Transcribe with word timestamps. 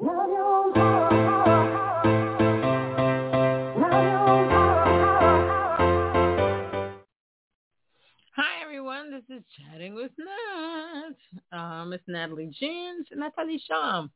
Hi 0.00 0.06
everyone, 8.62 9.10
this 9.10 9.24
is 9.28 9.42
Chatting 9.56 9.96
with 9.96 10.12
Nat. 10.16 11.58
Uh, 11.58 11.84
Miss 11.86 12.00
Natalie 12.06 12.46
Jeans, 12.46 13.08
Natalie 13.12 13.60
Sham. 13.68 14.12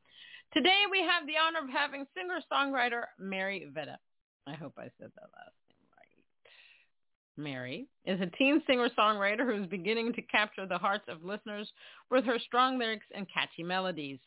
Today 0.53 0.83
we 0.89 1.01
have 1.01 1.27
the 1.27 1.37
honor 1.37 1.67
of 1.67 1.71
having 1.71 2.07
singer-songwriter 2.17 3.03
Mary 3.19 3.69
Veda. 3.75 3.99
I 4.47 4.53
hope 4.53 4.75
I 4.79 4.85
said 5.01 5.11
that 5.17 5.31
last 5.35 5.57
name 5.69 5.89
right. 5.97 7.43
Mary 7.43 7.89
is 8.05 8.21
a 8.21 8.27
teen 8.39 8.63
singer-songwriter 8.69 9.45
who 9.45 9.63
is 9.63 9.67
beginning 9.67 10.13
to 10.13 10.23
capture 10.23 10.67
the 10.67 10.79
hearts 10.79 11.07
of 11.09 11.25
listeners 11.25 11.73
with 12.09 12.25
her 12.25 12.39
strong 12.39 12.79
lyrics 12.79 13.07
and 13.17 13.27
catchy 13.29 13.65
melodies. 13.65 14.21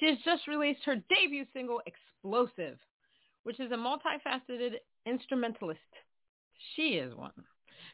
She 0.00 0.06
has 0.06 0.18
just 0.24 0.48
released 0.48 0.80
her 0.86 0.96
debut 0.96 1.44
single, 1.52 1.82
Explosive, 1.86 2.78
which 3.44 3.60
is 3.60 3.70
a 3.70 3.76
multifaceted 3.76 4.76
instrumentalist. 5.06 5.80
She 6.74 6.94
is 6.94 7.14
one. 7.14 7.32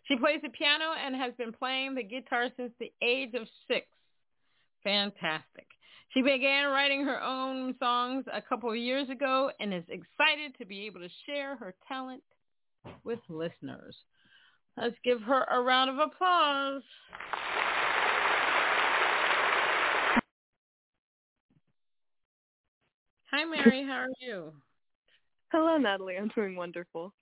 She 0.04 0.16
plays 0.16 0.40
the 0.42 0.48
piano 0.48 0.94
and 1.04 1.14
has 1.16 1.34
been 1.34 1.52
playing 1.52 1.94
the 1.94 2.02
guitar 2.02 2.48
since 2.56 2.72
the 2.78 2.92
age 3.02 3.34
of 3.34 3.48
six. 3.68 3.86
Fantastic. 4.84 5.66
She 6.14 6.22
began 6.22 6.70
writing 6.70 7.04
her 7.04 7.20
own 7.20 7.74
songs 7.78 8.24
a 8.32 8.40
couple 8.40 8.70
of 8.70 8.76
years 8.76 9.10
ago 9.10 9.50
and 9.58 9.74
is 9.74 9.84
excited 9.88 10.56
to 10.58 10.64
be 10.64 10.86
able 10.86 11.00
to 11.00 11.08
share 11.26 11.56
her 11.56 11.74
talent 11.88 12.22
with 13.04 13.18
listeners. 13.28 13.96
Let's 14.76 14.96
give 15.04 15.20
her 15.22 15.44
a 15.44 15.60
round 15.60 15.90
of 15.90 15.98
applause. 15.98 16.82
Hi, 23.36 23.44
Mary. 23.44 23.84
How 23.86 23.96
are 23.96 24.08
you? 24.18 24.50
Hello, 25.52 25.76
Natalie. 25.76 26.16
I'm 26.16 26.30
doing 26.34 26.56
wonderful. 26.56 27.12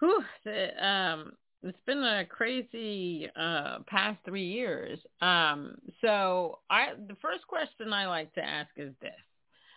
Whew, 0.00 0.24
the, 0.44 0.84
um, 0.84 1.34
it's 1.62 1.78
been 1.86 2.02
a 2.02 2.24
crazy 2.24 3.30
uh, 3.36 3.78
past 3.86 4.18
three 4.24 4.48
years. 4.48 4.98
Um, 5.20 5.76
so 6.00 6.58
I, 6.68 6.94
the 7.06 7.14
first 7.22 7.46
question 7.46 7.92
I 7.92 8.08
like 8.08 8.34
to 8.34 8.44
ask 8.44 8.70
is 8.76 8.92
this: 9.00 9.12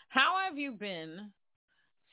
How 0.09 0.37
have 0.43 0.57
you 0.57 0.71
been 0.71 1.29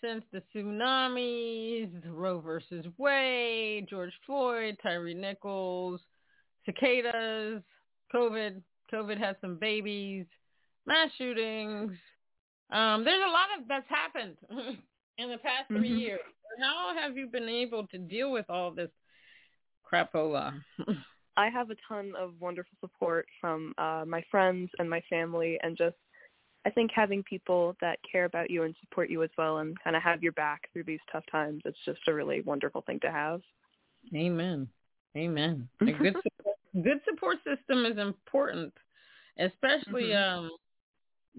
since 0.03 0.23
the 0.31 0.43
tsunamis, 0.55 1.91
Roe 2.07 2.41
versus 2.41 2.85
Wade, 2.99 3.87
George 3.89 4.13
Floyd, 4.27 4.77
Tyre 4.83 5.15
Nichols, 5.15 6.03
cicadas, 6.67 7.63
COVID? 8.15 8.61
COVID 8.93 9.19
had 9.19 9.37
some 9.41 9.57
babies, 9.59 10.27
mass 10.87 11.09
shootings. 11.17 11.93
Um, 12.73 13.05
there's 13.05 13.23
a 13.27 13.31
lot 13.31 13.47
of 13.59 13.69
that's 13.69 13.89
happened 13.89 14.37
in 15.19 15.31
the 15.31 15.39
past 15.39 15.69
3 15.69 15.79
Mhm. 15.91 15.99
years. 15.99 16.21
How 16.61 16.95
have 16.95 17.17
you 17.17 17.27
been 17.27 17.49
able 17.49 17.87
to 17.89 17.99
deal 17.99 18.31
with 18.33 18.49
all 18.49 18.71
this 18.71 18.91
crapola? 19.85 20.63
I 21.37 21.49
have 21.49 21.71
a 21.71 21.77
ton 21.89 22.15
of 22.17 22.35
wonderful 22.41 22.77
support 22.81 23.27
from 23.41 23.73
uh, 23.79 24.05
my 24.07 24.23
friends 24.31 24.71
and 24.79 24.89
my 24.91 25.01
family, 25.09 25.59
and 25.63 25.77
just 25.77 25.97
I 26.67 26.71
think 26.71 26.91
having 26.93 27.23
people 27.23 27.75
that 27.81 27.99
care 28.11 28.27
about 28.27 28.51
you 28.51 28.65
and 28.65 28.75
support 28.81 29.09
you 29.09 29.23
as 29.23 29.31
well, 29.39 29.59
and 29.59 29.79
kind 29.83 29.97
of 29.97 30.03
have 30.03 30.23
your 30.23 30.33
back 30.33 30.69
through 30.73 30.85
these 30.85 31.01
tough 31.11 31.25
times, 31.31 31.63
it's 31.65 31.79
just 31.87 32.01
a 32.09 32.15
really 32.15 32.43
wonderful 32.43 32.83
thing 32.83 33.01
to 33.01 33.11
have. 33.11 33.41
Amen. 34.15 34.69
Amen. 35.17 35.69
A 35.81 35.85
good 35.93 36.17
support, 36.23 36.57
good 36.83 37.01
support 37.09 37.37
system 37.45 37.87
is 37.87 37.97
important, 37.99 38.75
especially 39.39 40.11
Mhm. 40.11 40.37
um 40.37 40.51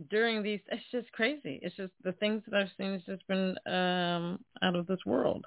during 0.09 0.43
these. 0.43 0.59
It's 0.71 0.83
just 0.91 1.11
crazy. 1.11 1.59
It's 1.61 1.75
just 1.75 1.93
the 2.03 2.13
things 2.13 2.43
that 2.47 2.57
I've 2.59 2.69
seen 2.77 2.93
has 2.93 3.01
just 3.03 3.27
been 3.27 3.55
um 3.65 4.39
out 4.61 4.75
of 4.75 4.87
this 4.87 4.99
world. 5.05 5.45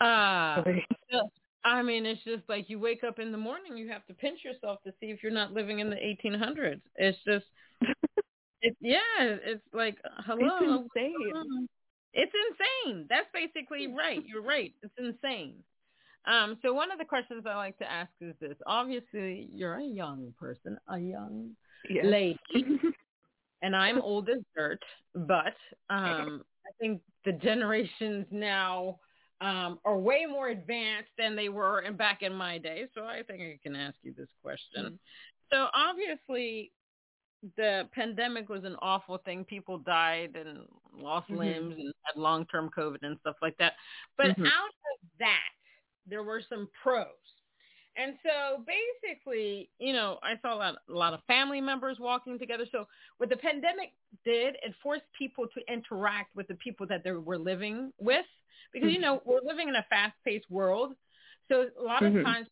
Uh 0.00 0.62
I 1.64 1.82
mean, 1.82 2.06
it's 2.06 2.22
just 2.22 2.44
like 2.48 2.70
you 2.70 2.78
wake 2.78 3.02
up 3.02 3.18
in 3.18 3.32
the 3.32 3.38
morning, 3.38 3.76
you 3.76 3.88
have 3.88 4.06
to 4.06 4.14
pinch 4.14 4.44
yourself 4.44 4.78
to 4.84 4.92
see 5.00 5.06
if 5.06 5.20
you're 5.22 5.32
not 5.32 5.52
living 5.52 5.80
in 5.80 5.90
the 5.90 5.96
1800s. 5.96 6.80
It's 6.94 7.18
just, 7.24 7.46
it, 8.62 8.76
yeah, 8.80 8.98
it's 9.18 9.64
like, 9.72 9.96
hello, 10.24 10.58
It's 10.60 10.84
insane. 10.94 11.68
it's 12.12 12.32
insane. 12.86 13.06
That's 13.10 13.26
basically 13.34 13.88
right. 13.88 14.22
You're 14.24 14.42
right. 14.44 14.72
It's 14.82 14.94
insane. 14.96 15.56
Um, 16.24 16.56
so 16.62 16.72
one 16.72 16.92
of 16.92 16.98
the 16.98 17.04
questions 17.04 17.44
I 17.48 17.56
like 17.56 17.78
to 17.78 17.90
ask 17.90 18.10
is 18.20 18.34
this. 18.40 18.56
Obviously, 18.64 19.48
you're 19.52 19.74
a 19.78 19.84
young 19.84 20.34
person, 20.38 20.78
a 20.88 20.98
young 20.98 21.50
Yes. 21.90 22.04
lady, 22.06 22.38
and 23.62 23.74
I'm 23.74 24.00
old 24.00 24.28
as 24.28 24.38
dirt, 24.56 24.82
but 25.14 25.54
um, 25.90 26.42
I 26.66 26.70
think 26.78 27.00
the 27.24 27.32
generations 27.32 28.26
now 28.30 28.98
um, 29.40 29.78
are 29.84 29.98
way 29.98 30.26
more 30.26 30.48
advanced 30.48 31.10
than 31.18 31.36
they 31.36 31.48
were 31.48 31.80
in, 31.80 31.96
back 31.96 32.22
in 32.22 32.32
my 32.32 32.58
day. 32.58 32.86
So 32.94 33.04
I 33.04 33.22
think 33.22 33.40
I 33.40 33.58
can 33.62 33.76
ask 33.76 33.96
you 34.02 34.14
this 34.16 34.28
question. 34.42 34.98
So 35.52 35.66
obviously, 35.74 36.72
the 37.56 37.88
pandemic 37.94 38.48
was 38.48 38.64
an 38.64 38.76
awful 38.80 39.18
thing. 39.18 39.44
People 39.44 39.78
died 39.78 40.36
and 40.36 40.66
lost 40.92 41.28
Mhm. 41.28 41.38
limbs 41.38 41.74
and 41.78 41.92
had 42.02 42.20
long-term 42.20 42.70
COVID 42.76 43.02
and 43.02 43.18
stuff 43.20 43.36
like 43.42 43.56
that. 43.58 43.74
But 44.16 44.36
Mhm. 44.36 44.46
out 44.46 44.68
of 44.68 45.08
that, 45.18 45.52
there 46.06 46.22
were 46.22 46.40
some 46.40 46.68
pros. 46.82 47.06
And 47.96 48.14
so 48.22 48.64
basically, 48.66 49.70
you 49.78 49.92
know, 49.92 50.18
I 50.22 50.34
saw 50.42 50.54
a 50.54 50.58
lot, 50.58 50.74
a 50.88 50.92
lot 50.92 51.14
of 51.14 51.20
family 51.26 51.60
members 51.60 51.98
walking 51.98 52.38
together. 52.38 52.66
So 52.70 52.86
what 53.16 53.30
the 53.30 53.36
pandemic 53.36 53.92
did, 54.24 54.56
it 54.62 54.74
forced 54.82 55.04
people 55.18 55.46
to 55.48 55.72
interact 55.72 56.36
with 56.36 56.46
the 56.48 56.56
people 56.56 56.86
that 56.88 57.04
they 57.04 57.12
were 57.12 57.38
living 57.38 57.92
with. 57.98 58.26
Because, 58.72 58.90
you 58.90 58.98
Mhm. 58.98 59.02
know, 59.02 59.22
we're 59.24 59.40
living 59.42 59.68
in 59.68 59.76
a 59.76 59.86
fast-paced 59.88 60.50
world. 60.50 60.94
So 61.48 61.70
a 61.78 61.82
lot 61.82 62.04
of 62.04 62.12
Mhm. 62.12 62.22
times 62.22 62.48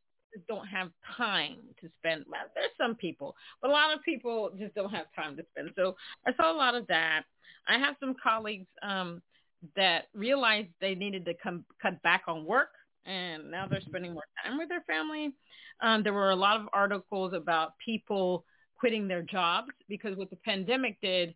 don't 0.49 0.67
have 0.67 0.91
time 1.17 1.59
to 1.81 1.89
spend. 1.99 2.25
Well, 2.29 2.41
there's 2.55 2.75
some 2.77 2.95
people, 2.95 3.37
but 3.61 3.71
a 3.71 3.73
lot 3.73 3.93
of 3.95 4.03
people 4.03 4.51
just 4.59 4.75
don't 4.75 4.91
have 4.91 5.13
time 5.15 5.37
to 5.37 5.45
spend. 5.51 5.71
So 5.77 5.97
I 6.27 6.35
saw 6.35 6.51
a 6.53 6.57
lot 6.57 6.75
of 6.75 6.87
that. 6.89 7.25
I 7.69 7.79
have 7.79 7.97
some 8.01 8.15
colleagues 8.15 8.67
um, 8.83 9.23
that 9.77 10.09
realized 10.15 10.69
they 10.81 10.95
needed 10.95 11.25
to 11.27 11.35
come 11.35 11.65
cut 11.81 12.01
back 12.03 12.25
on 12.27 12.45
work, 12.45 12.71
and 13.07 13.51
now 13.51 13.67
they're 13.67 13.81
spending 13.83 14.13
more 14.15 14.25
time 14.45 14.59
with 14.59 14.69
their 14.69 14.83
family. 14.83 15.33
Um, 15.83 16.03
there 16.03 16.13
were 16.13 16.31
a 16.31 16.37
lot 16.37 16.61
of 16.61 16.69
articles 16.73 17.33
about 17.35 17.73
people 17.85 18.45
quitting 18.79 19.09
their 19.09 19.23
jobs 19.23 19.71
because 19.89 20.17
what 20.17 20.31
the 20.31 20.37
pandemic 20.37 21.01
did, 21.01 21.35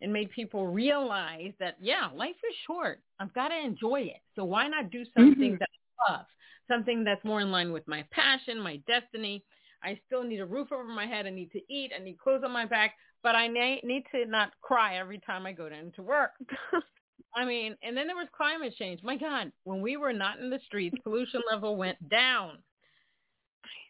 it 0.00 0.08
made 0.08 0.30
people 0.30 0.66
realize 0.66 1.52
that 1.60 1.76
yeah, 1.80 2.08
life 2.14 2.36
is 2.48 2.56
short. 2.66 3.00
I've 3.20 3.32
got 3.34 3.48
to 3.48 3.58
enjoy 3.58 4.00
it. 4.02 4.20
So 4.36 4.44
why 4.44 4.68
not 4.68 4.90
do 4.90 5.04
something 5.14 5.52
Mhm. 5.54 5.58
that 5.58 5.68
I 6.08 6.12
love? 6.12 6.26
something 6.66 7.04
that's 7.04 7.22
more 7.24 7.42
in 7.42 7.50
line 7.52 7.72
with 7.72 7.86
my 7.86 8.02
passion, 8.10 8.58
my 8.58 8.76
destiny. 8.86 9.44
I 9.82 10.00
still 10.06 10.22
need 10.22 10.40
a 10.40 10.46
roof 10.46 10.72
over 10.72 10.84
my 10.84 11.06
head. 11.06 11.26
I 11.26 11.30
need 11.30 11.52
to 11.52 11.60
eat. 11.72 11.92
I 11.94 12.02
need 12.02 12.18
clothes 12.18 12.42
on 12.42 12.52
my 12.52 12.64
back. 12.64 12.94
But 13.22 13.34
I 13.36 13.46
na- 13.48 13.80
need 13.84 14.04
to 14.12 14.24
not 14.24 14.52
cry 14.62 14.96
every 14.96 15.18
time 15.18 15.44
I 15.44 15.52
go 15.52 15.66
into 15.66 16.02
work. 16.02 16.32
I 17.36 17.44
mean, 17.44 17.76
and 17.82 17.96
then 17.96 18.06
there 18.06 18.16
was 18.16 18.28
climate 18.36 18.74
change. 18.78 19.02
My 19.02 19.16
God, 19.16 19.50
when 19.64 19.80
we 19.80 19.96
were 19.96 20.12
not 20.12 20.38
in 20.38 20.50
the 20.50 20.60
streets, 20.66 20.96
pollution 21.02 21.40
level 21.50 21.76
went 21.76 22.08
down. 22.08 22.58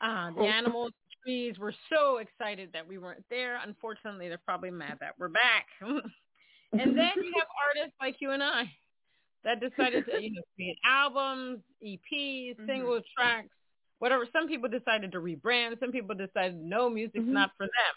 Uh, 0.01 0.31
the 0.31 0.43
Oh. 0.43 0.47
animals, 0.47 0.93
trees 1.23 1.59
were 1.59 1.75
so 1.91 2.19
excited 2.19 2.71
that 2.73 2.87
we 2.87 2.99
weren't 2.99 3.25
there. 3.31 3.59
Unfortunately, 3.63 4.29
they're 4.29 4.39
probably 4.45 4.71
mad 4.71 4.99
that 5.01 5.15
we're 5.19 5.29
back. 5.29 5.67
and 5.81 6.01
then 6.97 7.13
you 7.17 7.33
have 7.37 7.49
artists 7.69 7.97
like 8.01 8.17
you 8.21 8.31
and 8.33 8.43
I 8.43 8.65
that 9.45 9.61
decided 9.61 10.05
to, 10.07 10.23
you 10.23 10.33
know, 10.33 10.43
create 10.57 10.79
albums, 10.85 11.61
EPs, 11.83 12.57
Mhm. 12.59 12.67
single 12.67 13.01
tracks, 13.17 13.49
whatever. 13.99 14.27
Some 14.33 14.49
people 14.49 14.69
decided 14.69 15.13
to 15.13 15.19
rebrand. 15.19 15.79
Some 15.81 15.93
people 15.93 16.15
decided 16.15 16.57
no, 16.57 16.89
music's 16.91 17.25
Mhm. 17.25 17.33
not 17.33 17.51
for 17.57 17.67
them. 17.67 17.95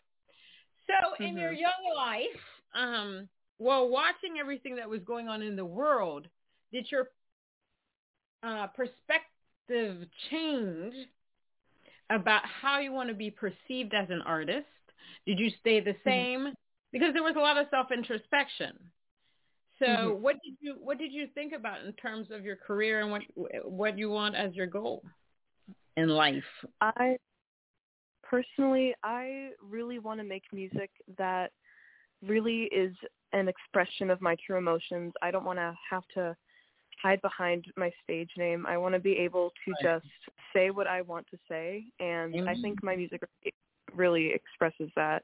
So 0.88 1.24
in 1.24 1.38
your 1.38 1.52
Mhm. 1.52 1.60
young 1.60 1.94
life, 1.96 2.42
um, 2.74 3.30
while 3.58 3.90
watching 3.90 4.38
everything 4.40 4.76
that 4.78 4.90
was 4.90 5.02
going 5.04 5.28
on 5.28 5.42
in 5.42 5.56
the 5.56 5.66
world, 5.66 6.28
did 6.72 6.88
your 6.92 7.10
uh, 8.44 8.68
perspective 8.68 10.08
change 10.30 10.94
about 12.10 12.42
how 12.46 12.80
you 12.80 12.92
want 12.92 13.10
to 13.10 13.16
be 13.16 13.32
perceived 13.32 13.94
as 13.94 14.10
an 14.10 14.22
artist? 14.22 14.66
Did 15.26 15.40
you 15.40 15.50
stay 15.60 15.80
the 15.80 15.96
same? 16.04 16.54
because 16.92 17.14
there 17.14 17.24
was 17.24 17.36
a 17.36 17.40
lot 17.40 17.58
of 17.58 17.68
self 17.70 17.92
introspection. 17.92 18.92
So 19.80 20.16
Mhm. 20.16 20.22
what 20.22 20.36
did 20.44 20.56
you 20.60 20.76
what 20.80 20.98
did 20.98 21.12
you 21.12 21.28
think 21.28 21.54
about 21.54 21.84
in 21.84 21.94
terms 21.94 22.32
of 22.32 22.44
your 22.46 22.56
career 22.56 23.02
and 23.02 23.12
what 23.12 23.22
what 23.66 23.98
you 23.98 24.10
want 24.10 24.36
as 24.36 24.56
your 24.56 24.68
goal 24.68 25.04
in 25.98 26.10
life? 26.10 26.44
I 26.82 27.18
personally, 28.24 28.94
I 29.04 29.52
really 29.62 30.00
want 30.00 30.20
to 30.20 30.24
make 30.26 30.44
music 30.52 30.90
that 31.18 31.52
really 32.22 32.64
is 32.64 32.96
an 33.34 33.48
expression 33.48 34.10
of 34.10 34.22
my 34.22 34.36
true 34.46 34.58
emotions. 34.58 35.14
I 35.22 35.32
don't 35.32 35.46
want 35.46 35.60
to 35.60 35.74
have 35.90 36.04
to 36.16 36.36
hide 37.02 37.22
behind 37.22 37.66
my 37.76 37.92
stage 38.04 38.32
name. 38.38 38.66
I 38.66 38.78
want 38.78 38.94
to 38.96 39.00
be 39.00 39.18
able 39.18 39.52
to 39.66 39.72
Right. 39.72 40.02
just 40.02 40.08
say 40.54 40.72
what 40.72 40.88
I 40.88 41.02
want 41.02 41.28
to 41.32 41.38
say, 41.48 41.86
and 42.00 42.34
I 42.48 42.56
Mhm. 42.56 42.62
think 42.62 42.84
my 42.84 42.96
music 42.96 43.22
really 43.94 44.34
expresses 44.34 44.92
that. 44.96 45.24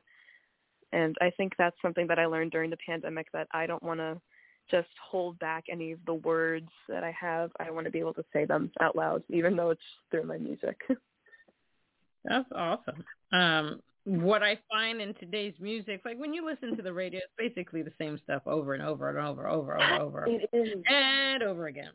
And 0.92 1.18
I 1.22 1.32
think 1.32 1.56
that's 1.58 1.80
something 1.82 2.08
that 2.08 2.20
I 2.20 2.26
learned 2.28 2.52
during 2.52 2.70
the 2.70 2.78
pandemic 2.78 3.32
that 3.32 3.48
I 3.52 3.66
don't 3.66 3.82
want 3.84 4.00
to 4.00 4.22
just 4.70 4.90
hold 5.00 5.38
back 5.40 5.66
any 5.70 5.92
of 5.92 6.06
the 6.06 6.14
words 6.14 6.70
that 6.88 7.04
I 7.04 7.12
have. 7.12 7.52
I 7.60 7.72
want 7.72 7.86
to 7.86 7.92
be 7.92 8.00
able 8.00 8.14
to 8.14 8.26
say 8.32 8.46
them 8.46 8.72
out 8.80 8.96
loud, 8.96 9.24
even 9.30 9.56
though 9.56 9.72
it's 9.72 9.82
through 10.12 10.24
my 10.24 10.38
music. 10.38 10.80
That's 12.26 12.50
awesome. 12.54 13.04
Um, 13.32 13.82
what 14.06 14.44
I 14.44 14.58
find 14.72 15.02
in 15.02 15.14
today's 15.16 15.54
music, 15.60 16.02
like 16.04 16.18
when 16.20 16.34
you 16.34 16.46
listen 16.46 16.76
to 16.76 16.82
the 16.82 16.92
radio, 16.94 17.20
it's 17.20 17.34
basically 17.38 17.82
the 17.84 17.94
same 17.98 18.20
stuff 18.24 18.42
over 18.46 18.74
and 18.74 18.84
over 18.84 19.10
and 19.10 19.18
over, 19.18 19.48
over, 19.48 19.82
over, 19.82 19.94
over, 20.02 20.26
it 20.28 20.50
is. 20.52 20.84
and 20.88 21.44
over 21.44 21.68
again. 21.68 21.92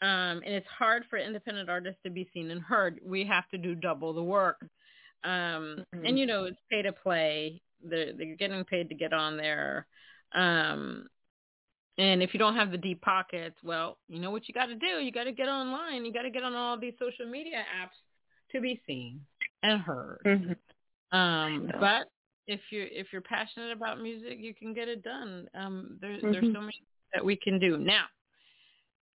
Um, 0.00 0.42
and 0.44 0.54
it's 0.54 0.66
hard 0.66 1.04
for 1.08 1.18
independent 1.18 1.68
artists 1.68 2.00
to 2.04 2.10
be 2.10 2.28
seen 2.34 2.50
and 2.50 2.60
heard. 2.60 3.00
We 3.04 3.24
have 3.26 3.48
to 3.50 3.58
do 3.58 3.74
double 3.74 4.12
the 4.12 4.22
work. 4.22 4.60
Um, 5.24 5.84
Mhm. 5.94 6.08
And 6.08 6.18
you 6.18 6.26
know, 6.26 6.44
it's 6.44 6.58
pay 6.70 6.82
to 6.82 6.92
play. 6.92 7.60
They're 7.84 8.12
they're 8.12 8.34
getting 8.36 8.64
paid 8.64 8.88
to 8.88 8.94
get 8.94 9.12
on 9.12 9.36
there. 9.36 9.86
Um, 10.32 11.06
and 11.98 12.22
if 12.22 12.32
you 12.32 12.38
don't 12.38 12.56
have 12.56 12.70
the 12.70 12.78
deep 12.78 13.02
pockets, 13.02 13.56
well, 13.62 13.98
you 14.08 14.18
know 14.18 14.30
what 14.30 14.48
you 14.48 14.54
got 14.54 14.66
to 14.66 14.74
do. 14.74 14.86
You 14.86 15.12
got 15.12 15.24
to 15.24 15.32
get 15.32 15.48
online. 15.48 16.04
You 16.04 16.12
got 16.12 16.22
to 16.22 16.30
get 16.30 16.42
on 16.42 16.54
all 16.54 16.78
these 16.78 16.94
social 16.98 17.26
media 17.26 17.58
apps 17.80 17.98
to 18.52 18.60
be 18.60 18.80
seen 18.86 19.20
and 19.62 19.80
heard. 19.80 20.20
Mhm. 20.24 20.56
Um, 21.12 21.70
but 21.78 22.08
if 22.46 22.60
you're 22.70 22.86
if 22.86 23.08
you're 23.12 23.20
passionate 23.22 23.72
about 23.72 24.00
music, 24.00 24.38
you 24.40 24.54
can 24.54 24.74
get 24.74 24.88
it 24.88 25.02
done. 25.02 25.48
Um, 25.54 25.98
there, 26.00 26.18
there's 26.20 26.44
Mhm. 26.44 26.54
so 26.54 26.60
many 26.60 26.82
that 27.14 27.24
we 27.24 27.36
can 27.36 27.58
do 27.58 27.76
now. 27.78 28.06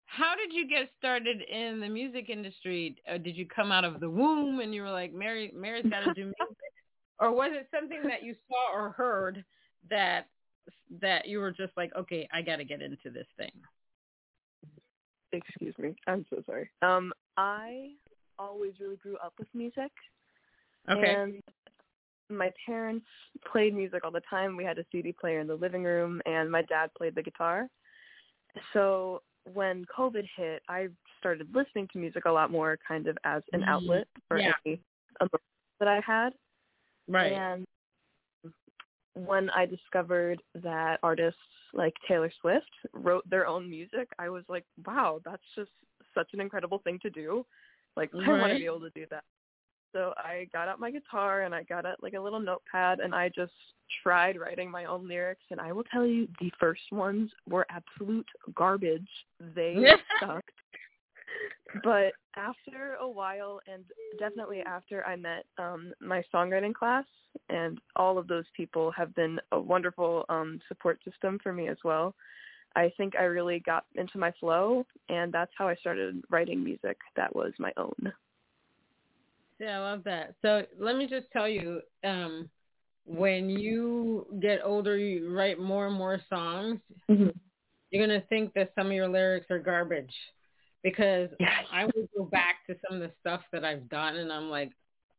How 0.08 0.36
did 0.36 0.54
you 0.54 0.68
get 0.68 0.90
started 0.98 1.42
in 1.42 1.80
the 1.80 1.90
music 1.90 2.30
industry? 2.30 2.96
Uh, 3.08 3.18
did 3.18 3.36
you 3.36 3.46
come 3.48 3.72
out 3.72 3.84
of 3.84 4.00
the 4.00 4.10
womb 4.10 4.60
and 4.60 4.74
you 4.74 4.82
were 4.84 4.92
like, 4.92 5.12
Mary, 5.14 5.52
Mary's 5.56 5.86
got 5.90 6.02
to 6.02 6.14
do 6.14 6.26
music, 6.26 6.58
or 7.20 7.32
was 7.32 7.52
it 7.54 7.68
something 7.74 8.04
that 8.04 8.24
you 8.24 8.36
saw 8.48 8.78
or 8.78 8.92
heard 8.92 9.44
that 9.90 10.28
that 11.02 11.28
you 11.28 11.40
were 11.40 11.52
just 11.52 11.76
like, 11.78 11.92
okay, 11.96 12.28
I 12.32 12.42
got 12.42 12.58
to 12.58 12.66
get 12.66 12.82
into 12.82 13.10
this 13.10 13.28
thing? 13.38 13.52
Excuse 15.32 15.78
me. 15.78 15.96
I'm 16.08 16.26
so 16.30 16.42
sorry. 16.46 16.70
Um, 16.82 17.12
I 17.38 17.92
always 18.40 18.74
really 18.80 18.96
grew 18.98 19.18
up 19.18 19.34
with 19.40 19.48
music. 19.54 19.92
Okay. 20.90 21.14
And 21.14 21.42
my 22.30 22.52
parents 22.66 23.06
played 23.52 23.74
music 23.76 24.04
all 24.04 24.12
the 24.12 24.22
time. 24.30 24.58
We 24.58 24.64
had 24.64 24.80
a 24.80 24.86
CD 24.92 25.12
player 25.12 25.40
in 25.40 25.48
the 25.48 25.56
living 25.56 25.84
room, 25.84 26.22
and 26.26 26.52
my 26.52 26.64
dad 26.64 26.90
played 26.98 27.16
the 27.16 27.22
guitar. 27.24 27.68
So 28.74 29.22
when 29.54 29.86
COVID 29.98 30.28
hit, 30.36 30.64
I 30.68 30.88
started 31.20 31.54
listening 31.54 31.88
to 31.94 32.00
music 32.00 32.26
a 32.26 32.32
lot 32.32 32.52
more, 32.52 32.78
kind 32.88 33.08
of 33.08 33.18
as 33.24 33.44
an 33.54 33.62
Mm, 33.62 33.68
outlet 33.68 34.08
for 34.28 34.40
yeah. 34.40 34.54
any 34.66 34.80
emotions 35.20 35.42
that 35.80 35.88
I 35.88 36.00
had. 36.00 36.34
right. 37.08 37.32
And 37.32 37.66
when 39.14 39.50
I 39.52 39.66
discovered 39.66 40.42
that 40.56 41.00
artists 41.04 41.40
like 41.74 41.94
Taylor 42.08 42.32
Swift 42.42 42.70
wrote 42.94 43.28
their 43.30 43.48
own 43.48 43.70
music, 43.70 44.10
I 44.20 44.30
was 44.30 44.44
like, 44.50 44.66
wow, 44.86 45.22
that's 45.24 45.44
just 45.56 45.72
such 46.14 46.34
an 46.34 46.42
incredible 46.42 46.80
thing 46.80 47.00
to 47.02 47.10
do. 47.10 47.46
Like, 47.96 48.12
I 48.14 48.30
want 48.40 48.52
to 48.52 48.60
be 48.60 48.66
able 48.66 48.82
to 48.82 48.90
do 48.90 49.06
that. 49.10 49.24
So 49.94 50.14
I 50.18 50.48
got 50.52 50.68
out 50.68 50.80
my 50.80 50.92
guitar 50.92 51.44
and 51.44 51.56
I 51.56 51.64
got 51.64 51.86
out 51.86 52.02
like 52.02 52.14
a 52.14 52.20
little 52.20 52.40
notepad 52.40 53.00
and 53.00 53.16
I 53.16 53.30
just 53.30 53.54
tried 54.04 54.40
writing 54.40 54.70
my 54.70 54.86
own 54.86 55.08
lyrics. 55.08 55.44
And 55.52 55.60
I 55.60 55.72
will 55.72 55.84
tell 55.86 56.06
you, 56.06 56.28
the 56.40 56.52
first 56.60 56.82
ones 56.92 57.32
were 57.48 57.66
absolute 57.70 58.28
garbage. 58.54 59.08
They 59.56 59.76
sucked. 60.20 60.52
But 61.84 62.14
after 62.36 62.96
a 63.02 63.08
while, 63.08 63.60
and 63.72 63.84
definitely 64.20 64.62
after 64.62 65.06
I 65.06 65.16
met 65.16 65.46
um, 65.58 65.94
my 66.00 66.24
songwriting 66.34 66.74
class, 66.74 67.06
and 67.50 67.80
all 67.96 68.18
of 68.18 68.28
those 68.28 68.46
people 68.56 68.92
have 68.92 69.14
been 69.16 69.40
a 69.52 69.60
wonderful 69.60 70.26
um, 70.30 70.60
support 70.68 71.00
system 71.04 71.40
for 71.44 71.52
me 71.52 71.68
as 71.68 71.78
well. 71.84 72.16
I 72.76 72.92
think 72.98 73.16
I 73.16 73.24
really 73.24 73.60
got 73.60 73.86
into 73.96 74.18
my 74.18 74.32
flow, 74.40 74.86
and 75.10 75.34
that's 75.34 75.52
how 75.58 75.68
I 75.68 75.76
started 75.76 76.22
writing 76.30 76.64
music 76.64 76.98
that 77.16 77.34
was 77.36 77.54
my 77.58 77.72
own. 77.78 78.14
Yeah, 79.60 79.80
I 79.80 79.92
love 79.92 80.04
that. 80.04 80.36
So 80.42 80.64
let 80.80 80.98
me 80.98 81.08
just 81.08 81.28
tell 81.32 81.48
you, 81.48 81.82
um, 82.04 82.50
when 83.06 83.50
you 83.50 84.26
get 84.42 84.60
older, 84.64 84.98
you 84.98 85.32
write 85.34 85.60
more 85.60 85.88
and 85.88 85.96
more 85.96 86.20
songs. 86.30 86.80
You're 87.08 88.06
gonna 88.06 88.24
think 88.30 88.54
that 88.56 88.74
some 88.76 88.88
of 88.88 88.94
your 88.94 89.08
lyrics 89.08 89.50
are 89.50 89.60
garbage, 89.60 90.14
because 90.84 91.30
Yes. 91.40 91.66
I 91.72 91.86
would 91.86 92.10
go 92.18 92.26
back 92.26 92.66
to 92.68 92.76
some 92.86 93.02
of 93.02 93.08
the 93.08 93.16
stuff 93.22 93.42
that 93.52 93.64
I've 93.64 93.88
done, 93.90 94.18
and 94.18 94.34
I'm 94.34 94.50
like, 94.50 94.72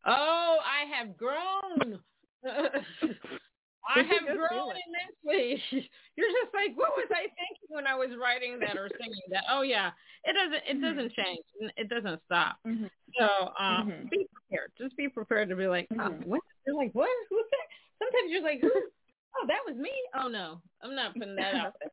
oh, 0.05 0.59
I 0.61 0.85
have 0.95 1.17
grown. 1.17 2.01
I 3.89 4.01
It's 4.01 4.11
have 4.11 4.37
grown 4.37 4.75
immensely. 4.87 5.63
You're 6.17 6.31
just 6.43 6.55
like, 6.55 6.77
what 6.77 6.97
was 6.97 7.09
I 7.11 7.23
thinking 7.39 7.69
when 7.69 7.87
I 7.87 7.95
was 7.95 8.11
writing 8.21 8.59
that 8.61 8.77
or 8.77 8.89
singing 8.99 9.23
that? 9.31 9.45
Oh 9.51 9.63
yeah, 9.63 9.91
it 10.25 10.35
doesn't. 10.35 10.63
It 10.67 10.81
doesn't 10.81 11.13
change. 11.15 11.45
It 11.77 11.89
doesn't 11.89 12.21
stop. 12.27 12.59
Mhm. 12.67 12.91
So 13.19 13.53
um, 13.59 13.89
Mhm. 13.89 14.11
be 14.11 14.27
prepared. 14.35 14.73
Just 14.79 14.97
be 14.97 15.09
prepared 15.09 15.49
to 15.51 15.57
be 15.57 15.67
like, 15.69 15.89
oh, 15.93 16.11
Mhm. 16.11 16.27
what? 16.27 16.41
You're 16.67 16.77
like, 16.77 16.93
what? 16.93 17.09
Who's 17.31 17.45
that? 17.51 17.69
Sometimes 17.99 18.31
you're 18.31 18.43
like, 18.43 18.61
oh, 18.65 19.47
that 19.47 19.61
was 19.67 19.77
me. 19.77 19.93
Oh 20.15 20.29
no, 20.29 20.61
I'm 20.83 20.95
not 20.95 21.15
putting 21.15 21.37
that 21.37 21.55
out 21.55 21.75
there. 21.81 21.91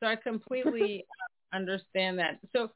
So 0.00 0.06
I 0.06 0.16
completely 0.16 1.06
understand 1.52 2.18
that. 2.18 2.38
So 2.54 2.70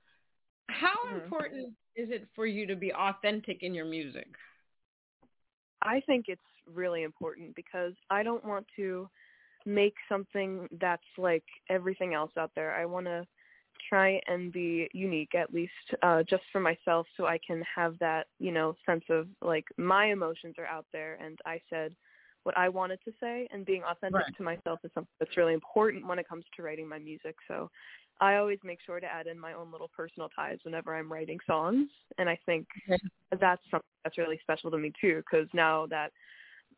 how 0.68 0.94
Mhm. 1.06 1.24
important 1.24 1.76
is 1.96 2.10
it 2.10 2.28
for 2.34 2.46
you 2.46 2.66
to 2.66 2.76
be 2.76 2.92
authentic 2.92 3.62
in 3.62 3.74
your 3.74 3.86
music? 3.86 4.28
I 5.82 6.00
think 6.00 6.26
it's 6.28 6.42
really 6.74 7.02
important 7.02 7.54
because 7.56 7.92
I 8.10 8.22
don't 8.22 8.44
want 8.44 8.66
to 8.76 9.08
make 9.66 9.94
something 10.08 10.68
that's 10.80 11.02
like 11.16 11.44
everything 11.68 12.14
else 12.14 12.32
out 12.38 12.50
there. 12.54 12.74
I 12.74 12.86
want 12.86 13.06
to 13.06 13.26
try 13.88 14.20
and 14.26 14.52
be 14.52 14.88
unique 14.92 15.34
at 15.36 15.54
least 15.54 15.72
uh 16.02 16.22
just 16.28 16.42
for 16.50 16.60
myself 16.60 17.06
so 17.16 17.26
I 17.26 17.38
can 17.46 17.62
have 17.74 17.98
that, 18.00 18.26
you 18.38 18.50
know, 18.50 18.74
sense 18.86 19.04
of 19.08 19.28
like 19.42 19.64
my 19.76 20.06
emotions 20.06 20.56
are 20.58 20.66
out 20.66 20.86
there 20.92 21.16
and 21.22 21.38
I 21.46 21.60
said 21.70 21.94
what 22.44 22.56
I 22.56 22.68
wanted 22.68 22.98
to 23.04 23.12
say 23.20 23.46
and 23.52 23.66
being 23.66 23.82
authentic 23.82 24.14
Right. 24.16 24.36
to 24.36 24.42
myself 24.42 24.80
is 24.84 24.90
something 24.94 25.12
that's 25.20 25.36
really 25.36 25.54
important 25.54 26.06
when 26.06 26.18
it 26.18 26.28
comes 26.28 26.44
to 26.56 26.62
writing 26.62 26.88
my 26.88 26.98
music. 26.98 27.36
So 27.46 27.70
I 28.20 28.36
always 28.36 28.58
make 28.64 28.78
sure 28.84 29.00
to 29.00 29.06
add 29.06 29.26
in 29.26 29.38
my 29.38 29.52
own 29.52 29.70
little 29.70 29.90
personal 29.94 30.28
ties 30.34 30.58
whenever 30.62 30.96
I'm 30.96 31.12
writing 31.12 31.38
songs 31.46 31.88
and 32.18 32.28
I 32.28 32.38
think 32.46 32.66
Okay. 32.90 32.98
that's 33.38 33.62
something 33.70 33.86
that's 34.04 34.18
really 34.18 34.38
special 34.42 34.70
to 34.70 34.78
me 34.78 34.92
too 35.00 35.22
because 35.30 35.48
now 35.52 35.86
that 35.86 36.12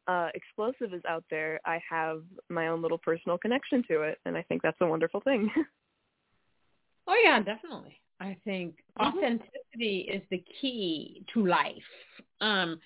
uh 0.08 0.28
explosive 0.34 0.92
is 0.94 1.02
out 1.08 1.24
there 1.30 1.60
i 1.64 1.80
have 1.88 2.22
my 2.48 2.68
own 2.68 2.82
little 2.82 2.98
personal 2.98 3.36
connection 3.38 3.82
to 3.88 4.02
it 4.02 4.18
and 4.24 4.36
i 4.36 4.42
think 4.42 4.62
that's 4.62 4.80
a 4.80 4.86
wonderful 4.86 5.20
thing 5.20 5.50
Oh 7.06 7.20
yeah, 7.24 7.40
definitely. 7.40 7.98
I 8.20 8.36
think 8.44 8.76
Mhm. 8.98 9.06
authenticity 9.06 10.00
is 10.02 10.22
the 10.30 10.38
key 10.60 11.24
to 11.32 11.46
life. 11.46 11.82
Um, 12.40 12.80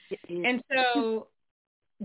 and 0.47 0.62
so 0.73 1.28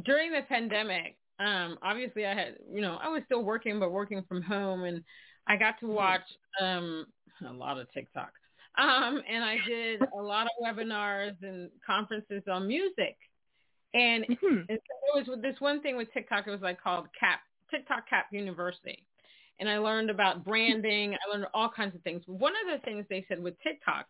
during 0.04 0.32
the 0.32 0.42
pandemic, 0.44 1.18
um, 1.40 1.78
obviously 1.82 2.26
I 2.26 2.34
had, 2.34 2.58
you 2.70 2.82
know, 2.82 2.98
I 3.02 3.08
was 3.08 3.24
still 3.26 3.44
working, 3.44 3.80
but 3.80 3.92
working 3.92 4.24
from 4.24 4.42
home, 4.42 4.84
and 4.84 5.04
I 5.48 5.56
got 5.56 5.80
to 5.80 5.88
watch 5.88 6.30
um, 6.60 7.06
a 7.48 7.54
lot 7.54 7.78
of 7.80 7.90
TikTok. 7.94 8.32
Um, 8.78 9.24
and 9.28 9.44
I 9.44 9.58
did 9.68 10.02
a 10.02 10.22
lot 10.22 10.48
of 10.48 10.52
webinars 10.62 11.42
and 11.42 11.70
conferences 11.86 12.44
on 12.52 12.68
music. 12.68 13.18
And 13.94 14.26
Mhm. 14.26 14.70
and 14.70 14.80
so 14.80 15.18
it 15.18 15.20
was 15.20 15.28
with 15.28 15.42
this 15.42 15.60
one 15.60 15.82
thing 15.82 15.98
with 15.98 16.12
TikTok. 16.14 16.48
It 16.48 16.52
was 16.52 16.62
like 16.62 16.82
called 16.82 17.08
Cap 17.20 17.42
TikTok 17.72 18.08
Cap 18.08 18.28
University, 18.32 19.04
and 19.60 19.68
I 19.68 19.80
learned 19.80 20.10
about 20.10 20.44
branding. 20.44 21.16
I 21.16 21.32
learned 21.32 21.48
all 21.54 21.70
kinds 21.70 21.96
of 21.96 22.02
things. 22.04 22.22
One 22.28 22.54
of 22.54 22.80
the 22.80 22.86
things 22.86 23.06
they 23.10 23.26
said 23.28 23.42
with 23.42 23.60
TikTok 23.62 24.08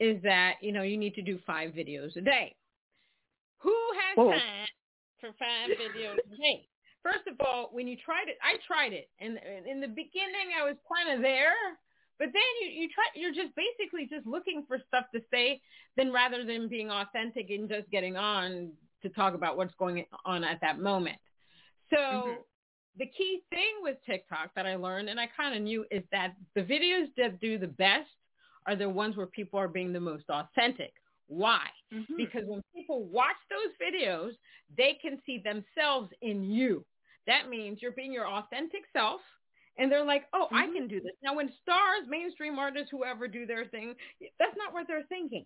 is 0.00 0.22
that 0.22 0.56
you 0.62 0.72
know 0.72 0.82
you 0.82 0.96
need 0.96 1.14
to 1.14 1.22
do 1.22 1.38
five 1.46 1.72
videos 1.72 2.16
a 2.16 2.22
day. 2.22 2.56
Who 3.58 3.76
has 4.00 4.16
Whoa. 4.16 4.30
time 4.30 4.68
for 5.20 5.30
five 5.38 5.70
videos 5.78 6.18
a 6.32 6.36
day? 6.36 6.68
First 7.02 7.26
of 7.28 7.38
all, 7.40 7.68
when 7.72 7.86
you 7.86 7.96
tried 8.02 8.28
it, 8.28 8.38
I 8.42 8.56
tried 8.66 8.94
it, 8.94 9.10
and 9.20 9.38
and 9.38 9.66
in 9.66 9.80
the 9.80 9.88
beginning 9.88 10.56
I 10.58 10.64
was 10.64 10.76
kind 10.90 11.14
of 11.14 11.20
there, 11.20 11.52
but 12.18 12.28
then 12.32 12.42
you 12.62 12.68
you 12.68 12.88
try 12.88 13.04
you're 13.14 13.34
just 13.34 13.54
basically 13.54 14.06
just 14.06 14.26
looking 14.26 14.64
for 14.66 14.78
stuff 14.88 15.04
to 15.14 15.20
say, 15.30 15.60
then 15.96 16.10
rather 16.10 16.44
than 16.46 16.68
being 16.68 16.90
authentic 16.90 17.50
and 17.50 17.68
just 17.68 17.90
getting 17.90 18.16
on 18.16 18.72
to 19.04 19.08
talk 19.10 19.34
about 19.34 19.56
what's 19.56 19.74
going 19.76 20.04
on 20.24 20.42
at 20.42 20.60
that 20.60 20.80
moment. 20.80 21.18
So 21.90 21.96
Mhm. 21.96 22.44
the 22.96 23.06
key 23.06 23.42
thing 23.50 23.82
with 23.82 24.02
TikTok 24.04 24.52
that 24.54 24.66
I 24.66 24.74
learned, 24.74 25.08
and 25.08 25.20
I 25.20 25.28
kind 25.28 25.54
of 25.54 25.62
knew, 25.62 25.86
is 25.90 26.02
that 26.10 26.34
the 26.54 26.62
videos 26.62 27.14
that 27.16 27.38
do 27.40 27.58
the 27.58 27.68
best 27.68 28.10
are 28.66 28.74
the 28.74 28.88
ones 28.88 29.16
where 29.16 29.26
people 29.26 29.58
are 29.60 29.68
being 29.68 29.92
the 29.92 30.00
most 30.00 30.28
authentic. 30.30 30.92
Why? 31.26 31.70
Mm-hmm. 31.92 32.16
Because 32.16 32.44
when 32.46 32.62
people 32.74 33.04
watch 33.04 33.36
those 33.48 33.72
videos, 33.80 34.32
they 34.76 34.94
can 34.94 35.20
see 35.24 35.38
themselves 35.38 36.12
in 36.20 36.44
you. 36.50 36.84
That 37.26 37.48
means 37.48 37.80
you're 37.80 37.92
being 37.92 38.12
your 38.12 38.28
authentic 38.28 38.82
self. 38.92 39.20
And 39.76 39.90
they're 39.90 40.04
like, 40.04 40.28
oh, 40.32 40.46
mm-hmm. 40.46 40.56
I 40.56 40.66
can 40.66 40.86
do 40.86 41.00
this. 41.00 41.12
Now, 41.22 41.34
when 41.34 41.52
stars, 41.62 42.06
mainstream 42.08 42.58
artists, 42.58 42.90
whoever 42.90 43.26
do 43.26 43.44
their 43.44 43.64
thing, 43.66 43.96
that's 44.38 44.56
not 44.56 44.72
what 44.72 44.86
they're 44.86 45.04
thinking. 45.08 45.44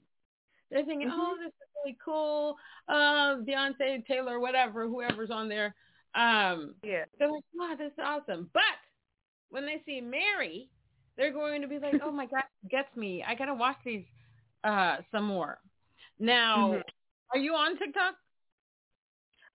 They're 0.70 0.84
thinking, 0.84 1.08
mm-hmm. 1.08 1.20
oh, 1.20 1.36
this 1.38 1.48
is 1.48 1.68
really 1.84 1.96
cool. 2.04 2.56
Uh, 2.88 3.36
Beyonce, 3.46 4.06
Taylor, 4.06 4.38
whatever, 4.38 4.86
whoever's 4.86 5.30
on 5.30 5.48
there. 5.48 5.74
Um, 6.14 6.74
yeah. 6.82 7.04
They're 7.18 7.30
like, 7.30 7.44
wow, 7.54 7.74
this 7.78 7.92
is 7.92 8.04
awesome. 8.04 8.50
But 8.52 8.62
when 9.50 9.64
they 9.64 9.82
see 9.86 10.00
Mary, 10.00 10.68
they're 11.16 11.32
going 11.32 11.62
to 11.62 11.68
be 11.68 11.78
like, 11.78 11.94
oh 12.04 12.12
my 12.12 12.26
God, 12.30 12.44
gets 12.70 12.94
me. 12.96 13.24
I 13.26 13.34
got 13.34 13.46
to 13.46 13.54
watch 13.54 13.76
these 13.84 14.04
uh, 14.64 14.96
some 15.10 15.24
more. 15.24 15.58
Now, 16.18 16.72
mm-hmm. 16.72 16.80
are 17.32 17.38
you 17.38 17.52
on 17.54 17.78
TikTok? 17.78 18.14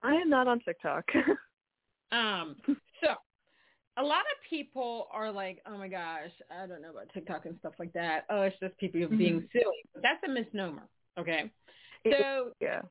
I 0.04 0.16
am 0.16 0.30
not 0.30 0.48
on 0.48 0.60
TikTok. 0.60 1.06
um, 2.12 2.56
so 2.68 3.16
a 3.98 4.04
lot 4.04 4.20
of 4.22 4.50
people 4.50 5.08
are 5.12 5.32
like, 5.32 5.62
oh 5.66 5.78
my 5.78 5.88
gosh, 5.88 6.32
I 6.52 6.66
don't 6.66 6.82
know 6.82 6.90
about 6.90 7.10
TikTok 7.14 7.46
and 7.46 7.56
stuff 7.60 7.74
like 7.80 7.94
that. 7.94 8.26
Oh, 8.30 8.42
it's 8.42 8.56
just 8.60 8.78
people 8.78 9.02
mm-hmm. 9.02 9.18
being 9.18 9.48
silly. 9.52 9.86
But 9.94 10.04
that's 10.04 10.24
a 10.26 10.30
misnomer. 10.30 10.88
Okay. 11.20 11.52
So 12.06 12.52
yeah. 12.60 12.82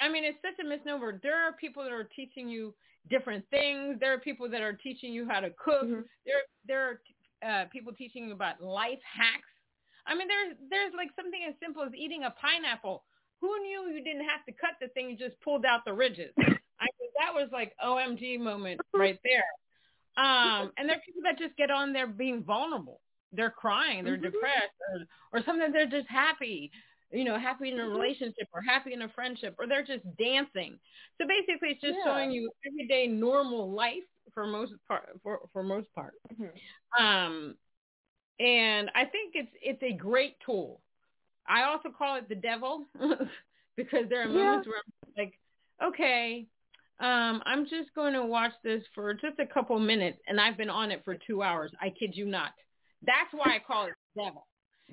I 0.00 0.08
mean, 0.08 0.24
it's 0.24 0.38
such 0.42 0.64
a 0.64 0.68
misnomer. 0.68 1.20
There 1.22 1.36
are 1.36 1.52
people 1.52 1.82
that 1.82 1.92
are 1.92 2.04
teaching 2.04 2.48
you 2.48 2.74
different 3.08 3.44
things. 3.50 3.96
There 4.00 4.12
are 4.12 4.18
people 4.18 4.48
that 4.50 4.60
are 4.60 4.74
teaching 4.74 5.12
you 5.12 5.26
how 5.28 5.40
to 5.40 5.50
cook. 5.50 5.84
Mm-hmm. 5.84 6.00
There, 6.26 6.42
there 6.66 6.82
are 6.88 7.00
uh, 7.44 7.64
people 7.72 7.92
teaching 7.92 8.26
you 8.28 8.32
about 8.32 8.62
life 8.62 9.00
hacks. 9.04 9.48
I 10.06 10.14
mean, 10.14 10.28
there's 10.28 10.56
there's 10.70 10.92
like 10.96 11.08
something 11.16 11.40
as 11.48 11.54
simple 11.60 11.82
as 11.82 11.92
eating 11.96 12.24
a 12.24 12.30
pineapple. 12.30 13.04
Who 13.40 13.58
knew 13.60 13.90
you 13.92 14.02
didn't 14.02 14.24
have 14.28 14.44
to 14.46 14.52
cut 14.52 14.76
the 14.80 14.88
thing? 14.88 15.10
You 15.10 15.16
just 15.16 15.40
pulled 15.42 15.64
out 15.64 15.84
the 15.84 15.92
ridges. 15.92 16.32
I 16.38 16.86
mean, 17.00 17.10
that 17.18 17.34
was 17.34 17.48
like 17.52 17.72
OMG 17.84 18.38
moment 18.40 18.80
right 18.94 19.18
there. 19.24 19.44
Um, 20.16 20.72
and 20.78 20.88
there 20.88 20.96
are 20.96 21.04
people 21.04 21.22
that 21.24 21.38
just 21.38 21.56
get 21.56 21.70
on 21.70 21.92
there 21.92 22.06
being 22.06 22.42
vulnerable. 22.42 23.00
They're 23.32 23.50
crying, 23.50 24.04
they're 24.04 24.14
mm-hmm. 24.14 24.24
depressed, 24.24 24.72
or, 25.32 25.38
or 25.38 25.42
sometimes 25.44 25.74
they're 25.74 25.90
just 25.90 26.08
happy 26.08 26.70
you 27.16 27.24
know, 27.24 27.38
happy 27.38 27.70
in 27.70 27.80
a 27.80 27.82
mm-hmm. 27.82 27.92
relationship 27.92 28.48
or 28.52 28.60
happy 28.60 28.92
in 28.92 29.02
a 29.02 29.08
friendship 29.08 29.56
or 29.58 29.66
they're 29.66 29.84
just 29.84 30.04
dancing. 30.18 30.78
So 31.18 31.26
basically 31.26 31.70
it's 31.70 31.80
just 31.80 31.96
yeah. 32.04 32.12
showing 32.12 32.30
you 32.30 32.50
everyday 32.66 33.06
normal 33.06 33.70
life 33.70 34.04
for 34.34 34.46
most 34.46 34.72
part 34.86 35.08
for 35.22 35.40
for 35.52 35.62
most 35.62 35.92
part. 35.94 36.14
Mm-hmm. 36.32 37.04
Um 37.04 37.54
and 38.38 38.90
I 38.94 39.04
think 39.06 39.32
it's 39.34 39.52
it's 39.62 39.82
a 39.82 39.96
great 39.96 40.36
tool. 40.44 40.80
I 41.48 41.62
also 41.62 41.88
call 41.96 42.16
it 42.16 42.28
the 42.28 42.34
devil 42.34 42.84
because 43.76 44.04
there 44.10 44.22
are 44.22 44.28
moments 44.28 44.66
yeah. 44.66 44.72
where 44.72 44.82
I'm 44.86 45.12
like, 45.16 45.38
okay, 45.82 46.46
um, 46.98 47.42
I'm 47.46 47.64
just 47.64 47.94
going 47.94 48.14
to 48.14 48.24
watch 48.24 48.52
this 48.64 48.82
for 48.94 49.14
just 49.14 49.38
a 49.38 49.46
couple 49.46 49.78
minutes 49.78 50.18
and 50.26 50.40
I've 50.40 50.56
been 50.56 50.70
on 50.70 50.90
it 50.90 51.02
for 51.04 51.14
two 51.14 51.42
hours. 51.42 51.70
I 51.80 51.90
kid 51.90 52.16
you 52.16 52.26
not. 52.26 52.50
That's 53.02 53.32
why 53.32 53.54
I 53.54 53.58
call 53.64 53.86
it 53.86 53.92
the 54.16 54.24
devil 54.24 54.46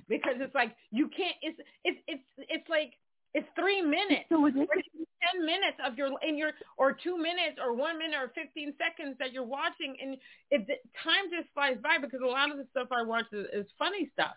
because 0.08 0.36
it's 0.40 0.56
like 0.56 0.76
you 0.92 1.10
can't. 1.10 1.36
It's 1.42 1.60
it's 1.84 2.00
it's 2.08 2.24
it's 2.50 2.70
like 2.70 2.94
it's 3.34 3.48
three 3.56 3.82
minutes, 3.82 4.26
so 4.30 4.38
ten 4.46 5.46
minutes 5.46 5.78
of 5.86 5.98
your 5.98 6.10
in 6.28 6.38
your 6.38 6.52
or 6.78 6.94
two 6.94 7.18
minutes 7.18 7.58
or 7.62 7.74
one 7.74 7.98
minute 7.98 8.18
or 8.18 8.32
fifteen 8.36 8.74
seconds 8.78 9.16
that 9.20 9.34
you're 9.34 9.44
watching, 9.44 9.96
and 10.02 10.18
it 10.52 10.68
the 10.68 10.76
time 11.04 11.30
just 11.32 11.52
flies 11.54 11.78
by 11.82 11.98
because 12.00 12.22
a 12.24 12.28
lot 12.28 12.52
of 12.52 12.58
the 12.58 12.68
stuff 12.72 12.88
I 12.92 13.04
watch 13.04 13.26
is, 13.32 13.48
is 13.54 13.66
funny 13.78 14.10
stuff, 14.14 14.36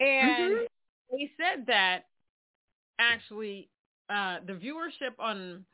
and 0.00 0.54
mm-hmm. 0.54 0.64
they 1.12 1.30
said 1.36 1.66
that 1.66 2.04
actually 2.98 3.68
uh, 4.10 4.38
the 4.46 4.54
viewership 4.54 5.14
on 5.18 5.64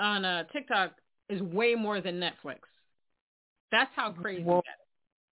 on 0.00 0.24
uh, 0.24 0.44
TikTok 0.52 0.92
is 1.28 1.40
way 1.42 1.74
more 1.74 2.00
than 2.00 2.20
Netflix. 2.20 2.58
That's 3.72 3.90
how 3.96 4.12
crazy 4.12 4.44
that 4.44 4.58
is. 4.58 4.64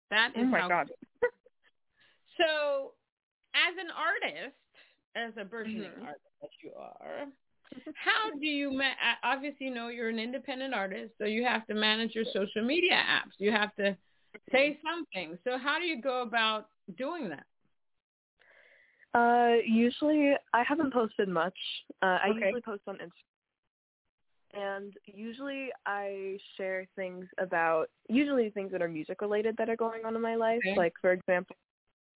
That 0.10 0.30
is 0.36 0.44
oh 0.44 0.46
my 0.46 0.60
how 0.62 0.68
God. 0.68 0.90
So, 2.38 2.94
as 3.54 3.76
an 3.80 3.92
artist, 3.92 4.56
as 5.16 5.34
a 5.40 5.46
burgeoning 5.46 5.92
mm-hmm. 5.92 6.06
artist 6.06 6.26
that 6.42 6.50
you 6.64 6.72
are, 6.78 7.26
how 7.96 8.38
do 8.40 8.46
you 8.46 8.72
ma- 8.72 9.20
obviously 9.24 9.68
you 9.68 9.74
know 9.74 9.90
you're 9.90 10.10
an 10.10 10.20
independent 10.20 10.74
artist, 10.74 11.14
so 11.18 11.26
you 11.26 11.44
have 11.44 11.66
to 11.68 11.74
manage 11.74 12.16
your 12.16 12.26
social 12.34 12.64
media 12.64 12.94
apps. 12.96 13.34
You 13.38 13.52
have 13.52 13.76
to 13.76 13.96
say 14.52 14.80
something. 14.84 15.38
So, 15.44 15.58
how 15.58 15.80
do 15.80 15.86
you 15.86 16.02
go 16.02 16.22
about 16.22 16.68
doing 16.98 17.30
that? 17.30 17.46
Uh, 19.14 19.58
usually, 19.66 20.34
I 20.54 20.64
haven't 20.64 20.94
posted 20.94 21.28
much. 21.28 21.58
Uh, 22.02 22.18
I 22.24 22.30
okay. 22.30 22.46
usually 22.46 22.62
post 22.62 22.84
on 22.88 22.96
Instagram 22.96 23.32
and 24.54 24.94
usually 25.06 25.70
I 25.86 26.38
share 26.58 26.88
things 26.96 27.26
about 27.40 27.90
usually 28.10 28.50
things 28.50 28.72
that 28.72 28.82
are 28.82 28.88
music 28.88 29.22
related 29.22 29.56
that 29.58 29.70
are 29.70 29.76
going 29.76 30.06
on 30.06 30.16
in 30.16 30.22
my 30.22 30.36
life. 30.36 30.60
Okay. 30.66 30.78
Like 30.78 30.94
for 31.02 31.12
example, 31.12 31.56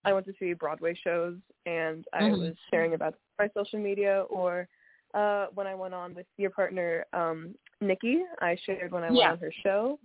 I 0.05 0.13
went 0.13 0.25
to 0.27 0.33
see 0.39 0.53
Broadway 0.53 0.97
shows 1.03 1.35
and 1.65 2.05
I 2.13 2.23
mm-hmm. 2.23 2.41
was 2.41 2.53
sharing 2.71 2.93
about 2.93 3.15
my 3.39 3.49
social 3.53 3.79
media 3.79 4.25
or 4.29 4.67
uh 5.13 5.47
when 5.53 5.67
I 5.67 5.75
went 5.75 5.93
on 5.93 6.13
with 6.13 6.27
your 6.37 6.51
partner, 6.51 7.05
um, 7.13 7.55
Nikki, 7.81 8.23
I 8.41 8.57
shared 8.65 8.91
when 8.91 9.03
I 9.03 9.11
went 9.11 9.31
on 9.31 9.37
her 9.39 9.53
show 9.63 9.99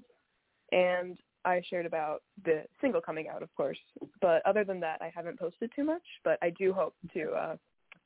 and 0.73 1.19
I 1.45 1.63
shared 1.69 1.87
about 1.87 2.23
the 2.45 2.65
single 2.81 3.01
coming 3.01 3.29
out, 3.29 3.43
of 3.43 3.55
course. 3.55 3.79
But 4.21 4.45
other 4.47 4.65
than 4.65 4.81
that, 4.81 5.01
I 5.01 5.11
haven't 5.15 5.39
posted 5.39 5.71
too 5.75 5.85
much, 5.85 6.03
but 6.23 6.39
I 6.43 6.51
do 6.51 6.73
hope 6.73 6.95
to 7.15 7.31
uh, 7.31 7.57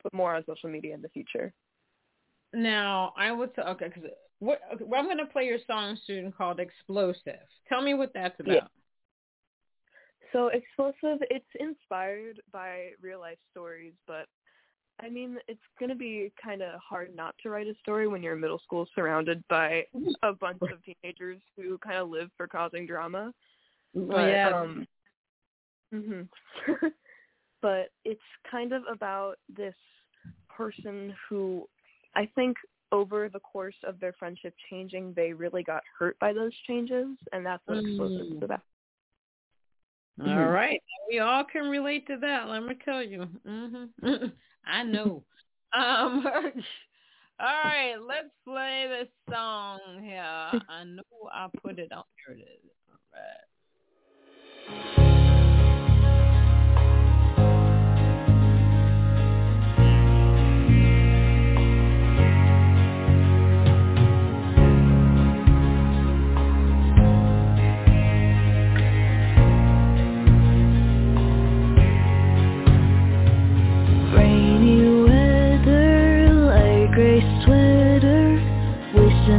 put 0.02 0.14
more 0.14 0.34
on 0.34 0.44
social 0.46 0.70
media 0.70 0.94
in 0.94 1.02
the 1.02 1.08
future. 1.08 1.52
Now, 2.52 3.12
I 3.16 3.32
would 3.32 3.50
say, 3.56 3.62
okay, 3.62 3.88
because 3.88 4.10
what, 4.38 4.60
okay, 4.74 4.84
well, 4.86 5.00
I'm 5.00 5.06
going 5.06 5.18
to 5.18 5.26
play 5.26 5.44
your 5.44 5.58
song 5.66 5.98
soon 6.06 6.30
called 6.30 6.60
Explosive. 6.60 7.40
Tell 7.68 7.82
me 7.82 7.94
what 7.94 8.12
that's 8.14 8.38
about. 8.38 8.54
Yeah. 8.54 8.66
So 10.34 10.48
explosive, 10.48 11.24
it's 11.30 11.46
inspired 11.60 12.40
by 12.52 12.88
real 13.00 13.20
life 13.20 13.38
stories, 13.52 13.92
but 14.08 14.26
I 15.00 15.08
mean, 15.08 15.38
it's 15.46 15.60
going 15.78 15.90
to 15.90 15.94
be 15.94 16.32
kind 16.42 16.60
of 16.60 16.80
hard 16.80 17.14
not 17.14 17.36
to 17.42 17.50
write 17.50 17.68
a 17.68 17.74
story 17.80 18.08
when 18.08 18.20
you're 18.20 18.34
in 18.34 18.40
middle 18.40 18.58
school 18.58 18.86
surrounded 18.96 19.44
by 19.48 19.84
a 20.24 20.32
bunch 20.32 20.60
of 20.62 20.78
teenagers 20.84 21.38
who 21.56 21.78
kind 21.78 21.98
of 21.98 22.10
live 22.10 22.30
for 22.36 22.48
causing 22.48 22.84
drama. 22.84 23.32
But, 23.94 24.28
yeah. 24.28 24.50
Um, 24.52 24.86
hmm 25.92 26.22
but 27.62 27.90
it's 28.04 28.20
kind 28.50 28.72
of 28.72 28.82
about 28.92 29.36
this 29.56 29.74
person 30.48 31.14
who 31.28 31.68
I 32.16 32.28
think 32.34 32.56
over 32.90 33.28
the 33.28 33.40
course 33.40 33.76
of 33.84 34.00
their 34.00 34.12
friendship 34.18 34.54
changing, 34.68 35.12
they 35.14 35.32
really 35.32 35.62
got 35.62 35.82
hurt 35.96 36.18
by 36.18 36.32
those 36.32 36.52
changes, 36.66 37.06
and 37.32 37.46
that's 37.46 37.62
what 37.66 37.78
mm. 37.78 37.88
Explosive 37.88 38.36
is 38.36 38.42
about. 38.42 38.60
Mm-hmm. 40.20 40.30
All 40.30 40.48
right. 40.48 40.80
We 41.08 41.18
all 41.18 41.44
can 41.44 41.68
relate 41.68 42.06
to 42.06 42.16
that. 42.20 42.48
Let 42.48 42.62
me 42.62 42.74
tell 42.84 43.02
you. 43.02 43.26
Mm-hmm. 43.46 44.26
I 44.66 44.82
know. 44.84 45.24
um, 45.72 46.24
all 47.40 47.60
right. 47.64 47.96
Let's 48.06 48.30
play 48.44 48.86
this 48.88 49.08
song 49.32 49.80
here. 50.02 50.22
I 50.22 50.84
know 50.84 51.02
I 51.32 51.48
put 51.62 51.78
it 51.78 51.92
on. 51.92 52.04
Here 52.26 52.36
it 52.36 52.40
is. 52.40 52.70
All 52.88 52.98
right. 54.98 55.03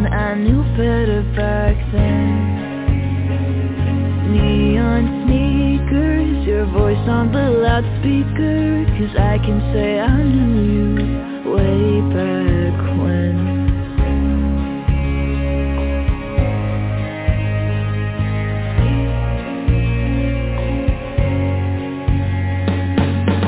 I 0.08 0.36
knew 0.36 0.64
better 0.78 1.24
back 1.36 1.76
then. 1.92 2.66
Neon 4.34 5.26
sneakers, 5.26 6.46
your 6.46 6.66
voice 6.66 7.08
on 7.08 7.32
the 7.32 7.50
loudspeaker 7.50 8.86
Cause 8.98 9.16
I 9.20 9.38
can 9.40 9.60
say 9.74 10.00
I 10.00 10.24
knew 10.24 10.72
you 10.72 10.96
way 11.52 12.00
back 12.16 12.78
when. 12.98 13.36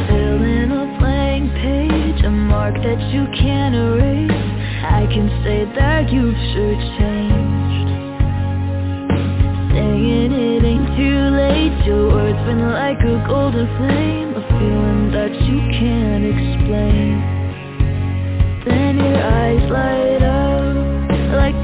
Filling 0.09 0.71
a 0.71 0.99
blank 0.99 1.53
page, 1.53 2.25
a 2.25 2.29
mark 2.29 2.75
that 2.83 2.99
you 3.13 3.25
can't 3.33 3.73
erase 3.73 4.36
can 5.17 5.43
say 5.43 5.65
that 5.73 6.13
you've 6.13 6.37
sure 6.53 6.77
changed. 6.93 7.89
Saying 9.73 10.31
it 10.31 10.63
ain't 10.63 10.89
too 10.93 11.21
late. 11.33 11.73
Your 11.87 12.13
words 12.13 12.37
been 12.45 12.61
like 12.69 13.01
a 13.01 13.17
golden 13.25 13.65
flame 13.77 14.35
A 14.37 14.43
feeling 14.45 15.09
that 15.17 15.33
you 15.41 15.57
can't 15.73 16.25
explain. 16.33 17.17
Then 18.63 18.97
your 18.97 19.17
eyes 19.17 19.65
light 19.71 20.21
up 20.21 20.77
like 21.33 21.57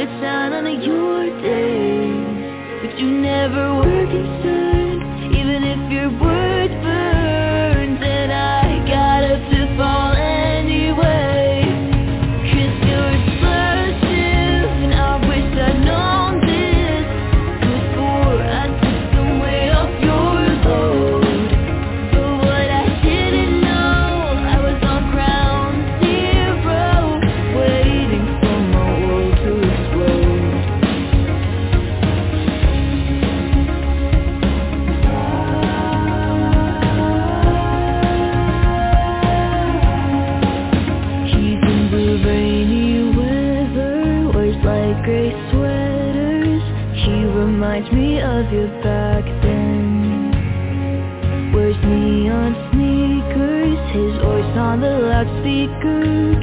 my 0.00 0.06
sun 0.06 0.16
would 0.16 0.20
shine 0.22 0.52
on 0.52 0.82
your 0.82 1.26
days. 1.42 2.80
But 2.82 2.98
you 2.98 3.10
never 3.10 3.74
were 3.74 4.06
concerned, 4.06 4.69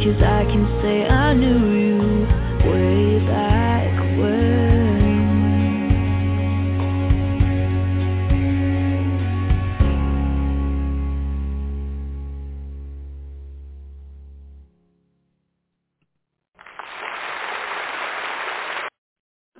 Cause 0.08 0.24
I 0.24 0.46
can 0.46 0.66
say 0.82 1.06
I 1.06 1.34
knew 1.34 1.68
you 1.76 1.98
way 2.72 3.20
back 3.28 3.92
when. 4.18 5.04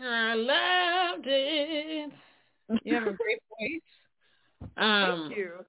I 0.02 0.34
loved 0.34 1.28
it. 1.28 2.14
You 2.86 2.94
have 2.94 3.04
a 3.04 3.12
great 3.12 3.42
voice. 3.50 3.82
Um, 4.78 5.28
Thank 5.28 5.38
you. 5.38 5.66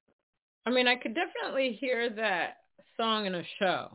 I 0.67 0.71
mean, 0.71 0.87
I 0.87 0.95
could 0.95 1.17
definitely 1.17 1.73
hear 1.81 2.11
that 2.11 2.59
song 2.97 3.27
in 3.27 3.35
a 3.35 3.43
show. 3.59 3.91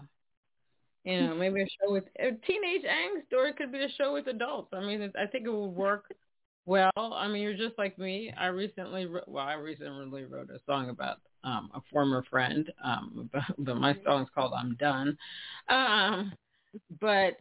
You 1.04 1.22
know, 1.28 1.36
maybe 1.36 1.62
a 1.62 1.66
show 1.66 1.92
with 1.92 2.06
uh, 2.20 2.32
teenage 2.48 2.84
angst, 2.84 3.36
or 3.38 3.48
it 3.48 3.58
could 3.58 3.72
be 3.72 3.84
a 3.84 3.90
show 3.98 4.14
with 4.14 4.28
adults. 4.28 4.70
I 4.74 4.80
mean, 4.80 5.12
I 5.20 5.26
think 5.28 5.46
it 5.46 5.52
would 5.52 5.68
work 5.68 6.14
well. 6.66 6.92
I 6.96 7.28
mean, 7.28 7.42
you're 7.42 7.58
just 7.58 7.78
like 7.78 7.98
me. 7.98 8.32
I 8.38 8.48
recently, 8.48 9.06
well, 9.28 9.46
I 9.46 9.54
recently 9.54 10.24
wrote 10.24 10.50
a 10.50 10.60
song 10.66 10.90
about 10.90 11.18
um, 11.44 11.70
a 11.74 11.82
former 11.92 12.24
friend, 12.30 12.72
um, 12.84 13.30
but, 13.34 13.44
but 13.58 13.76
my 13.78 13.98
song's 14.06 14.30
called 14.34 14.54
"I'm 14.56 14.76
Done." 14.80 15.18
Um, 15.68 16.34
but 17.02 17.38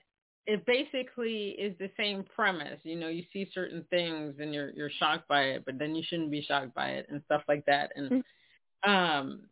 it 0.46 0.66
basically 0.66 1.50
is 1.50 1.76
the 1.78 1.90
same 1.96 2.24
premise. 2.34 2.80
You 2.82 2.98
know, 2.98 3.08
you 3.08 3.22
see 3.32 3.48
certain 3.54 3.84
things 3.90 4.34
and 4.40 4.52
you're 4.52 4.70
you're 4.70 4.90
shocked 4.98 5.28
by 5.28 5.42
it, 5.42 5.64
but 5.64 5.78
then 5.78 5.94
you 5.94 6.02
shouldn't 6.06 6.30
be 6.30 6.42
shocked 6.42 6.74
by 6.74 6.90
it 6.90 7.06
and 7.08 7.22
stuff 7.26 7.42
like 7.48 7.64
that. 7.66 7.92
And 7.94 8.24
um 8.84 9.42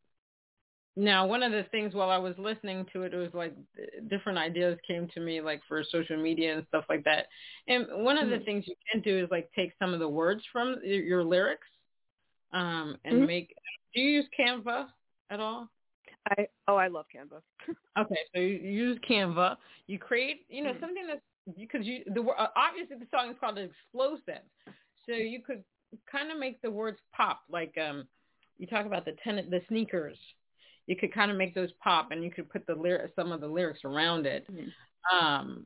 now 0.97 1.27
one 1.27 1.43
of 1.43 1.53
the 1.53 1.65
things 1.71 1.95
while 1.95 2.11
I 2.11 2.19
was 2.19 2.35
listening 2.39 2.85
to 2.93 3.03
it, 3.03 3.15
it 3.15 3.17
was 3.17 3.33
like 3.33 3.55
different 4.09 4.39
ideas 4.39 4.79
came 4.87 5.09
to 5.15 5.21
me 5.21 5.41
like 5.41 5.61
for 5.69 5.83
social 5.85 6.17
media 6.21 6.57
and 6.57 6.67
stuff 6.69 6.85
like 6.89 7.05
that. 7.05 7.27
And 7.69 7.87
one 8.05 8.19
of 8.19 8.29
the 8.29 8.37
Mhm. 8.39 8.45
things 8.45 8.65
you 8.67 8.75
can 8.91 9.01
do 9.03 9.19
is 9.25 9.31
like 9.31 9.51
take 9.55 9.73
some 9.79 9.95
of 9.95 10.01
the 10.01 10.09
words 10.09 10.43
from 10.53 10.77
your, 10.85 11.25
lyrics 11.25 11.67
um 12.53 12.97
and 13.05 13.21
Mhm. 13.21 13.27
make 13.27 13.55
do 13.95 14.01
you 14.01 14.11
use 14.11 14.29
Canva 14.39 14.89
at 15.31 15.41
all? 15.41 15.69
I 16.29 16.49
oh 16.69 16.77
I 16.77 16.89
love 16.89 17.07
Canva. 17.15 17.43
Okay, 17.99 18.21
so 18.35 18.41
you 18.41 18.57
use 18.59 18.99
Canva. 19.09 19.57
You 19.89 19.99
create, 19.99 20.47
you 20.49 20.63
know, 20.63 20.73
Mhm. 20.73 20.81
something 20.81 21.07
that's 21.09 21.21
because 21.59 21.85
you 21.87 22.05
the 22.07 22.23
uh, 22.23 22.49
obviously 22.57 22.97
the 22.97 23.07
song 23.11 23.31
is 23.31 23.37
called 23.41 23.59
explosive, 23.59 24.43
so 25.07 25.13
you 25.13 25.43
could 25.43 25.65
kind 26.11 26.31
of 26.31 26.39
make 26.39 26.61
the 26.63 26.71
words 26.71 26.99
pop. 27.13 27.43
Like 27.49 27.77
um, 27.79 28.07
you 28.59 28.67
talk 28.67 28.87
about 28.87 29.05
the 29.05 29.17
tenant, 29.25 29.51
the 29.51 29.61
sneakers. 29.69 30.19
You 30.91 30.97
could 30.97 31.15
kind 31.15 31.31
of 31.31 31.37
make 31.37 31.55
those 31.55 31.71
pop, 31.81 32.11
and 32.11 32.25
you 32.25 32.33
could 32.33 32.51
put 32.51 32.67
the 32.67 32.75
lyric, 32.75 33.13
some 33.15 33.31
of 33.31 33.41
the 33.41 33.47
lyrics 33.47 33.85
around 33.85 34.27
it. 34.27 34.45
Um, 35.17 35.65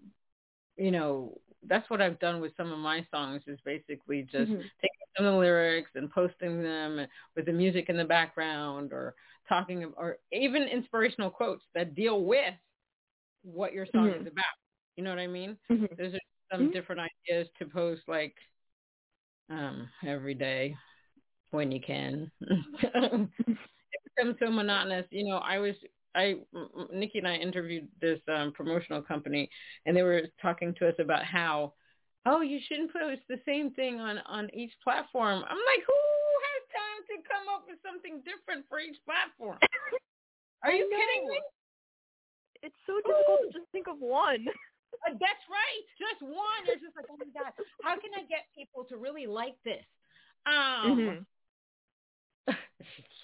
you 0.77 0.91
know, 0.91 1.41
that's 1.67 1.89
what 1.89 2.03
I've 2.03 2.19
done 2.19 2.43
with 2.43 2.53
some 2.59 2.71
of 2.73 2.79
my 2.79 3.07
songs. 3.11 3.43
Is 3.47 3.59
basically 3.65 4.23
just 4.25 4.53
Mhm. 4.53 4.71
taking 4.83 5.07
some 5.17 5.25
of 5.25 5.33
the 5.33 5.39
lyrics 5.39 5.91
and 5.95 6.11
posting 6.11 6.63
them 6.63 7.07
with 7.35 7.47
the 7.47 7.53
music 7.53 7.89
in 7.89 7.97
the 7.97 8.05
background 8.05 8.93
or 8.93 9.15
talking 9.49 9.85
or 9.97 10.19
even 10.31 10.65
inspirational 10.65 11.31
quotes 11.31 11.65
that 11.75 11.95
deal 11.95 12.23
with 12.25 12.55
what 13.43 13.73
your 13.73 13.87
song 13.87 14.09
Mhm. 14.11 14.21
is 14.21 14.27
about. 14.27 14.57
You 14.97 15.05
know 15.05 15.11
what 15.11 15.19
I 15.21 15.27
mean? 15.27 15.57
Mhm. 15.71 15.97
Those 15.97 16.13
are 16.15 16.21
some 16.53 16.69
Mhm. 16.69 16.73
different 16.73 17.01
ideas 17.01 17.49
to 17.59 17.65
post 17.65 18.03
like 18.09 18.37
um 19.49 19.89
every 20.07 20.35
day. 20.35 20.77
when 21.51 21.71
you 21.73 21.81
can. 21.81 22.31
it 24.29 24.39
becomes 24.39 24.51
so 24.51 24.55
monotonous. 24.55 25.07
You 25.11 25.25
know, 25.25 25.39
I 25.39 25.59
was 25.59 25.75
I 26.15 26.37
Nikki 26.93 27.19
and 27.19 27.29
I 27.29 27.37
interviewed 27.37 27.89
this 28.01 28.21
um, 28.29 28.53
promotional 28.53 29.03
company, 29.03 29.51
and 29.87 29.97
they 29.97 30.03
were 30.03 30.23
talking 30.41 30.75
to 30.79 30.89
us 30.89 30.95
about 30.99 31.25
how, 31.25 31.75
oh, 32.27 32.41
you 32.41 32.61
shouldn't 32.69 32.93
post 32.93 33.23
the 33.29 33.41
same 33.47 33.73
thing 33.73 34.01
on 34.01 34.19
on 34.27 34.49
each 34.55 34.73
platform. 34.83 35.43
I'm 35.49 35.57
like, 35.57 35.85
who 35.87 36.03
has 36.47 36.63
time 36.71 37.03
to 37.11 37.17
come 37.29 37.47
up 37.55 37.65
with 37.69 37.79
something 37.85 38.23
different 38.23 38.67
for 38.69 38.79
each 38.81 38.97
platform? 39.05 39.59
Are 40.63 40.73
you 40.73 40.89
kidding 40.89 41.29
me? 41.29 41.39
It's 42.63 42.77
so 42.87 42.97
difficult 43.05 43.41
Ooh. 43.45 43.53
to 43.53 43.59
just 43.59 43.71
think 43.73 43.87
of 43.89 43.99
one. 43.99 44.47
Uh, 45.05 45.11
that's 45.11 45.43
right, 45.51 45.85
just 45.99 46.23
one. 46.23 46.63
It's 46.71 46.81
just 46.81 46.95
like, 46.95 47.07
oh 47.11 47.19
my 47.19 47.27
god, 47.35 47.51
how 47.83 47.99
can 47.99 48.15
I 48.15 48.23
get 48.31 48.47
people 48.57 48.85
to 48.89 48.97
really 48.97 49.27
like 49.27 49.57
this? 49.65 49.83
Um, 50.47 51.27
mm-hmm. 52.49 52.55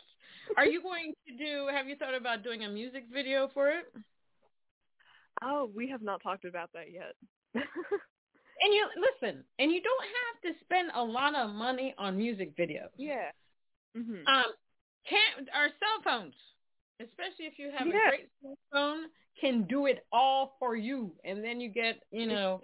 Are 0.56 0.66
you 0.66 0.82
going 0.82 1.14
to 1.26 1.36
do? 1.36 1.68
Have 1.72 1.88
you 1.88 1.96
thought 1.96 2.14
about 2.14 2.42
doing 2.42 2.64
a 2.64 2.68
music 2.68 3.04
video 3.12 3.48
for 3.52 3.70
it? 3.70 3.92
Oh, 5.42 5.70
we 5.74 5.88
have 5.88 6.02
not 6.02 6.22
talked 6.22 6.44
about 6.44 6.70
that 6.74 6.92
yet. 6.92 7.14
and 7.54 7.64
you 8.74 8.86
listen, 8.96 9.42
and 9.58 9.72
you 9.72 9.80
don't 9.80 10.04
have 10.04 10.52
to 10.52 10.60
spend 10.64 10.90
a 10.94 11.02
lot 11.02 11.34
of 11.34 11.50
money 11.50 11.94
on 11.98 12.16
music 12.16 12.56
videos. 12.56 12.90
Yeah. 12.96 13.30
Mm-hmm. 13.96 14.26
Um, 14.26 14.44
can 15.08 15.46
our 15.54 15.68
cell 15.68 16.02
phones, 16.04 16.34
especially 17.00 17.46
if 17.46 17.58
you 17.58 17.70
have 17.76 17.86
yeah. 17.86 17.94
a 17.94 18.08
great 18.08 18.28
cell 18.42 18.58
phone, 18.72 19.04
can 19.40 19.66
do 19.68 19.86
it 19.86 20.04
all 20.12 20.56
for 20.58 20.76
you, 20.76 21.12
and 21.24 21.42
then 21.42 21.60
you 21.60 21.70
get 21.70 22.00
you 22.10 22.26
know 22.26 22.60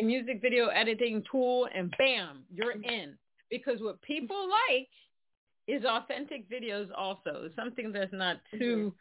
a 0.00 0.02
music 0.02 0.40
video 0.42 0.68
editing 0.68 1.22
tool, 1.30 1.68
and 1.74 1.94
bam, 1.98 2.42
you're 2.52 2.72
in. 2.72 3.16
Because 3.50 3.80
what 3.80 4.02
people 4.02 4.48
like 4.50 4.88
is 5.68 5.84
authentic 5.84 6.50
videos 6.50 6.88
also 6.96 7.50
something 7.54 7.92
that's 7.92 8.12
not 8.12 8.38
mm-hmm. 8.52 8.58
too 8.58 8.94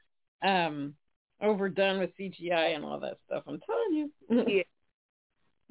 um 0.45 0.93
overdone 1.41 1.99
with 1.99 2.12
CGI 2.19 2.75
and 2.75 2.84
all 2.84 2.99
that 2.99 3.17
stuff. 3.25 3.43
I'm 3.47 3.60
telling 3.60 3.93
you. 3.93 4.12
Yeah. 4.30 4.63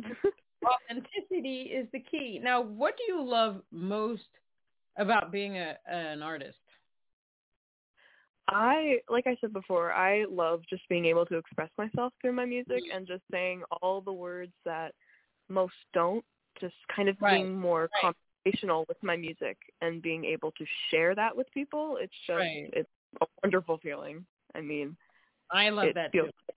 Authenticity 0.67 1.71
is 1.73 1.87
the 1.93 2.01
key. 2.01 2.41
Now, 2.43 2.61
what 2.61 2.95
do 2.97 3.13
you 3.13 3.25
love 3.25 3.63
most 3.71 4.23
about 4.99 5.31
being 5.31 5.57
a 5.59 5.75
an 5.87 6.23
artist? 6.23 6.59
I, 8.49 8.99
like 9.09 9.27
I 9.27 9.37
said 9.41 9.53
before, 9.53 9.93
I 9.93 10.25
love 10.31 10.63
just 10.71 10.89
being 10.89 11.05
able 11.05 11.27
to 11.27 11.37
express 11.37 11.69
myself 11.77 12.13
through 12.21 12.33
my 12.33 12.45
music 12.45 12.85
mm-hmm. 12.85 12.97
and 12.97 13.07
just 13.07 13.23
saying 13.31 13.63
all 13.83 14.01
the 14.01 14.13
words 14.13 14.53
that 14.65 14.93
most 15.49 15.75
don't, 15.93 16.25
just 16.61 16.75
kind 16.95 17.09
of 17.09 17.17
right. 17.21 17.43
being 17.43 17.59
more 17.59 17.89
right 18.03 18.15
with 18.89 19.03
my 19.03 19.17
music 19.17 19.57
and 19.81 20.03
being 20.03 20.25
able 20.25 20.53
to 20.53 20.65
share 20.91 21.15
that 21.15 21.37
with 21.37 21.51
people. 21.53 21.99
It's 22.01 22.13
just 22.27 22.39
right. 22.39 22.71
it's 22.73 22.89
a 23.21 23.27
wonderful 23.43 23.79
feeling. 23.79 24.25
I 24.55 24.61
mean, 24.61 24.97
I 25.51 25.71
love 25.71 25.89
that 25.95 26.13
feels- 26.13 26.27
too. 26.27 26.55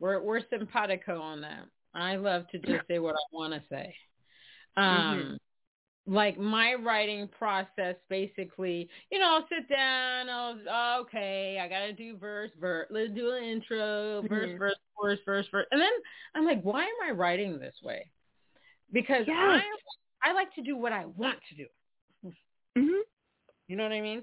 We're 0.00 0.20
we're 0.20 0.40
simpatico 0.50 1.20
on 1.20 1.42
that. 1.42 1.64
I 1.94 2.16
love 2.16 2.48
to 2.48 2.58
just 2.58 2.88
say 2.88 2.98
what 2.98 3.14
I 3.14 3.24
want 3.30 3.52
to 3.52 3.62
say. 3.68 3.94
Um, 4.76 5.38
mm-hmm. 6.06 6.12
like 6.12 6.38
my 6.38 6.74
writing 6.74 7.28
process, 7.28 7.96
basically, 8.08 8.88
you 9.10 9.18
know, 9.20 9.26
I'll 9.26 9.48
sit 9.48 9.68
down. 9.68 10.28
I'll 10.28 10.58
oh, 10.68 11.00
okay, 11.02 11.60
I 11.62 11.68
gotta 11.68 11.92
do 11.92 12.16
verse, 12.16 12.50
verse. 12.58 12.88
Let's 12.90 13.12
do 13.12 13.30
an 13.30 13.44
intro, 13.44 14.22
verse, 14.22 14.48
mm-hmm. 14.48 14.58
verse, 14.58 14.74
verse, 15.00 15.18
verse, 15.24 15.46
verse, 15.52 15.66
and 15.70 15.80
then 15.80 15.92
I'm 16.34 16.46
like, 16.46 16.62
why 16.62 16.82
am 16.82 17.08
I 17.08 17.10
writing 17.12 17.60
this 17.60 17.76
way? 17.82 18.10
Because 18.92 19.24
yes. 19.26 19.36
I 19.38 19.62
I 20.22 20.32
like 20.32 20.54
to 20.54 20.62
do 20.62 20.76
what 20.76 20.92
I 20.92 21.06
want 21.16 21.38
to 21.48 21.54
do. 21.54 21.66
Mm-hmm. 22.78 23.02
You 23.68 23.76
know 23.76 23.84
what 23.84 23.92
I 23.92 24.00
mean? 24.00 24.22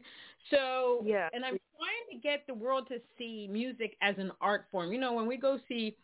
So, 0.51 1.03
yeah. 1.05 1.27
and 1.33 1.43
I'm 1.43 1.57
trying 1.77 2.05
to 2.11 2.17
get 2.21 2.45
the 2.47 2.53
world 2.53 2.87
to 2.89 2.99
see 3.17 3.47
music 3.49 3.95
as 4.01 4.15
an 4.17 4.31
art 4.41 4.65
form. 4.71 4.91
You 4.91 4.99
know, 4.99 5.13
when 5.13 5.27
we 5.27 5.37
go 5.37 5.59
see, 5.67 5.97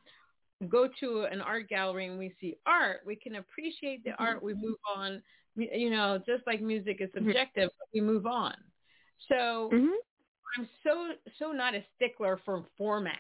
go 0.67 0.88
to 0.99 1.27
an 1.31 1.41
art 1.41 1.69
gallery 1.69 2.08
and 2.08 2.17
we 2.17 2.34
see 2.39 2.55
art, 2.65 3.01
we 3.05 3.15
can 3.15 3.36
appreciate 3.36 4.03
the 4.03 4.12
mm-hmm. 4.12 4.23
art. 4.23 4.43
We 4.43 4.53
move 4.53 4.77
on. 4.95 5.21
You 5.55 5.89
know, 5.89 6.21
just 6.25 6.45
like 6.45 6.62
music 6.62 6.97
is 6.99 7.10
mm-hmm. 7.10 7.27
subjective, 7.27 7.69
mm-hmm. 7.69 7.99
we 7.99 8.01
move 8.01 8.25
on. 8.25 8.55
So, 9.29 9.69
mm-hmm. 9.73 9.93
I'm 10.58 10.67
so 10.84 11.12
so 11.39 11.51
not 11.51 11.75
a 11.75 11.84
stickler 11.95 12.39
for 12.45 12.65
format. 12.77 13.15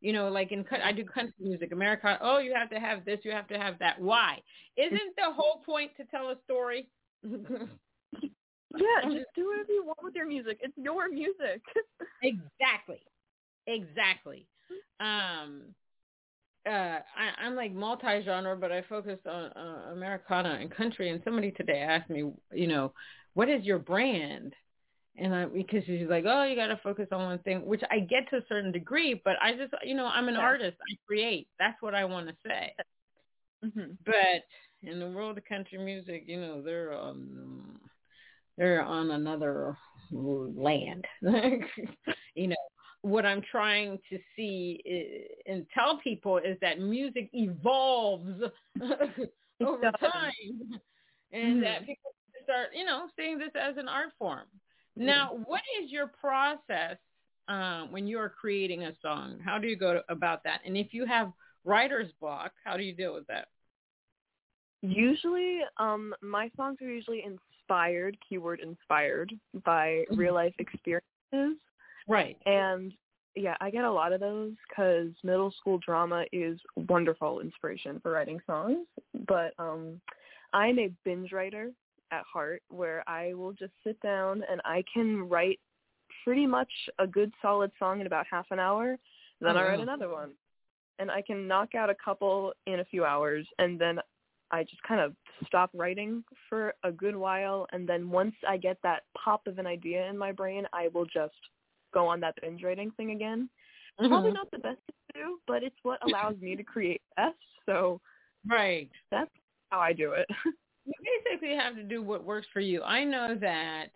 You 0.00 0.12
know, 0.12 0.28
like 0.28 0.52
in 0.52 0.64
I 0.84 0.92
do 0.92 1.04
country 1.04 1.34
music, 1.40 1.72
America. 1.72 2.18
Oh, 2.20 2.38
you 2.38 2.54
have 2.54 2.70
to 2.70 2.78
have 2.78 3.04
this, 3.04 3.20
you 3.22 3.32
have 3.32 3.48
to 3.48 3.58
have 3.58 3.78
that. 3.78 4.00
Why? 4.00 4.38
Isn't 4.76 5.16
the 5.16 5.32
whole 5.32 5.62
point 5.64 5.92
to 5.96 6.04
tell 6.04 6.28
a 6.28 6.36
story? 6.44 6.88
yeah, 7.24 9.02
just 9.04 9.26
do 9.34 9.48
whatever 9.48 9.72
you 9.72 9.84
want 9.84 9.98
with 10.02 10.14
your 10.14 10.26
music. 10.26 10.58
It's 10.60 10.76
your 10.76 11.08
music. 11.08 11.62
exactly, 12.22 13.00
exactly. 13.66 14.46
Um, 15.00 15.74
uh, 16.66 17.00
I, 17.16 17.44
I'm 17.44 17.54
like 17.54 17.72
multi-genre, 17.72 18.56
but 18.56 18.72
I 18.72 18.82
focus 18.82 19.18
on 19.24 19.52
uh, 19.52 19.92
Americana 19.92 20.58
and 20.60 20.70
country. 20.70 21.10
And 21.10 21.22
somebody 21.24 21.52
today 21.52 21.78
asked 21.78 22.10
me, 22.10 22.30
you 22.52 22.66
know, 22.66 22.92
what 23.34 23.48
is 23.48 23.64
your 23.64 23.78
brand? 23.78 24.54
And 25.18 25.34
I 25.34 25.46
because 25.46 25.84
she's 25.84 26.08
like, 26.08 26.24
oh, 26.26 26.44
you 26.44 26.56
got 26.56 26.66
to 26.68 26.80
focus 26.82 27.08
on 27.12 27.24
one 27.24 27.38
thing, 27.40 27.64
which 27.64 27.82
I 27.90 28.00
get 28.00 28.28
to 28.30 28.36
a 28.36 28.46
certain 28.48 28.72
degree, 28.72 29.20
but 29.24 29.36
I 29.42 29.52
just, 29.52 29.72
you 29.84 29.94
know, 29.94 30.06
I'm 30.06 30.28
an 30.28 30.34
yeah. 30.34 30.40
artist. 30.40 30.76
I 30.80 30.96
create. 31.06 31.48
That's 31.58 31.80
what 31.80 31.94
I 31.94 32.04
want 32.04 32.28
to 32.28 32.34
say. 32.46 32.74
Mm-hmm. 33.64 33.92
But 34.04 34.88
in 34.88 35.00
the 35.00 35.08
world 35.08 35.38
of 35.38 35.44
country 35.44 35.78
music, 35.78 36.24
you 36.26 36.40
know, 36.40 36.62
they're 36.62 36.92
on 36.92 37.78
they're 38.58 38.82
on 38.82 39.10
another 39.10 39.76
land. 40.10 41.04
you 41.22 42.48
know, 42.48 42.56
what 43.02 43.24
I'm 43.24 43.42
trying 43.50 43.98
to 44.10 44.18
see 44.34 44.80
is, 44.84 45.28
and 45.46 45.66
tell 45.72 45.98
people 45.98 46.38
is 46.38 46.58
that 46.60 46.80
music 46.80 47.30
evolves 47.32 48.42
over 48.82 49.90
time, 50.00 50.80
and 51.32 51.54
mm-hmm. 51.54 51.60
that 51.60 51.86
people 51.86 52.12
start, 52.44 52.68
you 52.74 52.84
know, 52.84 53.08
seeing 53.16 53.38
this 53.38 53.50
as 53.60 53.76
an 53.78 53.88
art 53.88 54.10
form. 54.18 54.46
Now, 54.96 55.38
what 55.46 55.62
is 55.82 55.90
your 55.90 56.06
process 56.06 56.96
um, 57.48 57.88
when 57.90 58.06
you 58.06 58.18
are 58.18 58.30
creating 58.30 58.84
a 58.84 58.92
song? 59.02 59.38
How 59.44 59.58
do 59.58 59.68
you 59.68 59.76
go 59.76 60.00
about 60.08 60.42
that? 60.44 60.60
And 60.64 60.76
if 60.76 60.92
you 60.92 61.04
have 61.06 61.32
writer's 61.64 62.10
block, 62.20 62.52
how 62.64 62.76
do 62.76 62.82
you 62.82 62.94
deal 62.94 63.14
with 63.14 63.26
that? 63.26 63.48
Usually, 64.82 65.60
um, 65.78 66.14
my 66.22 66.50
songs 66.56 66.78
are 66.80 66.88
usually 66.88 67.24
inspired, 67.24 68.16
keyword 68.26 68.60
inspired, 68.60 69.32
by 69.64 70.04
mm-hmm. 70.10 70.16
real 70.16 70.34
life 70.34 70.54
experiences. 70.58 71.60
Right. 72.08 72.36
And 72.46 72.92
yeah, 73.34 73.56
I 73.60 73.70
get 73.70 73.84
a 73.84 73.92
lot 73.92 74.12
of 74.12 74.20
those 74.20 74.52
because 74.68 75.08
middle 75.22 75.52
school 75.58 75.78
drama 75.78 76.24
is 76.32 76.58
wonderful 76.88 77.40
inspiration 77.40 78.00
for 78.00 78.12
writing 78.12 78.40
songs. 78.46 78.86
But 79.26 79.52
um, 79.58 80.00
I'm 80.52 80.78
a 80.78 80.90
binge 81.04 81.32
writer, 81.32 81.70
at 82.10 82.22
heart 82.30 82.62
where 82.68 83.02
I 83.08 83.34
will 83.34 83.52
just 83.52 83.72
sit 83.84 84.00
down 84.00 84.42
and 84.50 84.60
I 84.64 84.84
can 84.92 85.28
write 85.28 85.60
pretty 86.24 86.46
much 86.46 86.70
a 86.98 87.06
good 87.06 87.32
solid 87.42 87.70
song 87.78 88.00
in 88.00 88.06
about 88.06 88.26
half 88.30 88.46
an 88.50 88.58
hour. 88.58 88.96
Then 89.40 89.56
oh, 89.56 89.60
I 89.60 89.68
write 89.68 89.80
another 89.80 90.08
one. 90.08 90.32
And 90.98 91.10
I 91.10 91.20
can 91.22 91.46
knock 91.46 91.74
out 91.74 91.90
a 91.90 91.94
couple 92.02 92.52
in 92.66 92.80
a 92.80 92.84
few 92.84 93.04
hours 93.04 93.46
and 93.58 93.78
then 93.78 93.98
I 94.50 94.62
just 94.62 94.82
kind 94.84 95.00
of 95.00 95.12
stop 95.46 95.70
writing 95.74 96.24
for 96.48 96.72
a 96.84 96.92
good 96.92 97.16
while 97.16 97.66
and 97.72 97.88
then 97.88 98.08
once 98.08 98.34
I 98.48 98.56
get 98.56 98.78
that 98.82 99.02
pop 99.22 99.46
of 99.46 99.58
an 99.58 99.66
idea 99.66 100.06
in 100.06 100.16
my 100.16 100.32
brain, 100.32 100.64
I 100.72 100.88
will 100.94 101.04
just 101.04 101.34
go 101.92 102.06
on 102.06 102.20
that 102.20 102.34
binge 102.40 102.62
writing 102.62 102.90
thing 102.96 103.10
again. 103.10 103.50
Mm-hmm. 104.00 104.10
Probably 104.10 104.32
not 104.32 104.50
the 104.50 104.58
best 104.58 104.78
to 104.86 105.20
do, 105.20 105.38
but 105.46 105.62
it's 105.62 105.76
what 105.82 105.98
allows 106.06 106.36
me 106.40 106.56
to 106.56 106.62
create 106.62 107.02
best. 107.16 107.36
So 107.66 108.00
Right. 108.48 108.90
That's 109.10 109.30
how 109.70 109.80
I 109.80 109.92
do 109.92 110.12
it. 110.12 110.28
you 110.86 111.20
basically 111.24 111.56
have 111.56 111.74
to 111.74 111.82
do 111.82 112.02
what 112.02 112.24
works 112.24 112.46
for 112.52 112.60
you. 112.60 112.82
I 112.82 113.04
know 113.04 113.34
that 113.40 113.86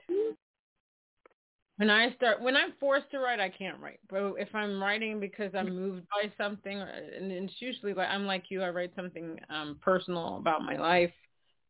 when 1.77 1.89
I 1.89 2.13
start, 2.15 2.43
when 2.43 2.57
I'm 2.57 2.73
forced 2.79 3.11
to 3.13 3.19
write, 3.19 3.41
I 3.41 3.49
can't 3.49 3.81
write. 3.81 4.01
But 4.11 4.35
if 4.39 4.55
I'm 4.55 4.83
writing 4.83 5.19
because 5.19 5.53
I'm 5.55 5.75
moved 5.75 6.07
by 6.11 6.31
something, 6.37 6.79
and 6.79 7.33
it's 7.33 7.55
usually 7.59 7.95
like 7.95 8.09
I'm 8.09 8.27
like 8.27 8.45
you, 8.51 8.63
I 8.63 8.69
write 8.69 8.93
something 8.95 9.39
um, 9.49 9.79
personal 9.81 10.37
about 10.37 10.63
my 10.63 10.77
life, 10.77 11.13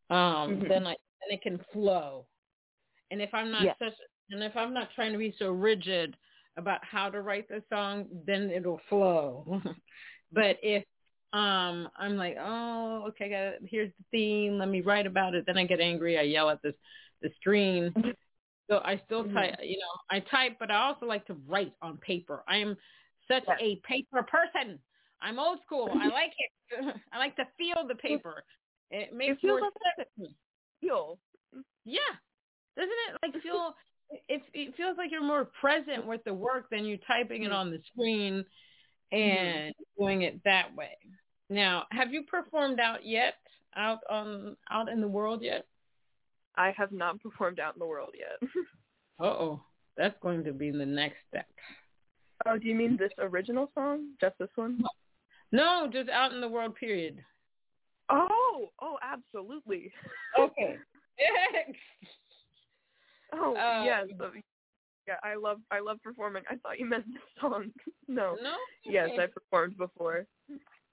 um, 0.09 0.17
mm-hmm. 0.17 0.67
then 0.67 0.85
I 0.85 0.95
then 1.21 1.29
it 1.29 1.41
can 1.41 1.61
flow. 1.71 2.25
And 3.09 3.21
if 3.21 3.33
I'm 3.33 3.51
not 3.51 3.63
yes. 3.63 3.75
such, 3.79 3.93
and 4.31 4.43
if 4.43 4.55
I'm 4.57 4.73
not 4.73 4.89
trying 4.95 5.13
to 5.13 5.17
be 5.17 5.33
so 5.39 5.51
rigid 5.51 6.17
about 6.57 6.83
how 6.83 7.09
to 7.09 7.21
write 7.21 7.47
the 7.47 7.63
song, 7.69 8.07
then 8.25 8.49
it'll 8.49 8.81
flow. 8.89 9.61
but 10.33 10.57
if 10.61 10.83
um 11.33 11.89
I'm 11.97 12.17
like, 12.17 12.35
oh, 12.39 13.05
okay, 13.09 13.29
got 13.29 13.37
it. 13.37 13.61
here's 13.65 13.91
the 13.97 14.05
theme. 14.11 14.57
Let 14.57 14.69
me 14.69 14.81
write 14.81 15.07
about 15.07 15.35
it. 15.35 15.45
Then 15.45 15.57
I 15.57 15.65
get 15.65 15.79
angry. 15.79 16.17
I 16.17 16.23
yell 16.23 16.49
at 16.49 16.61
this 16.61 16.75
the 17.21 17.29
screen. 17.39 17.93
So 18.69 18.79
I 18.85 19.01
still 19.05 19.25
mm-hmm. 19.25 19.35
type, 19.35 19.55
you 19.61 19.77
know, 19.77 19.93
I 20.09 20.19
type, 20.19 20.57
but 20.59 20.71
I 20.71 20.87
also 20.87 21.05
like 21.05 21.25
to 21.27 21.35
write 21.47 21.73
on 21.81 21.97
paper. 21.97 22.43
I 22.47 22.57
am 22.57 22.77
such 23.27 23.43
a 23.59 23.81
paper 23.87 24.23
person. 24.23 24.79
I'm 25.21 25.39
old 25.39 25.59
school. 25.65 25.89
I 25.93 26.07
like 26.13 26.31
it. 26.37 26.95
I 27.13 27.17
like 27.17 27.35
to 27.35 27.43
feel 27.57 27.85
the 27.87 27.95
paper. 27.95 28.43
It 28.89 29.13
makes 29.13 29.39
it 29.43 29.47
more 29.47 29.59
sense. 29.59 30.31
Feel. 30.79 31.19
Yeah. 31.85 31.99
Doesn't 32.77 32.89
it 32.89 33.17
like 33.21 33.33
feel? 33.43 33.75
It, 34.27 34.41
it 34.53 34.75
feels 34.75 34.97
like 34.97 35.11
you're 35.11 35.23
more 35.23 35.49
present 35.59 36.05
with 36.05 36.23
the 36.25 36.33
work 36.33 36.69
than 36.69 36.85
you 36.85 36.97
typing 37.07 37.43
it 37.43 37.47
Mm-hmm. 37.47 37.55
on 37.55 37.71
the 37.71 37.79
screen 37.93 38.45
and 39.11 39.73
doing 39.97 40.21
it 40.21 40.41
that 40.45 40.75
way. 40.75 40.97
Now, 41.51 41.83
have 41.91 42.13
you 42.13 42.23
performed 42.23 42.79
out 42.79 43.05
yet? 43.05 43.35
Out 43.75 43.99
on 44.09 44.55
out 44.71 44.87
in 44.89 45.01
the 45.01 45.07
world 45.07 45.41
yet? 45.43 45.65
I 46.55 46.73
have 46.77 46.91
not 46.91 47.21
performed 47.21 47.59
out 47.59 47.75
in 47.75 47.79
the 47.79 47.85
world 47.85 48.15
yet. 48.17 48.49
Uh 49.19 49.25
oh, 49.25 49.61
that's 49.97 50.15
going 50.21 50.43
to 50.45 50.51
be 50.51 50.71
the 50.71 50.85
next 50.85 51.17
step. 51.29 51.45
oh, 52.47 52.57
do 52.57 52.67
you 52.67 52.73
mean 52.73 52.97
this 52.97 53.11
original 53.19 53.69
song? 53.75 54.13
Just 54.19 54.35
this 54.39 54.49
one? 54.55 54.81
No, 55.51 55.87
just 55.93 56.09
out 56.09 56.31
in 56.33 56.41
the 56.41 56.47
world. 56.47 56.73
Period. 56.75 57.23
Oh, 58.09 58.69
oh, 58.81 58.97
absolutely. 59.03 59.91
Okay. 60.39 60.77
Oh, 63.33 63.55
Uh, 63.55 63.83
yes. 63.83 64.07
uh, 64.19 64.29
Yeah, 65.07 65.15
I 65.23 65.35
love 65.35 65.59
I 65.71 65.79
love 65.81 65.99
performing. 66.03 66.43
I 66.49 66.55
thought 66.57 66.79
you 66.79 66.85
meant 66.89 67.05
this 67.07 67.21
song. 67.39 67.71
no. 68.07 68.35
no. 68.41 68.55
Yes, 68.85 69.09
I 69.19 69.27
performed 69.27 69.77
before. 69.77 70.25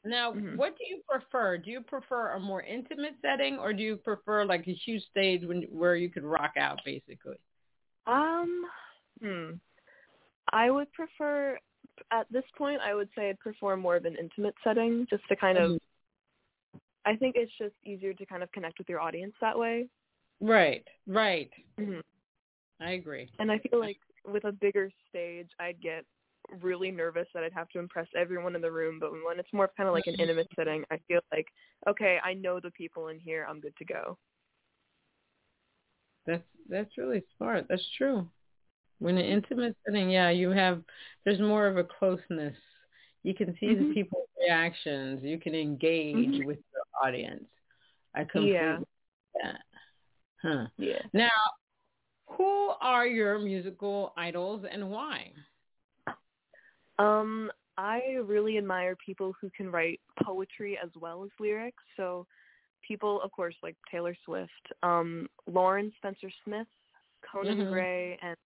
Now, 0.05 0.33
Mhm. 0.33 0.57
what 0.57 0.77
do 0.79 0.85
you 0.87 1.03
prefer? 1.09 1.59
Do 1.59 1.71
you 1.71 1.81
prefer 1.83 2.33
a 2.33 2.41
more 2.41 2.63
intimate 2.63 3.15
setting, 3.21 3.59
or 3.59 3.73
do 3.73 3.83
you 3.83 3.97
prefer 3.97 4.45
like 4.45 4.67
a 4.69 4.73
huge 4.73 5.05
stage 5.07 5.45
when 5.45 5.63
where 5.65 5.97
you 5.97 6.09
could 6.09 6.25
rock 6.25 6.57
out, 6.57 6.83
basically? 6.85 7.39
Um, 8.07 8.71
hmm. 9.21 9.51
I 10.53 10.71
would 10.71 10.91
prefer 10.93 11.59
at 12.11 12.31
this 12.31 12.45
point. 12.57 12.81
I 12.81 12.95
would 12.95 13.09
say 13.15 13.29
I'd 13.29 13.41
prefer 13.41 13.77
more 13.77 13.97
of 13.97 14.05
an 14.05 14.17
intimate 14.17 14.55
setting, 14.65 15.07
just 15.11 15.27
to 15.29 15.37
kind 15.37 15.59
of. 15.59 15.79
I 17.05 17.17
think 17.17 17.37
it's 17.37 17.53
just 17.59 17.75
easier 17.85 18.13
to 18.15 18.27
kind 18.27 18.43
of 18.43 18.53
connect 18.53 18.79
with 18.79 18.89
your 18.89 19.01
audience 19.01 19.35
that 19.41 19.59
way. 19.59 19.89
Right, 20.41 20.87
right. 21.07 21.51
hmm 21.79 22.01
I 22.81 22.93
agree. 22.93 23.29
And 23.39 23.51
I 23.51 23.59
feel 23.59 23.81
like 23.81 23.99
with 24.25 24.45
a 24.45 24.53
bigger 24.53 24.91
stage, 25.09 25.51
I'd 25.59 25.81
get 25.81 26.05
really 26.61 26.91
nervous 26.91 27.27
that 27.35 27.45
I'd 27.45 27.53
have 27.53 27.69
to 27.71 27.79
impress 27.79 28.07
everyone 28.17 28.55
in 28.57 28.63
the 28.63 28.71
room. 28.73 28.99
But 29.01 29.13
when 29.13 29.39
it's 29.39 29.53
more 29.53 29.67
of 29.67 29.77
kind 29.77 29.89
of 29.89 29.95
like 29.95 30.07
an 30.07 30.15
intimate 30.19 30.49
setting, 30.57 30.85
I 30.91 30.99
feel 31.09 31.21
like 31.33 31.47
okay, 31.89 32.19
I 32.25 32.35
know 32.35 32.61
the 32.61 32.71
people 32.73 33.09
in 33.09 33.19
here. 33.19 33.47
I'm 33.49 33.61
good 33.61 33.77
to 33.77 33.85
go. 33.85 34.19
That's 36.27 36.45
that's 36.69 36.99
really 36.99 37.23
smart. 37.37 37.67
That's 37.69 37.87
true. 37.97 38.29
When 38.99 39.17
an 39.17 39.25
intimate 39.25 39.77
setting, 39.87 40.11
yeah, 40.11 40.31
you 40.31 40.51
have 40.51 40.83
there's 41.25 41.41
more 41.41 41.67
of 41.67 41.77
a 41.77 41.85
closeness. 41.85 42.57
You 43.23 43.35
can 43.35 43.57
see 43.59 43.75
the 43.75 43.85
Mhm. 43.85 43.95
people's 43.95 44.29
reactions. 44.41 45.23
You 45.23 45.39
can 45.39 45.55
engage 45.55 46.39
Mhm. 46.39 46.45
with 46.45 46.59
the 46.73 47.07
audience. 47.07 47.49
I 48.15 48.25
completely 48.25 48.59
Yeah. 48.59 48.79
that. 49.43 49.63
Huh. 50.43 50.69
Yeah. 50.79 51.03
Now, 51.13 51.31
who 52.29 52.69
are 52.81 53.07
your 53.07 53.39
musical 53.39 54.13
idols 54.17 54.65
and 54.71 54.91
why? 54.91 55.33
Um, 56.99 57.51
I 57.77 58.17
really 58.25 58.59
admire 58.59 58.97
people 58.97 59.33
who 59.41 59.51
can 59.51 59.71
write 59.71 60.01
poetry 60.23 60.79
as 60.83 60.91
well 61.01 61.25
as 61.25 61.31
lyrics. 61.39 61.83
So 61.97 62.27
people, 62.87 63.21
of 63.23 63.31
course, 63.31 63.55
like 63.63 63.77
Taylor 63.91 64.17
Swift, 64.25 64.51
um, 64.83 65.29
Lauren 65.47 65.93
Spencer 65.99 66.31
Smith, 66.45 66.67
Conan 67.31 67.59
Mhm. 67.59 67.71
Gray, 67.71 68.19
and 68.21 68.37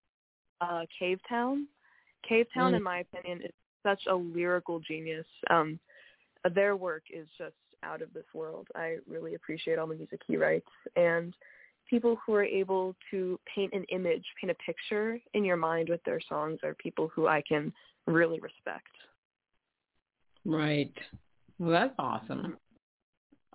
uh, 0.60 0.86
Cavetown. 1.00 1.66
Cave 2.22 2.46
Town, 2.52 2.72
Mm. 2.72 2.76
in 2.76 2.82
my 2.82 2.98
opinion, 2.98 3.42
is 3.42 3.52
such 3.82 4.06
a 4.06 4.14
lyrical 4.14 4.78
genius. 4.80 5.26
Um, 5.50 5.80
their 6.50 6.76
work 6.76 7.04
is 7.10 7.28
just 7.36 7.56
out 7.82 8.02
of 8.02 8.12
this 8.12 8.26
world. 8.34 8.68
I 8.74 8.98
really 9.08 9.34
appreciate 9.34 9.78
all 9.78 9.86
the 9.86 9.94
music 9.94 10.20
he 10.26 10.36
writes. 10.36 10.70
And 10.94 11.34
people 11.88 12.16
who 12.16 12.34
are 12.34 12.44
able 12.44 12.94
to 13.10 13.40
paint 13.52 13.72
an 13.72 13.84
image, 13.84 14.24
paint 14.40 14.50
a 14.50 14.54
picture 14.54 15.18
in 15.34 15.44
your 15.44 15.56
mind 15.56 15.88
with 15.88 16.02
their 16.04 16.20
songs 16.20 16.60
are 16.62 16.74
people 16.74 17.08
who 17.08 17.26
I 17.26 17.42
can 17.42 17.72
really 18.06 18.40
respect. 18.40 18.88
Right. 20.44 20.92
Well, 21.58 21.70
that's 21.70 21.94
awesome. 21.98 22.56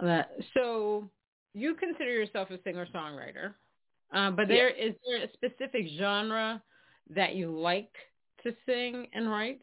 That 0.01 0.31
so 0.53 1.09
you 1.53 1.75
consider 1.75 2.11
yourself 2.11 2.49
a 2.51 2.59
singer 2.63 2.87
songwriter, 2.93 3.53
uh, 4.13 4.31
but 4.31 4.47
there 4.47 4.69
is 4.69 4.93
there 5.05 5.23
a 5.23 5.27
specific 5.33 5.87
genre 5.97 6.61
that 7.09 7.35
you 7.35 7.49
like 7.49 7.91
to 8.43 8.53
sing 8.65 9.07
and 9.13 9.29
write? 9.29 9.61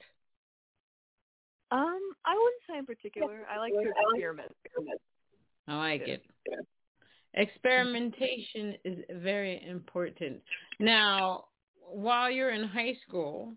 Um, 1.70 2.00
I 2.26 2.34
wouldn't 2.34 2.62
say 2.68 2.78
in 2.78 2.86
particular. 2.86 3.46
I 3.50 3.58
like 3.58 3.72
to 3.72 3.92
experiment. 4.12 4.52
I 5.66 5.76
like 5.76 6.02
it. 6.02 6.22
Experimentation 7.34 8.74
is 8.84 8.98
very 9.10 9.64
important. 9.66 10.40
Now, 10.78 11.46
while 11.80 12.30
you're 12.30 12.50
in 12.50 12.64
high 12.64 12.94
school, 13.06 13.54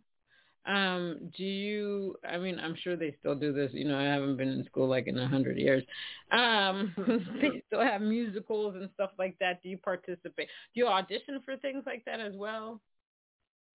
um, 0.68 1.32
do 1.38 1.44
you? 1.44 2.16
I 2.30 2.38
mean, 2.38 2.60
I'm 2.60 2.76
sure 2.84 2.96
they 2.96 3.16
still 3.20 3.36
do 3.36 3.54
this. 3.54 3.72
You 3.74 3.86
know, 3.86 3.98
I 3.98 4.04
haven't 4.04 4.38
been 4.38 4.50
in 4.50 4.66
school 4.66 4.88
like 4.88 5.08
in 5.08 5.18
a 5.18 5.28
hundred 5.28 5.58
years. 5.58 5.84
Um, 6.32 6.94
they 7.42 7.64
still 7.68 7.82
have 7.82 8.02
musicals 8.02 8.76
and 8.76 8.90
stuff 8.94 9.12
like 9.18 9.38
that. 9.40 9.64
Do 9.64 9.70
you 9.70 9.78
participate? 9.78 10.50
Do 10.74 10.82
you 10.82 10.88
audition 10.88 11.42
for 11.46 11.56
things 11.58 11.84
like 11.86 12.04
that 12.06 12.20
as 12.20 12.34
well? 12.36 12.82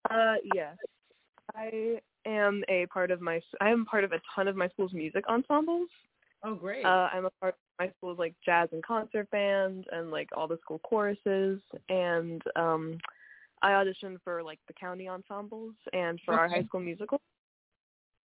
Uh, 0.09 0.35
yes. 0.53 0.75
I 1.55 2.01
am 2.25 2.63
a 2.69 2.85
part 2.87 3.09
of 3.09 3.21
my. 3.21 3.39
I 3.61 3.69
am 3.69 3.85
part 3.85 4.03
of 4.03 4.11
a 4.11 4.21
ton 4.35 4.47
of 4.47 4.55
my 4.55 4.67
school's 4.69 4.93
music 4.93 5.23
ensembles. 5.29 5.89
Oh, 6.43 6.55
great. 6.55 6.83
Uh, 6.83 7.07
I'm 7.13 7.25
a 7.25 7.31
part 7.39 7.53
of 7.53 7.85
my 7.85 7.91
school's 7.97 8.19
like 8.19 8.35
jazz 8.43 8.67
and 8.73 8.83
concert 8.83 9.29
band 9.31 9.85
and 9.91 10.11
like 10.11 10.29
all 10.35 10.47
the 10.47 10.57
school 10.61 10.79
choruses 10.79 11.61
and 11.87 12.41
um 12.55 12.97
I 13.61 13.71
auditioned 13.71 14.17
for 14.23 14.43
like 14.43 14.59
the 14.67 14.73
county 14.73 15.07
ensembles 15.07 15.73
and 15.93 16.19
for 16.25 16.33
our 16.33 16.47
high 16.47 16.63
school 16.63 16.79
musical. 16.79 17.21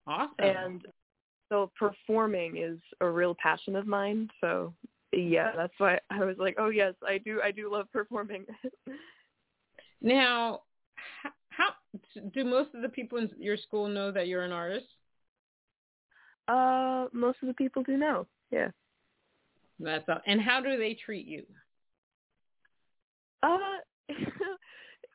awesome. 0.08 0.34
And 0.40 0.86
so 1.50 1.72
performing 1.78 2.58
is 2.58 2.80
a 3.02 3.08
real 3.08 3.36
passion 3.42 3.76
of 3.76 3.88
mine. 3.88 4.30
So 4.42 4.74
yeah, 5.12 5.52
that's 5.56 5.74
why 5.78 6.00
I 6.10 6.24
was 6.26 6.38
like, 6.38 6.56
oh 6.58 6.70
yes, 6.70 6.94
I 7.08 7.18
do. 7.20 7.42
I 7.44 7.52
do 7.52 7.72
love 7.72 7.88
performing. 7.92 8.46
now, 10.02 10.62
how 11.50 11.70
do 12.34 12.44
most 12.46 12.74
of 12.74 12.82
the 12.82 12.90
people 12.90 13.18
in 13.18 13.30
your 13.38 13.58
school 13.58 13.88
know 13.88 14.12
that 14.12 14.28
you're 14.28 14.44
an 14.44 14.52
artist? 14.52 14.86
uh, 16.50 17.06
most 17.14 17.38
of 17.42 17.48
the 17.48 17.54
people 17.54 17.84
do 17.84 17.96
know. 17.96 18.28
Yeah. 18.52 18.70
That's 19.80 20.04
all. 20.10 20.20
And 20.26 20.42
how 20.42 20.62
do 20.62 20.78
they 20.78 20.96
treat 20.96 21.28
you? 21.28 21.44
Uh, 23.44 23.58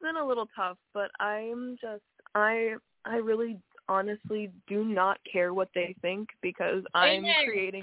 been 0.04 0.16
a 0.16 0.26
little 0.26 0.46
tough, 0.54 0.76
but 0.92 1.10
I'm 1.18 1.76
just 1.80 2.02
I 2.34 2.74
I 3.04 3.16
really 3.16 3.58
honestly 3.88 4.50
do 4.68 4.84
not 4.84 5.18
care 5.30 5.52
what 5.52 5.68
they 5.74 5.96
think 6.02 6.28
because 6.42 6.84
I'm 6.94 7.24
creating, 7.44 7.82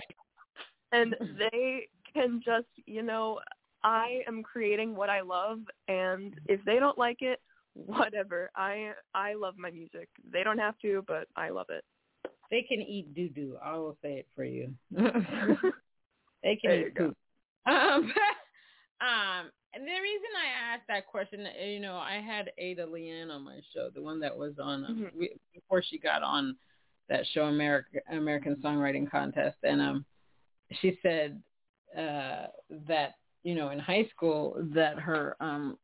and 0.91 1.15
they 1.51 1.87
can 2.13 2.41
just 2.45 2.67
you 2.85 3.01
know 3.01 3.39
I 3.83 4.21
am 4.27 4.43
creating 4.43 4.95
what 4.95 5.09
I 5.09 5.21
love, 5.21 5.59
and 5.87 6.39
if 6.47 6.63
they 6.63 6.79
don't 6.79 6.97
like 6.97 7.21
it, 7.21 7.41
whatever. 7.73 8.51
I 8.55 8.91
I 9.15 9.33
love 9.33 9.55
my 9.57 9.71
music. 9.71 10.07
They 10.31 10.43
don't 10.43 10.59
have 10.59 10.77
to, 10.83 11.03
but 11.07 11.27
I 11.35 11.49
love 11.49 11.67
it. 11.69 11.83
They 12.51 12.61
can 12.61 12.81
eat 12.81 13.13
doo 13.15 13.29
doo. 13.29 13.57
I 13.63 13.77
will 13.77 13.97
say 14.03 14.13
it 14.13 14.27
for 14.35 14.43
you. 14.43 14.73
they 14.95 15.01
can 16.55 16.69
There 16.69 16.79
you 16.79 16.87
eat 16.87 16.95
go. 16.95 17.13
Um, 17.65 18.13
um, 19.01 19.51
and 19.73 19.83
the 19.83 19.91
reason 19.91 20.29
I 20.37 20.73
asked 20.73 20.87
that 20.87 21.07
question, 21.07 21.45
uh, 21.45 21.63
you 21.65 21.79
know, 21.79 21.95
I 21.97 22.21
had 22.21 22.51
Ada 22.57 22.85
Leanne 22.85 23.31
on 23.31 23.43
my 23.43 23.59
show, 23.73 23.89
the 23.93 24.01
one 24.01 24.19
that 24.19 24.35
was 24.37 24.53
on 24.59 24.85
um, 24.85 24.95
Mhm. 25.13 25.17
we, 25.17 25.31
before 25.53 25.81
she 25.81 25.97
got 25.97 26.23
on 26.23 26.57
that 27.09 27.25
show, 27.27 27.45
America 27.45 27.99
American 28.09 28.55
Songwriting 28.57 29.09
Contest, 29.09 29.57
and 29.63 29.81
um, 29.81 30.05
she 30.79 30.97
said 31.01 31.41
uh, 31.97 32.47
that 32.87 33.15
you 33.43 33.55
know 33.55 33.69
in 33.69 33.79
high 33.79 34.05
school 34.15 34.55
that 34.73 34.97
her 34.99 35.35
um 35.41 35.77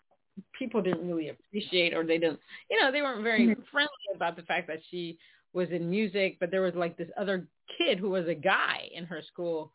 people 0.58 0.82
didn't 0.82 1.08
really 1.08 1.30
appreciate 1.30 1.94
or 1.94 2.04
they 2.06 2.18
didn't 2.20 2.40
you 2.70 2.80
know 2.80 2.92
they 2.92 3.02
weren't 3.02 3.24
very 3.24 3.48
Mhm. 3.48 3.66
friendly 3.72 4.08
about 4.16 4.36
the 4.36 4.44
fact 4.44 4.68
that 4.68 4.80
she 4.90 5.18
was 5.54 5.70
in 5.72 5.90
music 5.90 6.38
but 6.40 6.52
there 6.52 6.62
was 6.62 6.76
like 6.76 6.96
this 6.96 7.10
other 7.18 7.48
kid 7.78 7.98
who 7.98 8.10
was 8.12 8.28
a 8.28 8.36
guy 8.36 8.88
in 8.94 9.04
her 9.04 9.22
school 9.24 9.74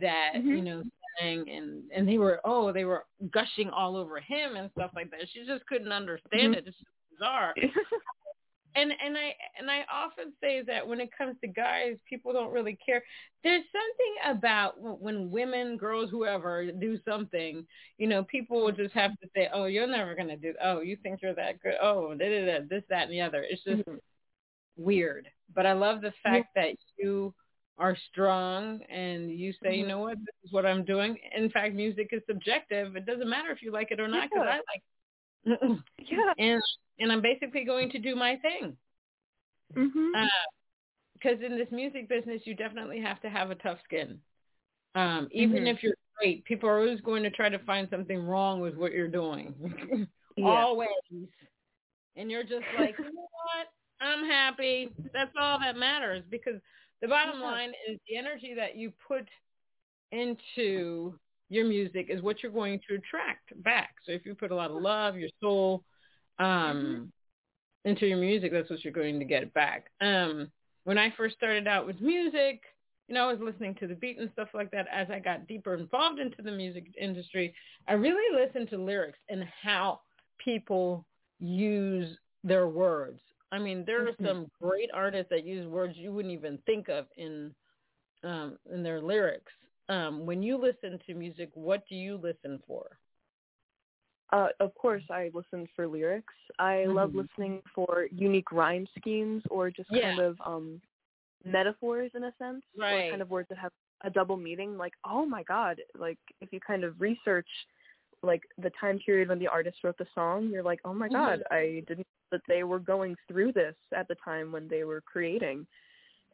that 0.00 0.32
Mhm. 0.34 0.56
you 0.56 0.62
know 0.62 0.84
and 1.22 1.82
and 1.94 2.08
they 2.08 2.18
were 2.18 2.40
oh 2.44 2.72
they 2.72 2.84
were 2.84 3.04
gushing 3.30 3.70
all 3.70 3.96
over 3.96 4.18
him 4.20 4.56
and 4.56 4.70
stuff 4.72 4.90
like 4.94 5.10
that 5.10 5.28
she 5.32 5.44
just 5.46 5.64
couldn't 5.66 5.92
understand 5.92 6.54
Mhm. 6.54 6.58
it 6.58 6.64
it's 6.66 6.76
bizarre 7.10 7.54
and 8.76 8.92
and 9.04 9.16
I 9.16 9.34
and 9.58 9.70
I 9.70 9.84
often 9.92 10.32
say 10.40 10.62
that 10.62 10.86
when 10.86 11.00
it 11.00 11.10
comes 11.16 11.36
to 11.40 11.46
guys, 11.46 11.96
people 12.08 12.32
don't 12.32 12.50
really 12.52 12.76
care. 12.84 13.02
There's 13.44 13.62
something 13.70 14.38
about 14.40 14.80
when 14.80 15.30
women, 15.30 15.76
girls, 15.76 16.10
whoever 16.10 16.72
do 16.72 16.98
something, 17.08 17.64
you 17.98 18.08
know, 18.08 18.24
people 18.24 18.60
will 18.64 18.72
just 18.72 18.94
have 18.94 19.12
to 19.20 19.28
say, 19.36 19.48
"Oh, 19.52 19.66
you're 19.66 19.86
never 19.86 20.14
gonna 20.16 20.36
do. 20.36 20.54
Oh, 20.62 20.80
you 20.80 20.96
think 20.96 21.22
you're 21.22 21.34
that 21.34 21.60
good. 21.62 21.74
Oh, 21.80 22.14
da, 22.14 22.28
da, 22.28 22.46
da, 22.60 22.66
this, 22.68 22.82
that, 22.88 23.04
and 23.04 23.12
the 23.12 23.20
other." 23.20 23.44
It's 23.48 23.62
just 23.62 23.82
Mhm. 23.86 24.00
weird. 24.76 25.28
But 25.54 25.66
I 25.66 25.72
love 25.72 26.00
the 26.00 26.12
fact 26.22 26.48
that 26.56 26.76
you 26.96 27.32
are 27.78 27.96
strong 28.10 28.80
and 28.84 29.30
you 29.30 29.52
say, 29.62 29.76
you 29.76 29.84
Mhm. 29.84 29.88
know 29.88 29.98
what, 29.98 30.18
this 30.18 30.34
is 30.44 30.52
what 30.52 30.64
I'm 30.64 30.84
doing. 30.84 31.18
In 31.36 31.50
fact, 31.50 31.74
music 31.74 32.10
is 32.12 32.22
subjective. 32.26 32.96
It 32.96 33.04
doesn't 33.06 33.28
matter 33.28 33.50
if 33.50 33.62
you 33.62 33.72
like 33.72 33.90
it 33.90 34.00
or 34.00 34.08
not 34.08 34.30
because 34.30 34.44
Yeah. 34.46 34.60
I 34.60 34.62
like. 34.72 34.82
yeah. 35.98 36.34
And 36.38 36.62
and 37.00 37.10
I'm 37.10 37.20
basically 37.22 37.64
going 37.64 37.90
to 37.90 37.98
do 37.98 38.14
my 38.14 38.36
thing. 38.36 38.76
Mm-hmm. 39.74 40.26
Because 41.14 41.42
in 41.42 41.56
this 41.58 41.70
music 41.72 42.08
business, 42.08 42.42
you 42.44 42.54
definitely 42.54 43.00
have 43.00 43.20
to 43.22 43.30
have 43.30 43.50
a 43.50 43.56
tough 43.56 43.78
skin. 43.84 44.20
Um, 44.94 45.28
even 45.32 45.64
Mhm. 45.64 45.74
if 45.74 45.82
you're 45.82 45.96
great, 46.18 46.44
people 46.44 46.68
are 46.68 46.78
always 46.78 47.00
going 47.00 47.24
to 47.24 47.30
try 47.30 47.48
to 47.48 47.58
find 47.60 47.88
something 47.90 48.22
wrong 48.24 48.60
with 48.60 48.76
what 48.76 48.92
you're 48.92 49.08
doing. 49.08 49.54
yeah. 50.36 50.44
Always. 50.64 50.88
And 52.16 52.30
you're 52.30 52.44
just 52.44 52.66
like, 52.76 52.96
you 52.98 53.04
know 53.06 53.28
what? 53.32 53.68
I'm 54.00 54.24
happy. 54.24 54.92
That's 55.12 55.34
all 55.40 55.58
that 55.58 55.76
matters 55.76 56.22
because 56.30 56.60
the 57.04 57.08
bottom 57.08 57.38
Yeah. 57.38 57.50
line 57.50 57.74
is 57.86 58.00
the 58.08 58.16
energy 58.16 58.54
that 58.54 58.76
you 58.76 58.90
put 59.06 59.28
into 60.10 61.18
your 61.50 61.66
music 61.66 62.06
is 62.08 62.22
what 62.22 62.42
you're 62.42 62.50
going 62.50 62.80
to 62.88 62.94
attract 62.94 63.62
back. 63.62 63.96
So 64.06 64.12
if 64.12 64.24
you 64.24 64.34
put 64.34 64.50
a 64.50 64.54
lot 64.54 64.70
of 64.70 64.80
love, 64.80 65.18
your 65.18 65.28
soul, 65.38 65.84
um, 66.38 67.12
into 67.84 68.06
your 68.06 68.16
music, 68.16 68.52
that's 68.52 68.70
what 68.70 68.82
you're 68.82 68.92
going 68.94 69.18
to 69.18 69.26
get 69.26 69.52
back. 69.52 69.90
Um, 70.00 70.50
when 70.84 70.96
I 70.96 71.10
first 71.10 71.36
started 71.36 71.68
out 71.68 71.86
with 71.86 72.00
music, 72.00 72.62
you 73.08 73.14
know, 73.14 73.28
I 73.28 73.32
was 73.34 73.42
listening 73.42 73.74
to 73.80 73.86
the 73.86 73.94
beat 73.94 74.18
and 74.18 74.30
stuff 74.32 74.48
like 74.54 74.70
that. 74.70 74.86
As 74.90 75.10
I 75.10 75.18
got 75.18 75.46
deeper 75.46 75.74
involved 75.74 76.18
into 76.18 76.40
the 76.40 76.52
music 76.52 76.86
industry, 76.98 77.54
I 77.86 77.92
really 77.92 78.34
listened 78.34 78.70
to 78.70 78.78
lyrics 78.78 79.18
and 79.28 79.44
how 79.62 80.00
people 80.42 81.04
use 81.38 82.16
their 82.44 82.66
words. 82.66 83.20
I 83.54 83.58
mean, 83.58 83.84
there 83.86 84.02
are 84.08 84.12
Mhm. 84.20 84.26
some 84.26 84.50
great 84.60 84.90
artists 84.92 85.30
that 85.30 85.44
use 85.44 85.66
words 85.66 85.96
you 85.96 86.12
wouldn't 86.12 86.34
even 86.34 86.58
think 86.66 86.88
of 86.88 87.06
in 87.16 87.54
um, 88.24 88.58
in 88.72 88.82
their 88.82 89.00
lyrics. 89.00 89.52
Um, 89.88 90.26
when 90.26 90.42
you 90.42 90.56
listen 90.56 90.98
to 91.06 91.14
music, 91.14 91.50
what 91.54 91.86
do 91.88 91.94
you 91.94 92.16
listen 92.16 92.60
for? 92.66 92.98
Uh, 94.32 94.48
of 94.58 94.74
course, 94.74 95.04
I 95.10 95.30
listen 95.34 95.68
for 95.76 95.86
lyrics. 95.86 96.34
I 96.58 96.86
love 96.86 97.10
Mhm. 97.10 97.28
listening 97.28 97.62
for 97.74 98.06
unique 98.10 98.50
rhyme 98.50 98.86
schemes 98.98 99.42
or 99.50 99.70
just 99.70 99.90
Yeah. 99.90 100.10
kind 100.16 100.20
of 100.20 100.40
um 100.44 100.80
metaphors 101.44 102.10
in 102.14 102.24
a 102.24 102.32
sense, 102.38 102.64
or 102.78 103.10
kind 103.10 103.22
of 103.22 103.30
words 103.30 103.48
that 103.50 103.58
have 103.58 103.72
a 104.02 104.10
double 104.10 104.36
meaning. 104.36 104.76
Like, 104.76 104.94
oh 105.04 105.24
my 105.26 105.42
god! 105.44 105.80
Like, 105.96 106.18
if 106.40 106.52
you 106.52 106.60
kind 106.60 106.82
of 106.84 107.00
research 107.00 107.48
like 108.24 108.42
the 108.58 108.70
time 108.80 108.98
period 108.98 109.28
when 109.28 109.38
the 109.38 109.48
artist 109.48 109.78
wrote 109.84 109.98
the 109.98 110.06
song, 110.14 110.48
you're 110.48 110.62
like, 110.62 110.80
oh 110.84 110.94
my 110.94 111.08
god, 111.08 111.40
Mhm. 111.40 111.52
I 111.52 111.80
didn't 111.86 111.98
know 111.98 112.30
that 112.32 112.46
they 112.48 112.64
were 112.64 112.78
going 112.78 113.16
through 113.28 113.52
this 113.52 113.76
at 113.92 114.08
the 114.08 114.16
time 114.16 114.50
when 114.52 114.68
they 114.68 114.84
were 114.84 115.00
creating. 115.02 115.66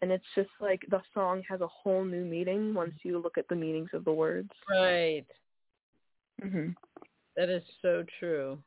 And 0.03 0.11
it's 0.11 0.25
just 0.35 0.51
like 0.61 0.83
the 0.89 1.03
song 1.13 1.43
has 1.49 1.61
a 1.61 1.67
whole 1.67 2.05
new 2.05 2.25
meaning 2.25 2.73
once 2.73 2.95
you 3.03 3.19
look 3.19 3.37
at 3.37 3.49
the 3.49 3.55
meanings 3.57 3.91
of 3.93 4.05
the 4.05 4.13
words. 4.13 4.51
Right. 4.69 5.27
hmm 6.41 6.71
That 7.37 7.51
is 7.51 7.63
so 7.83 8.05
true. 8.19 8.63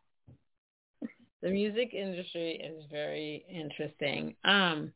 The 1.42 1.50
music 1.50 1.94
industry 1.94 2.52
is 2.56 2.86
very 2.90 3.44
interesting. 3.50 4.36
Um, 4.46 4.94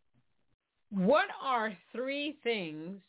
what 0.91 1.27
are 1.41 1.75
three 1.91 2.37
things 2.43 3.01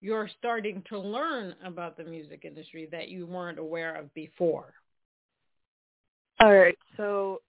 you're 0.00 0.28
starting 0.38 0.82
to 0.88 0.98
learn 0.98 1.54
about 1.64 1.96
the 1.96 2.04
music 2.04 2.44
industry 2.44 2.88
that 2.92 3.08
you 3.08 3.26
weren't 3.26 3.58
aware 3.58 3.94
of 3.94 4.12
before? 4.14 4.74
All 6.40 6.54
right. 6.54 6.76
So 6.96 7.40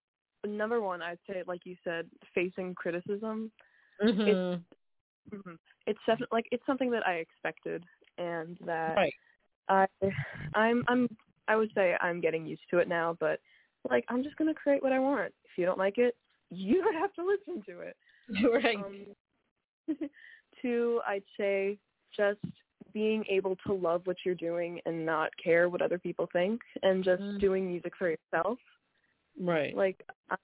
number 0.46 0.82
one, 0.82 1.02
I'd 1.02 1.20
say, 1.28 1.44
like 1.46 1.62
you 1.66 1.76
said, 1.84 2.08
facing 2.34 2.74
criticism. 2.76 3.52
Mm-hmm. 4.04 4.62
hmm 5.36 5.56
It's 5.86 6.00
definitely 6.06 6.36
like 6.36 6.48
it's 6.52 6.66
something 6.66 6.92
that 6.92 7.06
I 7.06 7.16
expected, 7.16 7.84
and 8.18 8.58
that 8.66 8.96
Right. 8.96 9.14
I, 9.70 9.88
I'm, 10.54 10.84
I'm, 10.88 11.10
I 11.48 11.56
would 11.56 11.72
say 11.76 11.96
I'm 12.00 12.22
getting 12.22 12.46
used 12.46 12.62
to 12.72 12.78
it 12.78 12.88
now. 12.88 13.18
But 13.20 13.40
like, 13.90 14.06
I'm 14.10 14.24
just 14.24 14.38
gonna 14.38 14.54
create 14.54 14.82
what 14.82 14.94
I 14.94 15.00
want. 15.00 15.34
If 15.46 15.58
you 15.58 15.66
don't 15.66 15.78
like 15.78 15.98
it, 15.98 16.16
you 16.50 16.82
don't 16.82 16.96
have 16.96 17.14
to 17.16 17.26
listen 17.26 17.64
to 17.66 17.82
it. 17.82 17.98
right. 18.64 18.78
Um, 18.78 20.00
two, 20.62 21.02
I'd 21.06 21.24
say 21.38 21.78
just 22.18 22.40
being 22.94 23.24
able 23.30 23.56
to 23.68 23.74
love 23.74 24.02
what 24.06 24.18
you're 24.26 24.36
doing 24.36 24.82
and 24.86 25.06
not 25.06 25.30
care 25.42 25.70
what 25.70 25.82
other 25.82 26.00
people 26.00 26.28
think, 26.34 26.62
and 26.84 27.04
just 27.04 27.22
Mm. 27.22 27.40
doing 27.40 27.68
music 27.68 27.96
for 27.96 28.10
yourself. 28.10 28.60
right. 29.40 29.76
like 29.76 30.04
I, 30.32 30.36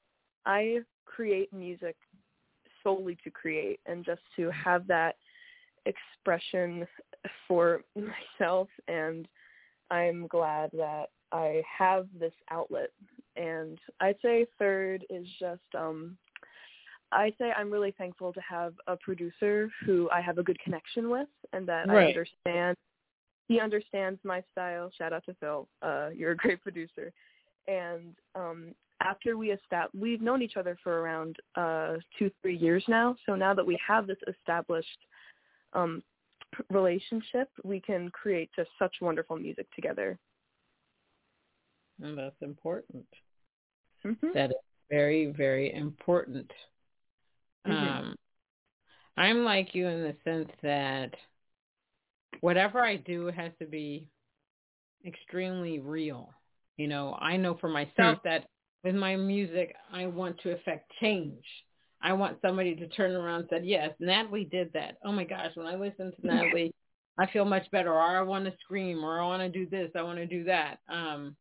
I 0.45 0.79
create 1.05 1.51
music 1.51 1.95
solely 2.83 3.15
to 3.23 3.31
create 3.31 3.79
and 3.85 4.05
just 4.05 4.21
to 4.35 4.51
have 4.51 4.85
that 4.87 5.15
expression 5.85 6.87
for 7.47 7.83
myself 7.95 8.69
and 8.87 9.27
I'm 9.89 10.27
glad 10.27 10.71
that 10.73 11.09
I 11.31 11.63
have 11.77 12.07
this 12.19 12.33
outlet 12.51 12.91
and 13.35 13.79
I'd 13.99 14.19
say 14.21 14.45
third 14.59 15.05
is 15.09 15.27
just 15.39 15.61
um 15.75 16.17
I'd 17.13 17.35
say 17.37 17.51
I'm 17.55 17.71
really 17.71 17.93
thankful 17.97 18.33
to 18.33 18.41
have 18.41 18.73
a 18.87 18.95
producer 18.97 19.69
who 19.85 20.09
I 20.11 20.21
have 20.21 20.37
a 20.37 20.43
good 20.43 20.59
connection 20.59 21.09
with 21.09 21.27
and 21.53 21.67
that 21.67 21.89
I 21.89 22.07
understand 22.07 22.77
he 23.47 23.59
understands 23.59 24.19
my 24.23 24.41
style. 24.51 24.89
Shout 24.97 25.13
out 25.13 25.23
to 25.25 25.33
Phil. 25.39 25.67
Uh 25.81 26.09
you're 26.15 26.31
a 26.31 26.37
great 26.37 26.61
producer. 26.61 27.11
And 27.67 28.15
um 28.35 28.73
after 29.01 29.37
we 29.37 29.47
estab- 29.57 29.93
we've 29.93 30.21
known 30.21 30.41
each 30.41 30.57
other 30.57 30.77
for 30.83 31.01
around 31.01 31.37
uh 31.55 31.95
two 32.17 32.29
three 32.41 32.57
years 32.57 32.83
now 32.87 33.15
so 33.25 33.35
now 33.35 33.53
that 33.53 33.65
we 33.65 33.77
have 33.85 34.07
this 34.07 34.17
established 34.27 34.99
um 35.73 36.01
relationship 36.69 37.49
we 37.63 37.79
can 37.79 38.09
create 38.09 38.49
just 38.55 38.69
such 38.79 38.95
wonderful 39.01 39.35
music 39.37 39.67
together 39.75 40.17
And 42.01 42.17
that's 42.17 42.41
important. 42.41 43.07
mm-hmm. 44.05 44.27
That 44.33 44.49
is 44.51 44.55
very, 44.89 45.27
very 45.45 45.73
important. 45.73 46.51
Mhm. 47.65 47.99
Um, 47.99 48.15
I'm 49.15 49.43
like 49.45 49.75
you 49.75 49.87
in 49.87 50.03
the 50.03 50.15
sense 50.23 50.49
that 50.61 51.13
whatever 52.41 52.81
I 52.81 52.97
do 52.97 53.27
has 53.27 53.51
to 53.59 53.65
be 53.65 54.09
extremely 55.05 55.79
real. 55.79 56.33
You 56.77 56.87
know, 56.87 57.17
I 57.21 57.37
know 57.37 57.55
for 57.55 57.69
myself 57.69 58.19
that 58.23 58.47
with 58.83 58.95
my 58.95 59.15
music, 59.15 59.75
I 59.91 60.07
want 60.07 60.39
to 60.41 60.51
affect 60.51 60.91
change. 60.99 61.43
I 62.01 62.11
want 62.13 62.41
somebody 62.41 62.75
to 62.75 62.87
turn 62.89 63.11
around 63.11 63.41
and 63.41 63.49
say, 63.49 63.59
yes, 63.63 63.91
Natalie 63.99 64.45
did 64.45 64.73
that. 64.73 64.97
Oh 65.05 65.11
my 65.11 65.23
gosh, 65.23 65.51
when 65.55 65.67
I 65.67 65.75
listen 65.75 66.11
to 66.11 66.27
Natalie, 66.27 66.73
I 67.17 67.27
feel 67.27 67.45
much 67.45 67.69
better. 67.71 67.93
Or 67.93 68.01
I 68.01 68.21
want 68.21 68.45
to 68.45 68.53
scream, 68.61 69.05
or 69.05 69.21
I 69.21 69.25
want 69.25 69.41
to 69.41 69.49
do 69.49 69.69
this, 69.69 69.91
I 69.95 70.01
want 70.01 70.17
to 70.17 70.25
do 70.25 70.43
that. 70.45 70.79
Um, 70.89 71.35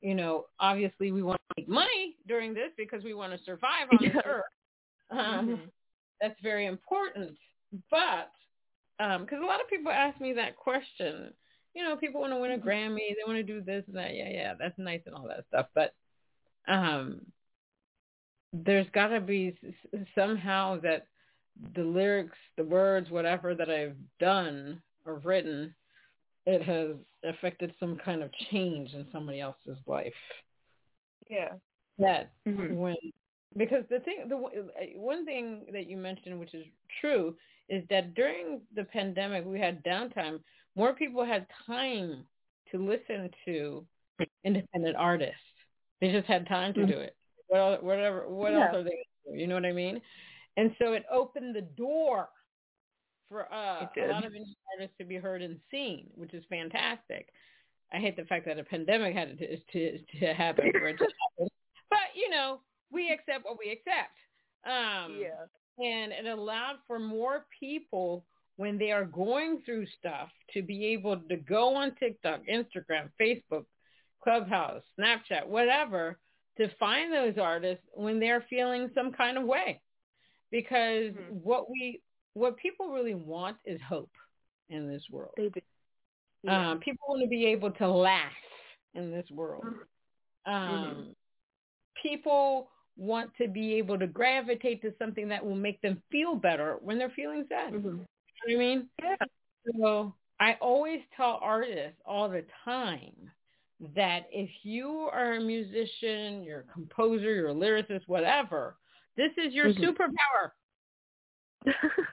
you 0.00 0.14
know, 0.14 0.46
obviously 0.58 1.12
we 1.12 1.22
want 1.22 1.38
to 1.38 1.60
make 1.60 1.68
money 1.68 2.16
during 2.26 2.54
this 2.54 2.70
because 2.78 3.04
we 3.04 3.12
want 3.12 3.32
to 3.32 3.44
survive 3.44 3.88
on 3.92 3.98
this 4.02 4.16
earth. 4.24 4.44
Um, 5.10 5.48
Mhm. 5.48 5.70
That's 6.20 6.40
very 6.40 6.66
important. 6.66 7.38
But 7.90 8.30
because 8.98 9.40
a 9.42 9.46
lot 9.46 9.60
of 9.60 9.68
people 9.68 9.90
ask 9.90 10.20
me 10.20 10.32
that 10.34 10.56
question, 10.56 11.32
you 11.74 11.82
know, 11.82 11.96
people 11.96 12.20
want 12.20 12.32
to 12.32 12.38
win 12.38 12.50
a 12.52 12.58
Grammy, 12.58 13.14
they 13.14 13.24
want 13.26 13.38
to 13.38 13.42
do 13.42 13.60
this 13.62 13.84
and 13.86 13.96
that. 13.96 14.14
Yeah, 14.14 14.28
yeah, 14.28 14.54
that's 14.54 14.76
nice 14.78 15.00
and 15.06 15.14
all 15.14 15.26
that 15.28 15.46
stuff. 15.48 15.68
But 15.74 15.94
um, 16.68 17.32
there's 18.52 18.88
got 18.90 19.08
to 19.08 19.20
be 19.20 19.56
s- 19.64 20.00
somehow 20.14 20.80
that 20.80 21.06
the 21.74 21.82
lyrics, 21.82 22.36
the 22.56 22.64
words, 22.64 23.10
whatever 23.10 23.54
that 23.54 23.70
I've 23.70 23.96
done 24.18 24.82
or 25.06 25.14
written, 25.16 25.74
it 26.46 26.62
has 26.62 26.96
affected 27.24 27.74
some 27.78 27.96
kind 27.98 28.22
of 28.22 28.30
change 28.50 28.92
in 28.92 29.06
somebody 29.12 29.40
else's 29.40 29.78
life. 29.86 30.12
yeah 31.28 31.52
That 31.98 32.32
Mhm. 32.46 32.76
when 32.76 32.96
because 33.56 33.84
the 33.90 34.00
thing 34.00 34.28
the 34.28 34.36
one 34.96 35.24
thing 35.24 35.66
that 35.72 35.88
you 35.88 35.96
mentioned 35.96 36.38
which 36.38 36.54
is 36.54 36.64
true 37.00 37.36
is 37.68 37.84
that 37.90 38.14
during 38.14 38.60
the 38.74 38.84
pandemic 38.84 39.44
we 39.44 39.58
had 39.58 39.82
downtime. 39.84 40.40
More 40.76 40.92
people 40.94 41.24
had 41.24 41.46
time 41.66 42.24
to 42.70 42.78
listen 42.78 43.30
to 43.44 43.84
independent 44.44 44.96
artists. 44.96 45.34
They 46.00 46.12
just 46.12 46.26
had 46.26 46.46
time 46.46 46.72
to 46.74 46.80
Mhm. 46.80 46.88
do 46.88 46.98
it. 46.98 47.16
What 47.48 47.82
whatever 47.82 48.28
what 48.28 48.52
Yeah. 48.52 48.66
else 48.66 48.74
are 48.76 48.82
they 48.82 48.90
going 48.90 49.04
to 49.24 49.32
do? 49.32 49.38
You 49.38 49.46
know 49.48 49.54
what 49.56 49.66
i 49.66 49.72
mean? 49.72 50.00
And 50.56 50.74
so 50.78 50.92
it 50.92 51.04
opened 51.10 51.54
the 51.54 51.62
door 51.62 52.28
for 53.28 53.52
uh, 53.52 53.88
a 53.96 54.06
lot 54.08 54.24
of 54.24 54.32
indie 54.32 54.54
artists 54.74 54.96
to 54.98 55.04
be 55.04 55.16
heard 55.16 55.42
and 55.42 55.60
seen 55.70 56.10
which 56.14 56.34
is 56.34 56.44
fantastic. 56.46 57.32
I 57.92 57.98
hate 57.98 58.16
the 58.16 58.24
fact 58.24 58.46
that 58.46 58.58
a 58.58 58.64
pandemic 58.64 59.14
had 59.14 59.38
to 59.38 59.56
to, 59.56 59.98
to 60.20 60.34
happen 60.34 60.70
for 60.72 60.88
it 60.88 60.98
to 60.98 61.04
happen. 61.04 61.48
But 61.88 62.14
you 62.14 62.30
know 62.30 62.60
we 62.92 63.10
accept 63.10 63.44
what 63.44 63.58
we 63.58 63.70
accept. 63.70 64.16
Um, 64.64 65.18
yeah 65.20 65.46
And 65.78 66.12
it 66.12 66.26
allowed 66.26 66.76
for 66.86 66.98
more 66.98 67.46
people 67.58 68.24
when 68.56 68.76
they 68.76 68.92
are 68.92 69.06
going 69.06 69.62
through 69.64 69.86
stuff 69.98 70.28
to 70.52 70.62
be 70.62 70.86
able 70.86 71.16
to 71.16 71.36
go 71.36 71.74
on 71.76 71.94
TikTok, 71.94 72.42
Instagram, 72.52 73.08
Facebook, 73.18 73.64
Clubhouse, 74.22 74.82
Snapchat, 74.98 75.46
whatever, 75.46 76.18
to 76.58 76.68
find 76.78 77.10
those 77.10 77.38
artists 77.38 77.84
when 77.94 78.20
they're 78.20 78.44
feeling 78.50 78.90
some 78.94 79.12
kind 79.12 79.38
of 79.38 79.44
way. 79.44 79.80
Because 80.50 81.14
Mhm. 81.14 81.42
what 81.42 81.70
we 81.70 82.02
what 82.34 82.56
people 82.58 82.90
really 82.90 83.14
want 83.14 83.56
is 83.64 83.80
hope 83.80 84.12
in 84.68 84.88
this 84.88 85.08
world. 85.10 85.34
do 85.36 85.50
yeah. 86.42 86.70
Um, 86.70 86.80
people 86.80 87.06
want 87.08 87.22
to 87.22 87.28
be 87.28 87.46
able 87.46 87.70
to 87.72 87.88
laugh 87.88 88.32
in 88.94 89.10
this 89.10 89.28
world. 89.30 89.64
Mhm. 89.64 90.50
Um, 90.52 91.16
people 91.94 92.70
want 92.96 93.30
to 93.38 93.48
be 93.48 93.74
able 93.74 93.98
to 93.98 94.06
gravitate 94.06 94.82
to 94.82 94.92
something 94.98 95.28
that 95.28 95.44
will 95.44 95.54
make 95.54 95.80
them 95.80 96.02
feel 96.10 96.34
better 96.34 96.76
when 96.82 96.98
they're 96.98 97.12
feeling 97.16 97.44
sad. 97.48 97.72
Mm-hmm. 97.72 97.86
You 97.86 97.92
know 97.92 98.06
what 98.44 98.54
I 98.54 98.56
mean? 98.56 98.88
Yeah. 99.02 99.16
So 99.78 100.14
I 100.38 100.54
always 100.60 101.00
tell 101.16 101.38
artists 101.42 102.00
all 102.04 102.28
the 102.28 102.44
time 102.64 103.30
that 103.94 104.26
if 104.30 104.50
you 104.62 105.08
are 105.12 105.34
a 105.34 105.40
musician, 105.40 106.42
you're 106.42 106.60
a 106.60 106.72
composer, 106.72 107.34
you're 107.34 107.48
a 107.50 107.54
lyricist, 107.54 108.02
whatever, 108.06 108.76
this 109.16 109.32
is 109.36 109.54
your 109.54 109.68
Mhm. 109.68 109.96
superpower. 109.96 110.52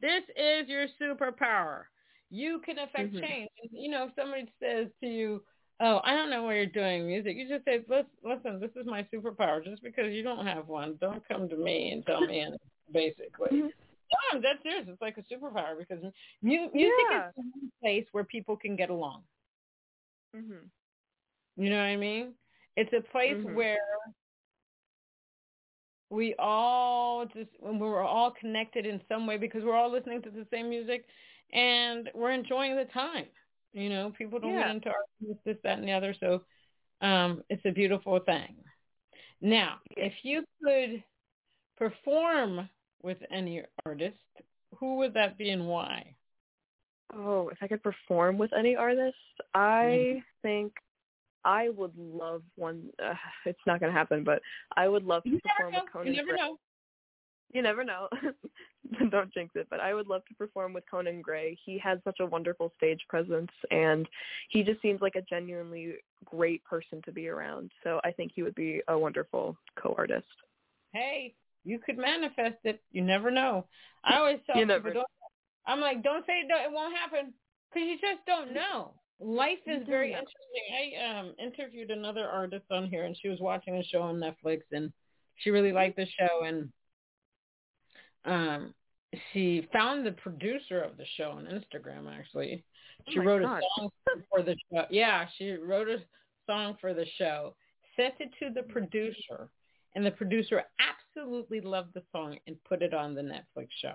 This 0.00 0.24
is 0.36 0.68
your 0.68 0.86
superpower. 1.00 1.84
You 2.28 2.60
can 2.60 2.78
affect 2.78 3.14
Mhm. 3.14 3.20
change. 3.20 3.50
You 3.70 3.90
know, 3.90 4.04
if 4.04 4.14
somebody 4.14 4.52
says 4.60 4.88
to 5.00 5.06
you, 5.06 5.42
oh, 5.80 6.00
I 6.04 6.14
don't 6.14 6.30
know 6.30 6.42
why 6.44 6.54
you're 6.54 6.66
doing 6.66 7.06
music, 7.06 7.36
you 7.36 7.48
just 7.48 7.64
say, 7.64 7.84
listen, 7.88 8.06
listen, 8.24 8.60
this 8.60 8.70
is 8.76 8.86
my 8.86 9.02
superpower. 9.12 9.62
Just 9.64 9.82
because 9.82 10.12
you 10.12 10.22
don't 10.22 10.46
have 10.46 10.68
one, 10.68 10.96
don't 11.00 11.26
come 11.28 11.48
to 11.48 11.56
me 11.56 11.92
and 11.92 12.04
tell 12.06 12.20
me, 12.26 12.40
and 12.40 12.56
basically. 12.92 13.50
Mhm. 13.50 13.70
No, 14.32 14.40
that's 14.40 14.62
serious. 14.62 14.86
It's 14.88 15.02
like 15.02 15.18
a 15.18 15.22
superpower 15.22 15.76
because 15.76 16.02
mu- 16.42 16.70
music 16.72 17.06
Yeah. 17.10 17.28
is 17.28 17.34
the 17.54 17.70
place 17.82 18.06
where 18.12 18.24
people 18.24 18.56
can 18.56 18.76
get 18.76 18.90
along. 18.90 19.24
mhm. 20.34 20.70
You 21.56 21.70
know 21.70 21.78
what 21.78 21.84
I 21.84 21.96
mean? 21.96 22.34
It's 22.76 22.92
a 22.92 23.00
place 23.00 23.36
Mhm. 23.42 23.54
where 23.54 23.78
we 26.10 26.34
all 26.38 27.26
just 27.26 27.50
we're 27.60 28.02
all 28.02 28.30
connected 28.30 28.86
in 28.86 29.00
some 29.08 29.26
way 29.26 29.36
because 29.38 29.64
we're 29.64 29.74
all 29.74 29.90
listening 29.90 30.22
to 30.22 30.30
the 30.30 30.46
same 30.52 30.68
music 30.68 31.04
and 31.52 32.10
we're 32.14 32.30
enjoying 32.30 32.76
the 32.76 32.84
time. 32.86 33.26
You 33.72 33.90
know, 33.90 34.12
people 34.16 34.38
don't 34.38 34.52
Yeah. 34.52 34.66
get 34.68 34.74
into 34.76 34.90
arguments, 34.90 35.42
this, 35.44 35.56
that, 35.64 35.78
and 35.78 35.86
the 35.86 35.92
other. 35.92 36.14
So 36.18 36.42
um, 37.00 37.42
it's 37.50 37.64
a 37.64 37.70
beautiful 37.72 38.18
thing. 38.20 38.56
Now, 39.40 39.80
if 39.90 40.12
you 40.22 40.44
could 40.62 41.02
perform 41.76 42.68
with 43.02 43.18
any 43.30 43.62
artist, 43.84 44.16
who 44.78 44.96
would 44.96 45.14
that 45.14 45.36
be 45.36 45.50
and 45.50 45.66
why? 45.66 46.14
Oh, 47.14 47.48
if 47.50 47.58
I 47.60 47.68
could 47.68 47.82
perform 47.82 48.38
with 48.38 48.52
any 48.52 48.74
artist, 48.76 49.16
I 49.54 50.22
think 50.42 50.72
I 51.44 51.68
would 51.68 51.92
love 51.96 52.42
one. 52.56 52.88
Uh, 53.02 53.14
it's 53.44 53.58
not 53.66 53.78
going 53.80 53.92
to 53.92 53.98
happen, 53.98 54.24
but 54.24 54.42
I 54.76 54.88
would 54.88 55.04
love 55.04 55.22
to 55.24 55.30
You 55.30 55.40
perform 55.40 55.74
with 55.74 55.92
Conan. 55.92 56.08
You 56.08 56.16
never 56.16 56.28
Gray. 56.32 56.36
know. 56.38 56.58
You 57.52 57.62
never 57.62 57.84
know. 57.84 58.08
Don't 59.10 59.32
jinx 59.32 59.52
it. 59.54 59.66
But 59.70 59.80
I 59.80 59.94
would 59.94 60.06
love 60.08 60.22
to 60.28 60.34
perform 60.34 60.72
with 60.72 60.84
Conan 60.90 61.22
Gray. 61.22 61.58
He 61.64 61.78
has 61.78 61.98
such 62.04 62.20
a 62.20 62.26
wonderful 62.26 62.72
stage 62.76 63.00
presence, 63.08 63.50
and 63.70 64.08
he 64.48 64.62
just 64.62 64.80
seems 64.82 65.00
like 65.00 65.16
a 65.16 65.22
genuinely 65.22 65.94
great 66.24 66.64
person 66.64 67.02
to 67.04 67.12
be 67.12 67.28
around. 67.28 67.70
So 67.84 68.00
I 68.04 68.12
think 68.12 68.32
he 68.34 68.42
would 68.42 68.54
be 68.54 68.82
a 68.88 68.98
wonderful 68.98 69.56
co-artist. 69.80 70.26
Hey, 70.92 71.34
you 71.64 71.78
could 71.78 71.98
manifest 71.98 72.56
it. 72.64 72.82
You 72.92 73.02
never 73.02 73.30
know. 73.30 73.66
I 74.04 74.16
always 74.18 74.38
tell 74.46 74.56
You 74.56 74.66
people, 74.66 75.04
I'm 75.66 75.80
like, 75.80 76.02
don't 76.02 76.24
say 76.26 76.34
it, 76.40 76.48
don't- 76.48 76.64
it 76.64 76.72
won't 76.72 76.96
happen 76.96 77.32
because 77.72 77.88
you 77.88 77.96
just 78.00 78.24
don't 78.26 78.54
know. 78.54 78.94
Life 79.18 79.58
is 79.66 79.86
very 79.86 80.12
interesting. 80.12 81.00
I 81.00 81.18
um 81.18 81.34
interviewed 81.38 81.90
another 81.90 82.26
artist 82.28 82.66
on 82.70 82.86
here, 82.88 83.04
and 83.04 83.16
she 83.20 83.28
was 83.28 83.40
watching 83.40 83.76
a 83.76 83.84
show 83.84 84.02
on 84.02 84.16
Netflix, 84.16 84.60
and 84.72 84.92
she 85.36 85.50
really 85.50 85.72
liked 85.72 85.96
the 85.96 86.06
show, 86.18 86.44
and 86.44 86.70
um 88.26 88.74
she 89.32 89.66
found 89.72 90.04
the 90.04 90.12
producer 90.12 90.80
of 90.82 90.96
the 90.96 91.06
show 91.16 91.30
on 91.30 91.46
Instagram. 91.46 92.12
Actually, 92.12 92.64
she 93.08 93.18
Oh 93.20 93.22
wrote 93.22 93.42
God. 93.42 93.58
a 93.62 93.80
song 93.80 93.90
for 94.30 94.42
the 94.42 94.56
show. 94.72 94.84
Yeah, 94.90 95.26
she 95.38 95.52
wrote 95.52 95.88
a 95.88 95.98
song 96.46 96.76
for 96.80 96.92
the 96.92 97.06
show, 97.18 97.54
sent 97.96 98.14
it 98.20 98.30
to 98.40 98.50
the 98.52 98.62
producer, 98.64 99.48
and 99.94 100.04
the 100.04 100.10
producer 100.10 100.64
absolutely 100.80 101.60
loved 101.60 101.94
the 101.94 102.02
song 102.12 102.38
and 102.46 102.56
put 102.64 102.82
it 102.82 102.92
on 102.92 103.14
the 103.14 103.22
Netflix 103.22 103.68
show. 103.80 103.94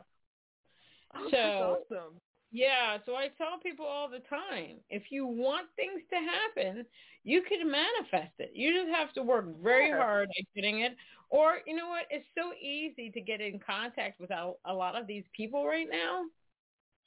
Oh, 1.14 1.30
So- 1.30 1.32
that's 1.32 1.92
awesome. 2.02 2.22
Yeah, 2.52 2.97
so 3.06 3.16
I 3.16 3.30
tell 3.38 3.60
people 3.64 3.86
all 3.86 4.10
the 4.10 4.20
time, 4.30 4.78
if 4.89 5.04
you 5.10 5.26
want 5.26 5.68
things 5.78 6.02
to 6.10 6.18
happen, 6.18 6.86
you 7.24 7.43
can 7.43 7.70
manifest 7.70 8.34
it. 8.39 8.52
You 8.54 8.74
just 8.74 8.93
have 8.93 9.14
to 9.14 9.24
work 9.24 9.45
very 9.64 9.89
hard 9.91 10.30
at 10.38 10.45
getting 10.54 10.82
it. 10.82 10.95
Or, 11.30 11.60
you 11.66 11.76
know 11.78 11.88
what, 11.88 12.08
it's 12.10 12.26
so 12.38 12.52
easy 12.62 13.10
to 13.12 13.22
get 13.22 13.39
in 13.39 13.60
contact 13.60 14.20
with 14.20 14.32
a, 14.32 14.52
a 14.66 14.74
lot 14.74 14.99
of 14.99 15.08
these 15.08 15.24
people 15.36 15.66
right 15.66 15.88
now. 15.89 16.24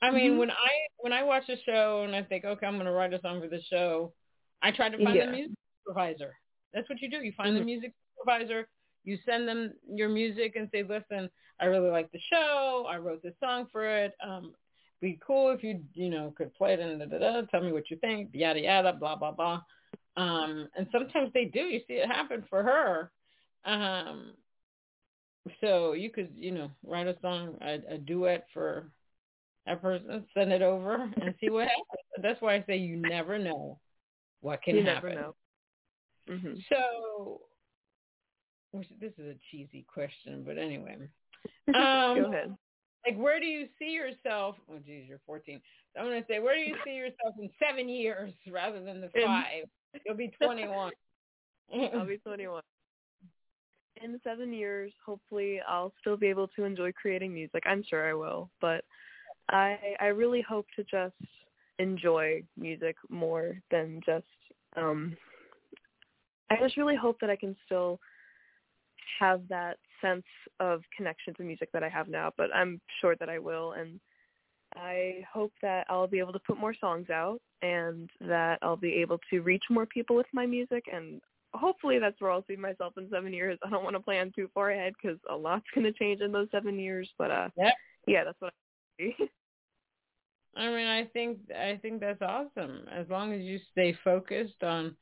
I 0.01 0.11
mean, 0.11 0.33
Mhm. 0.33 0.39
when 0.39 0.51
I 0.51 0.71
when 0.99 1.13
I 1.13 1.23
watch 1.23 1.49
a 1.49 1.57
show 1.63 2.05
and 2.05 2.17
I 2.17 2.23
think, 2.23 2.45
okay, 2.45 2.67
I'm 2.67 2.75
going 2.75 2.87
to 2.87 2.93
write 2.93 3.13
a 3.15 3.21
song 3.21 3.41
for 3.41 3.49
the 3.49 3.63
show, 3.63 4.13
I 4.63 4.71
try 4.71 4.89
to 4.89 4.97
find 4.97 5.17
Yeah. 5.17 5.27
the 5.27 5.33
music 5.33 5.57
supervisor. 5.83 6.37
That's 6.73 6.89
what 6.89 7.01
you 7.03 7.11
do. 7.11 7.19
You 7.23 7.33
find 7.33 7.55
the 7.57 7.61
Mhm. 7.61 7.67
music 7.67 7.95
supervisor. 8.17 8.69
You 9.05 9.19
send 9.19 9.47
them 9.47 9.75
your 9.87 10.09
music 10.09 10.57
and 10.57 10.71
say, 10.71 10.83
listen, 10.83 11.31
I 11.61 11.67
really 11.67 11.91
like 11.91 12.11
the 12.13 12.21
show. 12.21 12.87
I 12.89 12.97
wrote 12.97 13.23
this 13.23 13.39
song 13.41 13.67
for 13.67 13.85
it. 13.85 14.15
Um, 14.21 14.55
be 15.01 15.19
cool 15.27 15.51
if 15.51 15.63
you 15.63 15.81
you 15.95 16.09
know 16.11 16.33
could 16.37 16.55
play 16.55 16.75
it 16.75 16.81
and 16.81 16.99
da, 16.99 17.07
da, 17.07 17.19
da, 17.19 17.47
tell 17.51 17.63
me 17.63 17.73
what 17.73 17.91
you 17.91 17.97
think 17.99 18.31
yada 18.33 18.61
yada 18.61 18.93
blah 18.93 19.17
blah 19.17 19.33
blah. 19.33 19.61
Um 20.17 20.69
and 20.77 20.87
sometimes 20.93 21.31
they 21.35 21.47
do. 21.47 21.61
You 21.61 21.81
see 21.87 21.95
it 21.95 22.09
happen 22.09 22.45
for 22.49 22.63
her. 22.63 23.11
Um 23.65 24.33
so 25.61 25.93
you 25.93 26.11
could 26.11 26.31
you 26.37 26.51
know 26.53 26.71
write 26.87 27.07
a 27.07 27.17
song 27.21 27.57
a, 27.61 27.95
a 27.95 27.99
duet 27.99 28.47
for 28.53 28.91
that 29.67 29.81
person 29.83 30.25
send 30.35 30.53
it 30.53 30.63
over 30.63 30.95
and 31.21 31.35
see 31.41 31.51
what 31.51 31.69
happens. 31.69 32.23
That's 32.23 32.41
why 32.41 32.55
i 32.55 32.65
say 32.67 32.77
you 32.77 32.97
never 32.97 33.39
know 33.39 33.79
what 34.41 34.63
can 34.63 34.77
you 34.77 34.83
happen. 34.83 35.15
never 35.15 35.21
know. 35.21 35.35
hmm 36.29 36.55
so 36.71 37.41
this 39.01 39.13
is 39.19 39.27
a 39.27 39.35
cheesy 39.51 39.85
question 39.93 40.43
but 40.47 40.59
anyway. 40.59 40.97
Go 41.73 41.79
um 41.79 42.33
ahead. 42.33 42.57
Like 43.07 43.17
where 43.17 43.39
do 43.41 43.47
you 43.47 43.67
see 43.79 43.91
yourself 43.91 44.57
oh 44.71 44.79
geez 44.87 45.05
you're 45.09 45.21
14 45.27 45.61
so 45.95 46.01
i'm 46.01 46.07
going 46.07 46.21
to 46.21 46.27
say 46.29 46.39
where 46.39 46.55
do 46.55 46.61
you 46.63 46.77
see 46.85 46.95
yourself 46.95 47.35
in 47.39 47.51
seven 47.59 47.89
years 47.89 48.33
rather 48.51 48.83
than 48.83 49.01
the 49.01 49.11
In- 49.15 49.27
five 49.27 49.65
you'll 50.07 50.17
be 50.17 50.33
21 50.43 50.93
I'll 51.95 52.07
be 52.07 52.19
21. 52.19 52.63
In 54.03 54.21
seven 54.23 54.53
years, 54.53 54.93
hopefully, 55.05 55.61
I'll 55.67 55.93
still 56.01 56.17
be 56.17 56.27
able 56.27 56.49
to 56.49 56.65
enjoy 56.65 56.93
creating 56.93 57.33
music. 57.33 57.63
I'm 57.65 57.83
sure 57.89 58.09
I 58.09 58.13
will, 58.13 58.51
but 58.61 58.85
I 59.49 59.79
I 60.01 60.07
really 60.07 60.43
hope 60.43 60.67
to 60.77 60.85
just 60.85 61.15
enjoy 61.79 62.43
music 62.57 62.97
more 63.09 63.57
than 63.71 64.01
just. 64.05 64.27
um 64.77 65.17
I 66.51 66.57
just 66.61 66.77
really 66.77 66.97
hope 66.97 67.19
that 67.21 67.31
I 67.31 67.37
can 67.37 67.57
still 67.65 67.99
have 69.19 69.41
that 69.49 69.79
sense 70.05 70.25
of 70.61 70.83
connection 70.97 71.35
to 71.35 71.43
music 71.43 71.71
that 71.73 71.83
I 71.83 71.89
have 71.89 72.09
now, 72.09 72.33
but 72.37 72.49
I'm 72.55 72.81
sure 73.01 73.17
that 73.21 73.29
I 73.29 73.39
will, 73.39 73.73
and 73.73 74.01
I 74.77 75.25
hope 75.33 75.53
that 75.63 75.87
I'll 75.89 76.07
be 76.09 76.19
able 76.19 76.33
to 76.33 76.41
put 76.47 76.59
more 76.59 76.75
songs 76.81 77.11
out 77.11 77.41
and 77.63 78.11
that 78.21 78.59
I'll 78.63 78.77
be 78.77 78.95
able 78.95 79.19
to 79.31 79.41
reach 79.41 79.63
more 79.71 79.87
people 79.87 80.17
with 80.17 80.27
my 80.33 80.47
music 80.47 80.85
and 80.93 81.21
hopefully 81.55 81.99
that's 81.99 82.21
where 82.21 82.31
I'll 82.33 82.45
see 82.49 82.57
myself 82.57 82.95
in 82.99 83.09
seven 83.11 83.33
years. 83.33 83.59
I 83.65 83.71
don't 83.71 83.85
want 83.85 83.95
to 83.97 84.01
plan 84.01 84.33
too 84.35 84.51
far 84.53 84.71
ahead 84.71 84.93
because 85.01 85.19
a 85.31 85.37
lot's 85.37 85.65
going 85.75 85.85
to 85.85 85.93
change 85.93 86.21
in 86.21 86.33
those 86.33 86.49
seven 86.51 86.79
years. 86.79 87.09
But 87.19 87.31
uh, 87.31 87.49
Yep. 87.57 87.75
yeah, 88.07 88.25
that's 88.25 88.41
what 88.41 88.53
I 89.01 89.03
see. 89.03 89.15
i 90.57 90.69
mean 90.69 90.87
i 90.87 91.05
think 91.13 91.39
i 91.51 91.79
think 91.83 92.01
that's 92.01 92.23
awesome 92.23 92.87
as 92.93 93.09
long 93.09 93.33
as 93.33 93.43
you 93.43 93.59
stay 93.73 93.97
focused 94.05 94.63
on 94.63 94.97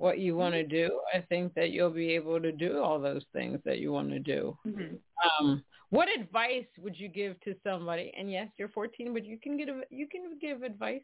what 0.00 0.18
you 0.18 0.34
want 0.34 0.54
to 0.54 0.66
do 0.66 0.98
i 1.14 1.20
think 1.28 1.52
that 1.54 1.70
you'll 1.70 1.90
be 1.90 2.10
able 2.10 2.40
to 2.40 2.52
do 2.52 2.80
all 2.82 2.98
those 2.98 3.24
things 3.32 3.58
that 3.64 3.78
you 3.78 3.92
want 3.92 4.08
to 4.08 4.18
do. 4.18 4.56
Mm-hmm. 4.66 4.94
um 5.42 5.62
what 5.90 6.08
advice 6.08 6.66
would 6.78 6.96
you 6.98 7.08
give 7.08 7.38
to 7.40 7.54
somebody? 7.64 8.12
And 8.16 8.30
yes 8.30 8.48
you're 8.56 8.68
14 8.68 9.12
but 9.12 9.24
you 9.24 9.38
can 9.42 9.56
give 9.56 9.68
you 9.90 10.06
can 10.08 10.38
give 10.40 10.62
advice. 10.62 11.02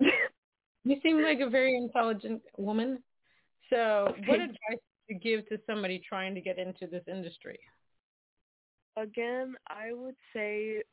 You 0.84 0.97
seem 1.03 1.20
like 1.20 1.40
a 1.40 1.51
very 1.51 1.76
intelligent 1.76 2.42
woman. 2.57 3.03
So 3.70 4.14
what 4.28 4.38
advice 4.38 4.57
would 4.70 5.09
you 5.09 5.18
give 5.18 5.49
to 5.49 5.59
somebody 5.66 6.01
trying 6.09 6.32
to 6.36 6.40
get 6.40 6.59
into 6.59 6.86
this 6.86 7.03
industry? 7.09 7.59
Again, 8.97 9.57
I 9.66 9.92
would 9.92 10.14
say 10.32 10.84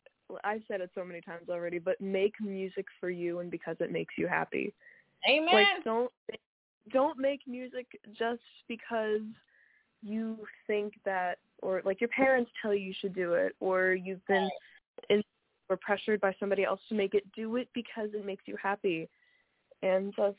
I've 0.43 0.63
said 0.67 0.81
it 0.81 0.89
so 0.95 1.05
many 1.05 1.21
times 1.21 1.47
already, 1.47 1.77
but 1.77 2.01
make 2.01 2.33
music 2.41 2.87
for 2.99 3.11
you 3.11 3.37
and 3.39 3.51
because 3.51 3.77
it 3.79 3.91
makes 3.91 4.15
you 4.17 4.27
happy. 4.27 4.73
amen. 5.29 5.53
Like 5.53 5.83
don't 5.85 6.11
don't 6.91 7.17
make 7.17 7.41
music 7.47 7.87
just 8.17 8.41
because 8.67 9.21
you 10.01 10.37
think 10.67 10.93
that 11.05 11.37
or 11.61 11.81
like 11.85 12.01
your 12.01 12.09
parents 12.09 12.51
tell 12.61 12.73
you 12.73 12.87
you 12.87 12.93
should 12.99 13.15
do 13.15 13.33
it 13.33 13.55
or 13.59 13.93
you've 13.93 14.25
been 14.27 14.49
in 15.09 15.23
or 15.69 15.77
pressured 15.77 16.19
by 16.19 16.35
somebody 16.39 16.63
else 16.63 16.81
to 16.89 16.95
make 16.95 17.13
it 17.13 17.23
do 17.33 17.55
it 17.55 17.69
because 17.73 18.09
it 18.13 18.25
makes 18.25 18.43
you 18.45 18.57
happy. 18.61 19.09
And 19.81 20.13
just 20.15 20.37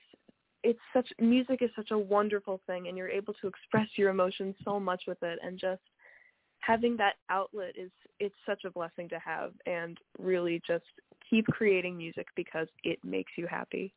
it's 0.62 0.80
such 0.92 1.08
music 1.18 1.60
is 1.60 1.70
such 1.76 1.90
a 1.90 1.98
wonderful 1.98 2.60
thing 2.66 2.88
and 2.88 2.96
you're 2.96 3.08
able 3.08 3.34
to 3.34 3.46
express 3.46 3.88
your 3.96 4.10
emotions 4.10 4.54
so 4.64 4.78
much 4.78 5.04
with 5.06 5.22
it 5.22 5.38
and 5.42 5.58
just 5.58 5.82
having 6.60 6.96
that 6.96 7.14
outlet 7.28 7.74
is 7.76 7.90
it's 8.20 8.34
such 8.46 8.64
a 8.64 8.70
blessing 8.70 9.08
to 9.08 9.18
have 9.18 9.52
and 9.66 9.98
really 10.18 10.62
just 10.66 10.84
keep 11.28 11.46
creating 11.46 11.96
music 11.96 12.26
because 12.36 12.68
it 12.84 12.98
makes 13.04 13.32
you 13.36 13.46
happy. 13.46 13.92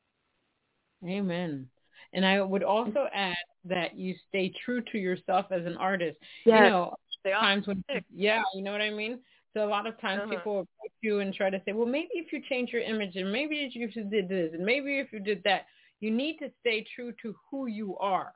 Amen. 1.06 1.70
And 2.14 2.26
I 2.26 2.42
would 2.42 2.64
also 2.64 3.08
add 3.14 3.36
that 3.66 3.96
you 3.98 4.16
stay 4.30 4.54
true 4.64 4.82
to 4.92 4.98
yourself 4.98 5.48
as 5.52 5.66
an 5.66 5.78
artist. 5.78 6.18
Yes. 6.46 6.64
You 6.64 6.70
know, 6.70 6.96
times 7.26 7.68
when 7.68 7.84
yeah, 8.14 8.42
you 8.54 8.62
know 8.62 8.72
what 8.72 8.82
I 8.82 8.90
mean. 8.90 9.20
So 9.54 9.66
a 9.66 9.70
lot 9.70 9.88
of 9.88 10.00
times 10.00 10.22
Uh-huh. 10.24 10.36
people 10.36 10.54
will 10.54 10.62
approach 10.62 10.94
you 11.02 11.20
and 11.20 11.34
try 11.34 11.50
to 11.50 11.62
say, 11.66 11.74
well, 11.74 11.88
maybe 11.88 12.10
if 12.14 12.32
you 12.32 12.42
change 12.48 12.72
your 12.72 12.82
image 12.84 13.16
and 13.16 13.32
maybe 13.32 13.58
if 13.66 13.76
you 13.76 13.88
did 14.04 14.30
this 14.30 14.54
and 14.54 14.64
maybe 14.64 15.00
if 15.00 15.12
you 15.12 15.20
did 15.20 15.42
that, 15.44 15.66
you 16.00 16.12
need 16.12 16.38
to 16.38 16.50
stay 16.62 16.86
true 16.96 17.12
to 17.22 17.36
who 17.50 17.66
you 17.68 17.98
are. 17.98 18.34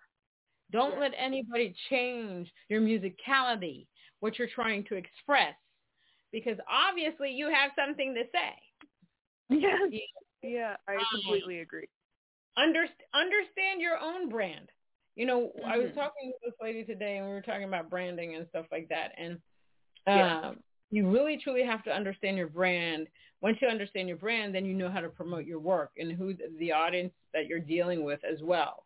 Don't 0.72 1.00
let 1.00 1.12
anybody 1.18 1.76
change 1.90 2.52
your 2.70 2.82
musicality, 2.82 3.88
what 4.20 4.40
you're 4.40 4.48
trying 4.54 4.84
to 4.86 4.96
express, 4.96 5.54
because 6.32 6.58
obviously 6.70 7.32
you 7.32 7.50
have 7.50 7.72
something 7.76 8.14
to 8.16 8.24
say. 8.32 8.54
Yes. 9.50 9.80
Yeah. 9.92 10.00
Yeah, 10.44 10.76
I 10.88 10.96
Um, 10.96 11.06
completely 11.12 11.60
agree. 11.60 11.88
Under, 12.58 12.86
understand 13.14 13.82
your 13.82 13.98
own 13.98 14.30
brand. 14.30 14.70
You 15.16 15.26
know, 15.26 15.52
I 15.66 15.78
was 15.78 15.90
Mhm. 15.90 15.96
talking 15.96 16.32
to 16.32 16.50
this 16.50 16.60
lady 16.62 16.84
today, 16.84 17.18
and 17.18 17.28
we 17.28 17.34
were 17.34 17.42
talking 17.42 17.66
about 17.66 17.90
branding 17.90 18.36
and 18.36 18.48
stuff 18.50 18.66
like 18.72 18.88
that. 18.90 19.14
And 19.18 19.42
Yeah. 20.08 20.40
um, 20.40 20.64
you 20.90 21.10
really 21.10 21.38
truly 21.38 21.64
have 21.64 21.84
to 21.84 21.94
understand 21.94 22.38
your 22.38 22.48
brand. 22.48 23.08
Once 23.42 23.62
you 23.62 23.68
understand 23.68 24.08
your 24.08 24.18
brand, 24.18 24.54
then 24.54 24.66
you 24.66 24.74
know 24.74 24.90
how 24.90 25.00
to 25.02 25.10
promote 25.10 25.46
your 25.46 25.60
work 25.60 25.92
and 25.98 26.12
who 26.12 26.34
the, 26.34 26.50
the 26.60 26.72
audience 26.72 27.14
that 27.34 27.48
you're 27.48 27.60
dealing 27.60 28.04
with 28.04 28.24
as 28.24 28.42
well. 28.42 28.86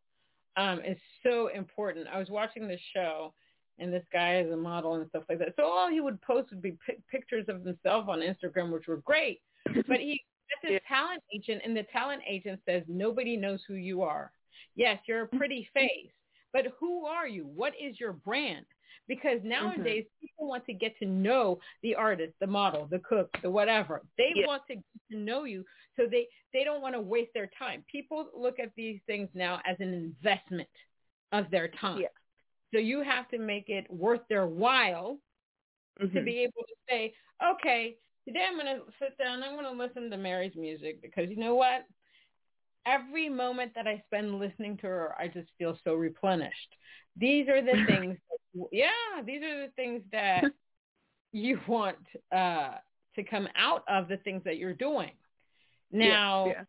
Um, 0.57 0.79
it's 0.83 1.01
so 1.23 1.47
important. 1.47 2.07
I 2.07 2.17
was 2.19 2.29
watching 2.29 2.67
this 2.67 2.81
show, 2.93 3.33
and 3.79 3.91
this 3.91 4.05
guy 4.13 4.39
is 4.39 4.51
a 4.51 4.55
model 4.57 4.95
and 4.95 5.09
stuff 5.09 5.23
like 5.27 5.39
that. 5.39 5.55
So 5.55 5.63
all 5.65 5.89
he 5.89 5.99
would 5.99 6.21
post 6.21 6.49
would 6.51 6.61
be 6.61 6.73
pi- 6.85 6.97
pictures 7.09 7.49
of 7.49 7.65
himself 7.65 8.07
on 8.07 8.19
Instagram, 8.19 8.71
which 8.71 8.87
were 8.87 8.97
great. 8.97 9.41
But 9.87 9.99
he 9.99 10.23
this 10.61 10.71
Yeah. 10.71 10.79
talent 10.87 11.23
agent, 11.33 11.61
and 11.63 11.75
the 11.75 11.83
talent 11.83 12.23
agent 12.27 12.61
says 12.65 12.83
nobody 12.87 13.37
knows 13.37 13.63
who 13.67 13.75
you 13.75 14.01
are. 14.01 14.31
Yes, 14.75 15.01
you're 15.07 15.23
a 15.23 15.27
pretty 15.27 15.65
face, 15.73 16.11
but 16.53 16.67
who 16.79 17.05
are 17.05 17.27
you? 17.27 17.45
What 17.45 17.73
is 17.79 17.99
your 17.99 18.13
brand? 18.13 18.65
Because 19.07 19.39
nowadays 19.43 20.05
people 20.19 20.47
want 20.47 20.65
to 20.65 20.73
get 20.73 20.97
to 20.99 21.05
know 21.05 21.59
the 21.83 21.93
artist, 21.93 22.33
the 22.39 22.47
model, 22.47 22.87
the 22.87 22.99
cook, 22.99 23.29
the 23.41 23.49
whatever. 23.49 24.01
They 24.17 24.33
Yeah. 24.35 24.47
want 24.47 24.65
to 24.67 24.75
get 24.75 24.83
to 25.11 25.17
know 25.17 25.43
you, 25.43 25.65
so 25.95 26.07
they 26.07 26.27
they 26.53 26.63
don't 26.63 26.81
want 26.81 26.95
to 26.95 27.01
waste 27.01 27.33
their 27.33 27.47
time. 27.59 27.83
People 27.91 28.29
look 28.33 28.59
at 28.59 28.73
these 28.75 29.01
things 29.05 29.29
now 29.33 29.61
as 29.65 29.79
an 29.79 29.93
investment 29.93 30.69
of 31.31 31.51
their 31.51 31.67
time. 31.67 32.01
Yeah. 32.01 32.07
So 32.73 32.79
you 32.79 33.01
have 33.03 33.29
to 33.29 33.37
make 33.37 33.69
it 33.69 33.89
worth 33.91 34.21
their 34.27 34.47
while 34.47 35.19
to 35.99 36.07
Mhm. 36.07 36.25
be 36.25 36.39
able 36.39 36.63
to 36.67 36.75
say, 36.89 37.13
okay, 37.43 37.97
today 38.25 38.45
I'm 38.49 38.57
going 38.57 38.77
to 38.77 38.81
sit 38.99 39.17
down. 39.17 39.43
I'm 39.43 39.53
going 39.53 39.65
to 39.65 39.83
listen 39.83 40.09
to 40.09 40.17
Mary's 40.17 40.55
music 40.55 41.01
because 41.01 41.29
you 41.29 41.37
know 41.37 41.55
what? 41.55 41.85
Every 42.85 43.29
moment 43.29 43.73
that 43.75 43.87
I 43.87 44.03
spend 44.07 44.39
listening 44.39 44.77
to 44.77 44.87
her, 44.87 45.15
I 45.17 45.27
just 45.27 45.49
feel 45.57 45.77
so 45.83 45.95
replenished. 45.95 46.75
These 47.17 47.47
are 47.47 47.61
the 47.61 47.85
things. 47.87 48.17
yeah, 48.71 48.89
these 49.25 49.41
are 49.41 49.65
the 49.65 49.71
things 49.75 50.01
that 50.11 50.43
you 51.31 51.59
want 51.67 51.97
uh, 52.31 52.75
to 53.15 53.23
come 53.23 53.47
out 53.55 53.83
of 53.87 54.07
the 54.07 54.17
things 54.17 54.43
that 54.45 54.57
you're 54.57 54.73
doing. 54.73 55.11
Now, 55.91 56.47
yeah. 56.47 56.63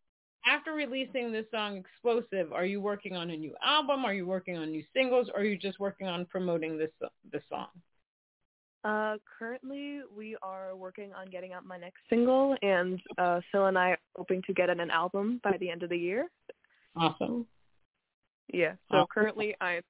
after 0.46 0.72
releasing 0.72 1.32
this 1.32 1.46
song 1.50 1.76
Explosive, 1.76 2.52
are 2.52 2.66
you 2.66 2.80
working 2.80 3.16
on 3.16 3.30
a 3.30 3.36
new 3.36 3.54
album? 3.62 4.04
Are 4.04 4.14
you 4.14 4.26
working 4.26 4.56
on 4.56 4.70
new 4.70 4.84
singles? 4.94 5.28
Or 5.34 5.40
are 5.40 5.44
you 5.44 5.58
just 5.58 5.80
working 5.80 6.06
on 6.06 6.26
promoting 6.26 6.78
this 6.78 6.90
this 7.32 7.42
song? 7.48 7.68
Uh, 8.84 9.16
currently, 9.38 10.00
we 10.16 10.36
are 10.42 10.76
working 10.76 11.12
on 11.12 11.28
getting 11.30 11.52
out 11.52 11.64
my 11.66 11.76
next 11.76 11.98
single, 12.08 12.56
and 12.62 13.00
uh, 13.18 13.40
Phil 13.50 13.66
and 13.66 13.76
I 13.76 13.90
are 13.90 13.98
hoping 14.14 14.42
to 14.46 14.52
get 14.54 14.70
in 14.70 14.78
an 14.80 14.90
album 14.90 15.40
by 15.42 15.56
the 15.58 15.68
end 15.68 15.82
of 15.82 15.90
the 15.90 15.96
year. 15.98 16.28
Awesome. 16.94 17.46
Yeah. 18.52 18.74
So 18.90 18.98
Awesome. 18.98 19.06
currently, 19.12 19.56
I'm 19.60 19.82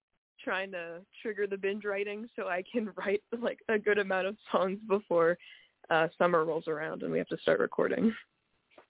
trying 0.42 0.72
to 0.72 1.00
trigger 1.22 1.46
the 1.46 1.56
binge 1.58 1.84
writing 1.84 2.26
so 2.36 2.48
I 2.48 2.62
can 2.70 2.90
write 2.96 3.22
like 3.40 3.58
a 3.68 3.78
good 3.78 3.98
amount 3.98 4.26
of 4.28 4.36
songs 4.50 4.78
before 4.88 5.36
uh, 5.90 6.08
summer 6.18 6.44
rolls 6.44 6.66
around 6.66 7.02
and 7.02 7.12
we 7.12 7.18
have 7.18 7.28
to 7.28 7.38
start 7.38 7.60
recording. 7.60 8.12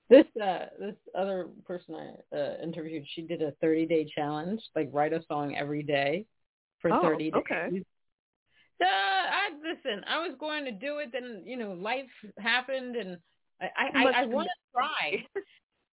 This 0.08 0.24
uh 0.40 0.66
this 0.78 0.94
other 1.18 1.48
person 1.66 1.96
I 2.32 2.36
uh, 2.36 2.56
interviewed, 2.62 3.04
she 3.14 3.22
did 3.22 3.42
a 3.42 3.50
30 3.60 3.86
day 3.86 4.08
challenge, 4.14 4.60
like 4.76 4.88
write 4.92 5.12
a 5.12 5.20
song 5.26 5.56
every 5.56 5.82
day 5.82 6.24
for 6.80 6.92
Oh, 6.92 7.02
30 7.02 7.24
days. 7.32 7.32
okay. 7.40 7.82
Uh, 8.80 8.86
I 8.86 9.48
listen. 9.62 10.04
I 10.06 10.18
was 10.26 10.36
going 10.38 10.64
to 10.66 10.72
do 10.72 10.98
it, 10.98 11.10
then 11.12 11.42
you 11.46 11.56
know 11.56 11.72
life 11.72 12.10
happened, 12.38 12.96
and 12.96 13.18
I 13.60 13.66
I, 13.76 13.86
I, 13.94 14.22
I 14.22 14.24
want 14.26 14.48
to 14.48 14.72
try. 14.72 15.24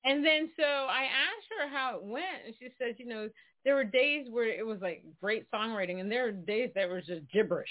And 0.04 0.26
then 0.26 0.50
so 0.58 0.64
I 0.64 1.04
asked 1.04 1.48
her 1.60 1.68
how 1.70 1.98
it 1.98 2.04
went, 2.04 2.46
and 2.48 2.56
she 2.58 2.70
said, 2.80 2.96
you 2.98 3.06
know, 3.06 3.30
there 3.64 3.76
were 3.76 3.84
days 3.84 4.26
where 4.32 4.48
it 4.48 4.66
was 4.66 4.80
like 4.82 5.04
great 5.22 5.46
songwriting, 5.52 6.00
and 6.00 6.12
there 6.12 6.24
were 6.24 6.32
days 6.32 6.72
that 6.74 6.90
was 6.90 7.06
just 7.06 7.30
gibberish. 7.32 7.70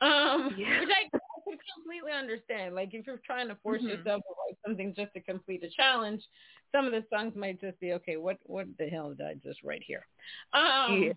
Um, 0.00 0.54
Yeah. 0.56 0.80
which 0.80 0.88
I, 0.88 1.04
I 1.14 1.40
could 1.44 1.58
completely 1.74 2.12
understand. 2.12 2.74
Like 2.74 2.94
if 2.94 3.06
you're 3.06 3.20
trying 3.26 3.48
to 3.48 3.56
force 3.56 3.82
Mhm. 3.82 3.88
yourself 3.88 4.22
to 4.22 4.34
write 4.48 4.58
something 4.66 4.94
just 4.94 5.12
to 5.12 5.20
complete 5.20 5.62
a 5.62 5.68
challenge, 5.68 6.22
some 6.72 6.86
of 6.86 6.92
the 6.92 7.04
songs 7.12 7.34
might 7.36 7.60
just 7.60 7.78
be 7.80 7.92
okay. 7.94 8.16
What 8.16 8.38
what 8.44 8.66
the 8.78 8.88
hell 8.88 9.12
did 9.12 9.26
I 9.26 9.34
just 9.34 9.62
write 9.62 9.82
here? 9.86 10.06
Um, 10.54 11.02
Yeah. 11.02 11.12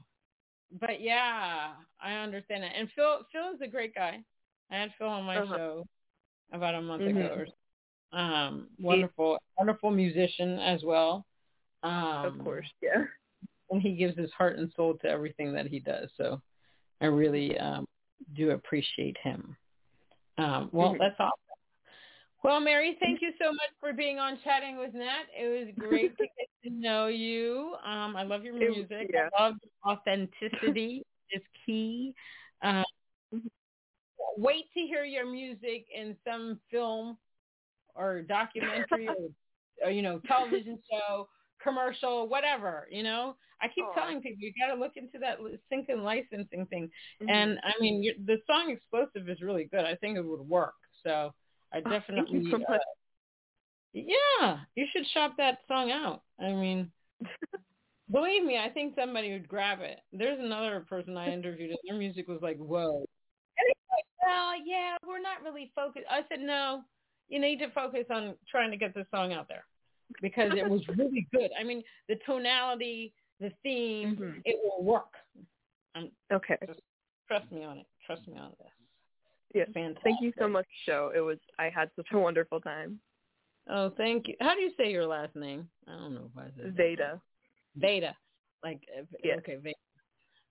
But 0.80 1.02
yeah, 1.02 1.72
I 2.02 2.14
understand 2.14 2.64
that. 2.64 2.72
And 2.76 2.90
Phil 2.96 3.26
Phil 3.32 3.54
is 3.56 3.62
a 3.62 3.68
great 3.68 3.94
guy. 3.94 4.24
I 4.70 4.76
had 4.76 4.94
Phil 4.98 5.08
on 5.08 5.26
my 5.26 5.38
Uh-huh. 5.38 5.56
show 5.56 5.88
about 6.54 6.76
a 6.76 6.82
month 6.82 7.04
Mhm. 7.04 7.10
ago. 7.18 7.34
Or 7.36 7.46
so. 7.46 8.18
Um, 8.18 8.70
wonderful, 8.80 9.38
wonderful 9.58 9.92
musician 9.92 10.60
as 10.60 10.84
well. 10.84 11.26
Um, 11.84 12.26
of 12.26 12.40
course. 12.40 12.68
Yeah. 12.82 13.06
and 13.70 13.82
he 13.82 13.96
gives 13.96 14.18
his 14.18 14.32
heart 14.34 14.58
and 14.58 14.72
soul 14.76 14.98
to 14.98 15.08
everything 15.08 15.54
that 15.54 15.66
he 15.66 15.80
does. 15.80 16.10
So 16.18 16.42
I 17.00 17.06
really 17.06 17.58
um, 17.58 17.88
do 18.36 18.52
appreciate 18.52 19.18
him. 19.24 19.56
Um, 20.38 20.70
well, 20.74 20.94
Mhm. 20.96 21.00
that's 21.00 21.20
awesome. 21.20 21.38
Well, 22.44 22.60
Mary, 22.60 22.96
thank 23.00 23.22
you 23.22 23.32
so 23.42 23.54
much 23.54 23.72
for 23.80 23.94
being 23.94 24.20
on 24.20 24.40
Chatting 24.44 24.78
with 24.78 24.94
Nat. 24.94 25.24
It 25.38 25.48
was 25.48 25.74
great 25.78 26.18
to 26.18 26.24
get 26.24 26.50
to 26.64 26.70
know 26.70 27.08
you. 27.08 27.76
Um, 27.84 28.16
I 28.16 28.24
love 28.24 28.44
your 28.44 28.56
It- 28.62 28.70
music. 28.70 29.10
yeah. 29.14 29.30
I 29.38 29.44
love 29.44 29.56
authenticity 29.88 31.04
is 31.32 31.42
key. 31.66 32.14
Um, 32.62 32.84
wait 34.38 34.66
to 34.74 34.80
hear 34.82 35.04
your 35.04 35.26
music 35.30 35.86
in 35.94 36.16
some 36.26 36.60
film 36.70 37.18
or 37.96 38.22
documentary 38.22 39.08
or, 39.82 39.88
or 39.88 39.92
you 39.92 40.02
know 40.02 40.20
television 40.28 40.80
show 40.90 41.28
commercial 41.62 42.28
whatever 42.30 42.88
you 42.90 43.04
know 43.04 43.36
i 43.62 43.68
keep 43.68 43.84
Aw. 43.86 43.94
telling 43.94 44.22
people 44.22 44.40
you 44.40 44.54
got 44.60 44.74
to 44.74 44.80
look 44.80 44.94
into 44.96 45.20
that 45.20 45.38
sync 45.70 45.90
and 45.90 46.04
licensing 46.04 46.66
thing 46.68 46.90
Mhm. 47.22 47.30
and 47.30 47.60
i 47.64 47.74
mean 47.82 48.04
the 48.26 48.38
song 48.48 48.70
explosive 48.72 49.28
is 49.30 49.42
really 49.42 49.66
good 49.66 49.84
i 49.86 49.96
think 49.96 50.18
it 50.18 50.22
would 50.26 50.40
work 50.48 50.76
so 51.04 51.34
i 51.74 51.80
Oh, 51.80 51.90
definitely 51.90 52.32
Thank 52.40 52.46
you 52.46 52.52
so 52.52 52.58
uh, 52.58 52.72
much. 52.72 52.82
Yeah 53.94 54.60
you 54.76 54.86
should 54.92 55.06
shop 55.14 55.34
that 55.38 55.60
song 55.68 55.92
out 55.92 56.24
i 56.40 56.52
mean 56.52 56.92
believe 58.12 58.44
me 58.44 58.58
i 58.58 58.70
think 58.70 58.94
somebody 58.98 59.32
would 59.32 59.48
grab 59.48 59.80
it 59.82 60.00
there's 60.14 60.40
another 60.40 60.86
person 60.90 61.18
i 61.18 61.32
interviewed 61.32 61.72
and 61.72 61.80
their 61.88 61.98
music 61.98 62.28
was 62.28 62.40
like 62.42 62.58
whoa 62.58 62.98
and 63.58 63.68
it's 63.68 63.80
like 63.92 64.06
well 64.26 64.54
yeah 64.66 64.96
we're 65.06 65.20
not 65.22 65.44
really 65.44 65.72
focused 65.76 66.06
i 66.10 66.22
said 66.30 66.40
no 66.40 66.82
you 67.30 67.40
need 67.40 67.60
to 67.60 67.70
focus 67.72 68.06
on 68.10 68.36
trying 68.50 68.72
to 68.72 68.78
get 68.78 68.94
this 68.94 69.06
song 69.14 69.34
out 69.34 69.48
there 69.48 69.66
because 70.22 70.52
it 70.56 70.68
was 70.68 70.82
really 70.98 71.28
good 71.34 71.50
i 71.60 71.64
mean 71.64 71.84
the 72.08 72.16
tonality 72.26 73.14
the 73.40 73.52
theme 73.64 74.16
Mhm. 74.16 74.42
it 74.46 74.58
will 74.64 74.84
work 74.84 75.14
um, 75.96 76.10
Okay. 76.32 76.58
trust 77.28 77.52
me 77.52 77.64
on 77.64 77.80
it 77.80 77.88
trust 78.06 78.26
me 78.28 78.38
on 78.38 78.52
this 78.60 78.68
Yes. 79.54 79.68
fantastic 79.74 80.04
Thank 80.04 80.22
you 80.22 80.32
so 80.40 80.48
much, 80.48 80.66
show. 80.86 81.12
It 81.14 81.20
was 81.20 81.38
I 81.60 81.70
had 81.70 81.92
such 81.98 82.08
a 82.14 82.18
wonderful 82.18 82.62
time. 82.62 83.02
Oh 83.70 83.92
thank 83.98 84.28
you 84.28 84.36
how 84.40 84.56
do 84.56 84.62
you 84.62 84.72
say 84.78 84.92
your 84.92 85.06
last 85.06 85.36
name 85.36 85.68
i 85.88 85.92
don't 85.92 86.14
know 86.14 86.30
if 86.36 86.38
i 86.38 86.46
said. 86.58 86.76
Veda. 86.76 87.22
Veda. 87.76 88.16
Like, 88.64 88.82
Yeah. 89.24 89.36
okay, 89.38 89.56
Veda. 89.56 89.76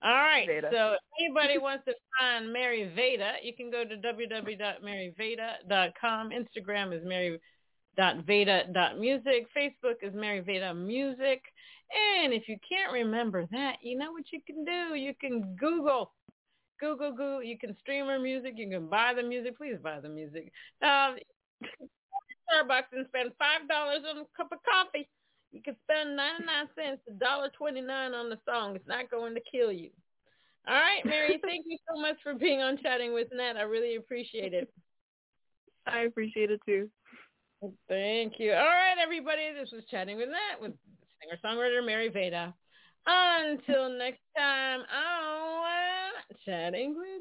All 0.02 0.10
right. 0.14 0.46
Veda. 0.48 0.68
So 0.72 0.92
if 0.94 1.00
anybody 1.20 1.58
wants 1.58 1.84
to 1.84 1.92
find 2.18 2.50
Mary 2.52 2.90
Veda, 2.96 3.34
you 3.42 3.54
can 3.54 3.70
go 3.70 3.84
to 3.84 3.96
www.maryveda.com. 3.96 6.30
Instagram 6.30 6.92
is 6.98 7.04
mary.veda.music. 7.04 9.46
Facebook 9.56 9.96
is 10.02 10.12
Mary 10.14 10.40
Veda 10.40 10.72
Music. 10.74 11.42
And 12.22 12.32
if 12.32 12.48
you 12.48 12.56
can't 12.66 12.90
remember 12.92 13.46
that, 13.52 13.76
you 13.82 13.98
know 13.98 14.10
what 14.12 14.32
you 14.32 14.40
can 14.46 14.64
do? 14.64 14.94
You 14.94 15.12
can 15.20 15.54
Google. 15.60 16.12
Google, 16.80 17.10
Google. 17.10 17.42
You 17.42 17.58
can 17.58 17.76
stream 17.78 18.06
her 18.06 18.18
music. 18.18 18.54
You 18.56 18.70
can 18.70 18.86
buy 18.88 19.12
the 19.14 19.22
music. 19.22 19.58
Please 19.58 19.76
buy 19.82 20.00
the 20.00 20.08
music. 20.08 20.50
Uh, 20.82 21.12
Starbucks 22.50 22.92
and 22.92 23.06
spend 23.08 23.30
five 23.38 23.68
dollars 23.68 24.02
on 24.08 24.18
a 24.18 24.24
cup 24.36 24.50
of 24.52 24.58
coffee. 24.64 25.08
You 25.52 25.62
can 25.62 25.76
spend 25.84 26.16
ninety 26.16 26.44
nine 26.44 26.68
cents, 26.74 27.02
a 27.08 27.12
dollar 27.12 27.50
twenty 27.56 27.80
nine 27.80 28.14
on 28.14 28.28
the 28.28 28.38
song. 28.46 28.76
It's 28.76 28.88
not 28.88 29.10
going 29.10 29.34
to 29.34 29.40
kill 29.50 29.72
you. 29.72 29.90
All 30.68 30.74
right, 30.74 31.04
Mary. 31.04 31.40
thank 31.44 31.64
you 31.68 31.78
so 31.88 32.00
much 32.00 32.16
for 32.22 32.34
being 32.34 32.60
on 32.60 32.78
chatting 32.82 33.14
with 33.14 33.28
Nat. 33.32 33.56
I 33.56 33.62
really 33.62 33.96
appreciate 33.96 34.54
it. 34.54 34.72
I 35.86 36.00
appreciate 36.00 36.50
it 36.50 36.60
too. 36.66 36.90
Thank 37.88 38.34
you. 38.38 38.52
All 38.52 38.58
right, 38.58 38.96
everybody. 39.02 39.52
This 39.58 39.70
was 39.72 39.84
chatting 39.90 40.16
with 40.16 40.28
Nat 40.28 40.60
with 40.60 40.72
singer 41.20 41.38
songwriter 41.44 41.84
Mary 41.84 42.08
Veda. 42.08 42.54
Until 43.06 43.88
next 43.98 44.20
time, 44.36 44.80
I'm 44.90 46.36
chatting 46.44 46.94
with 46.96 47.20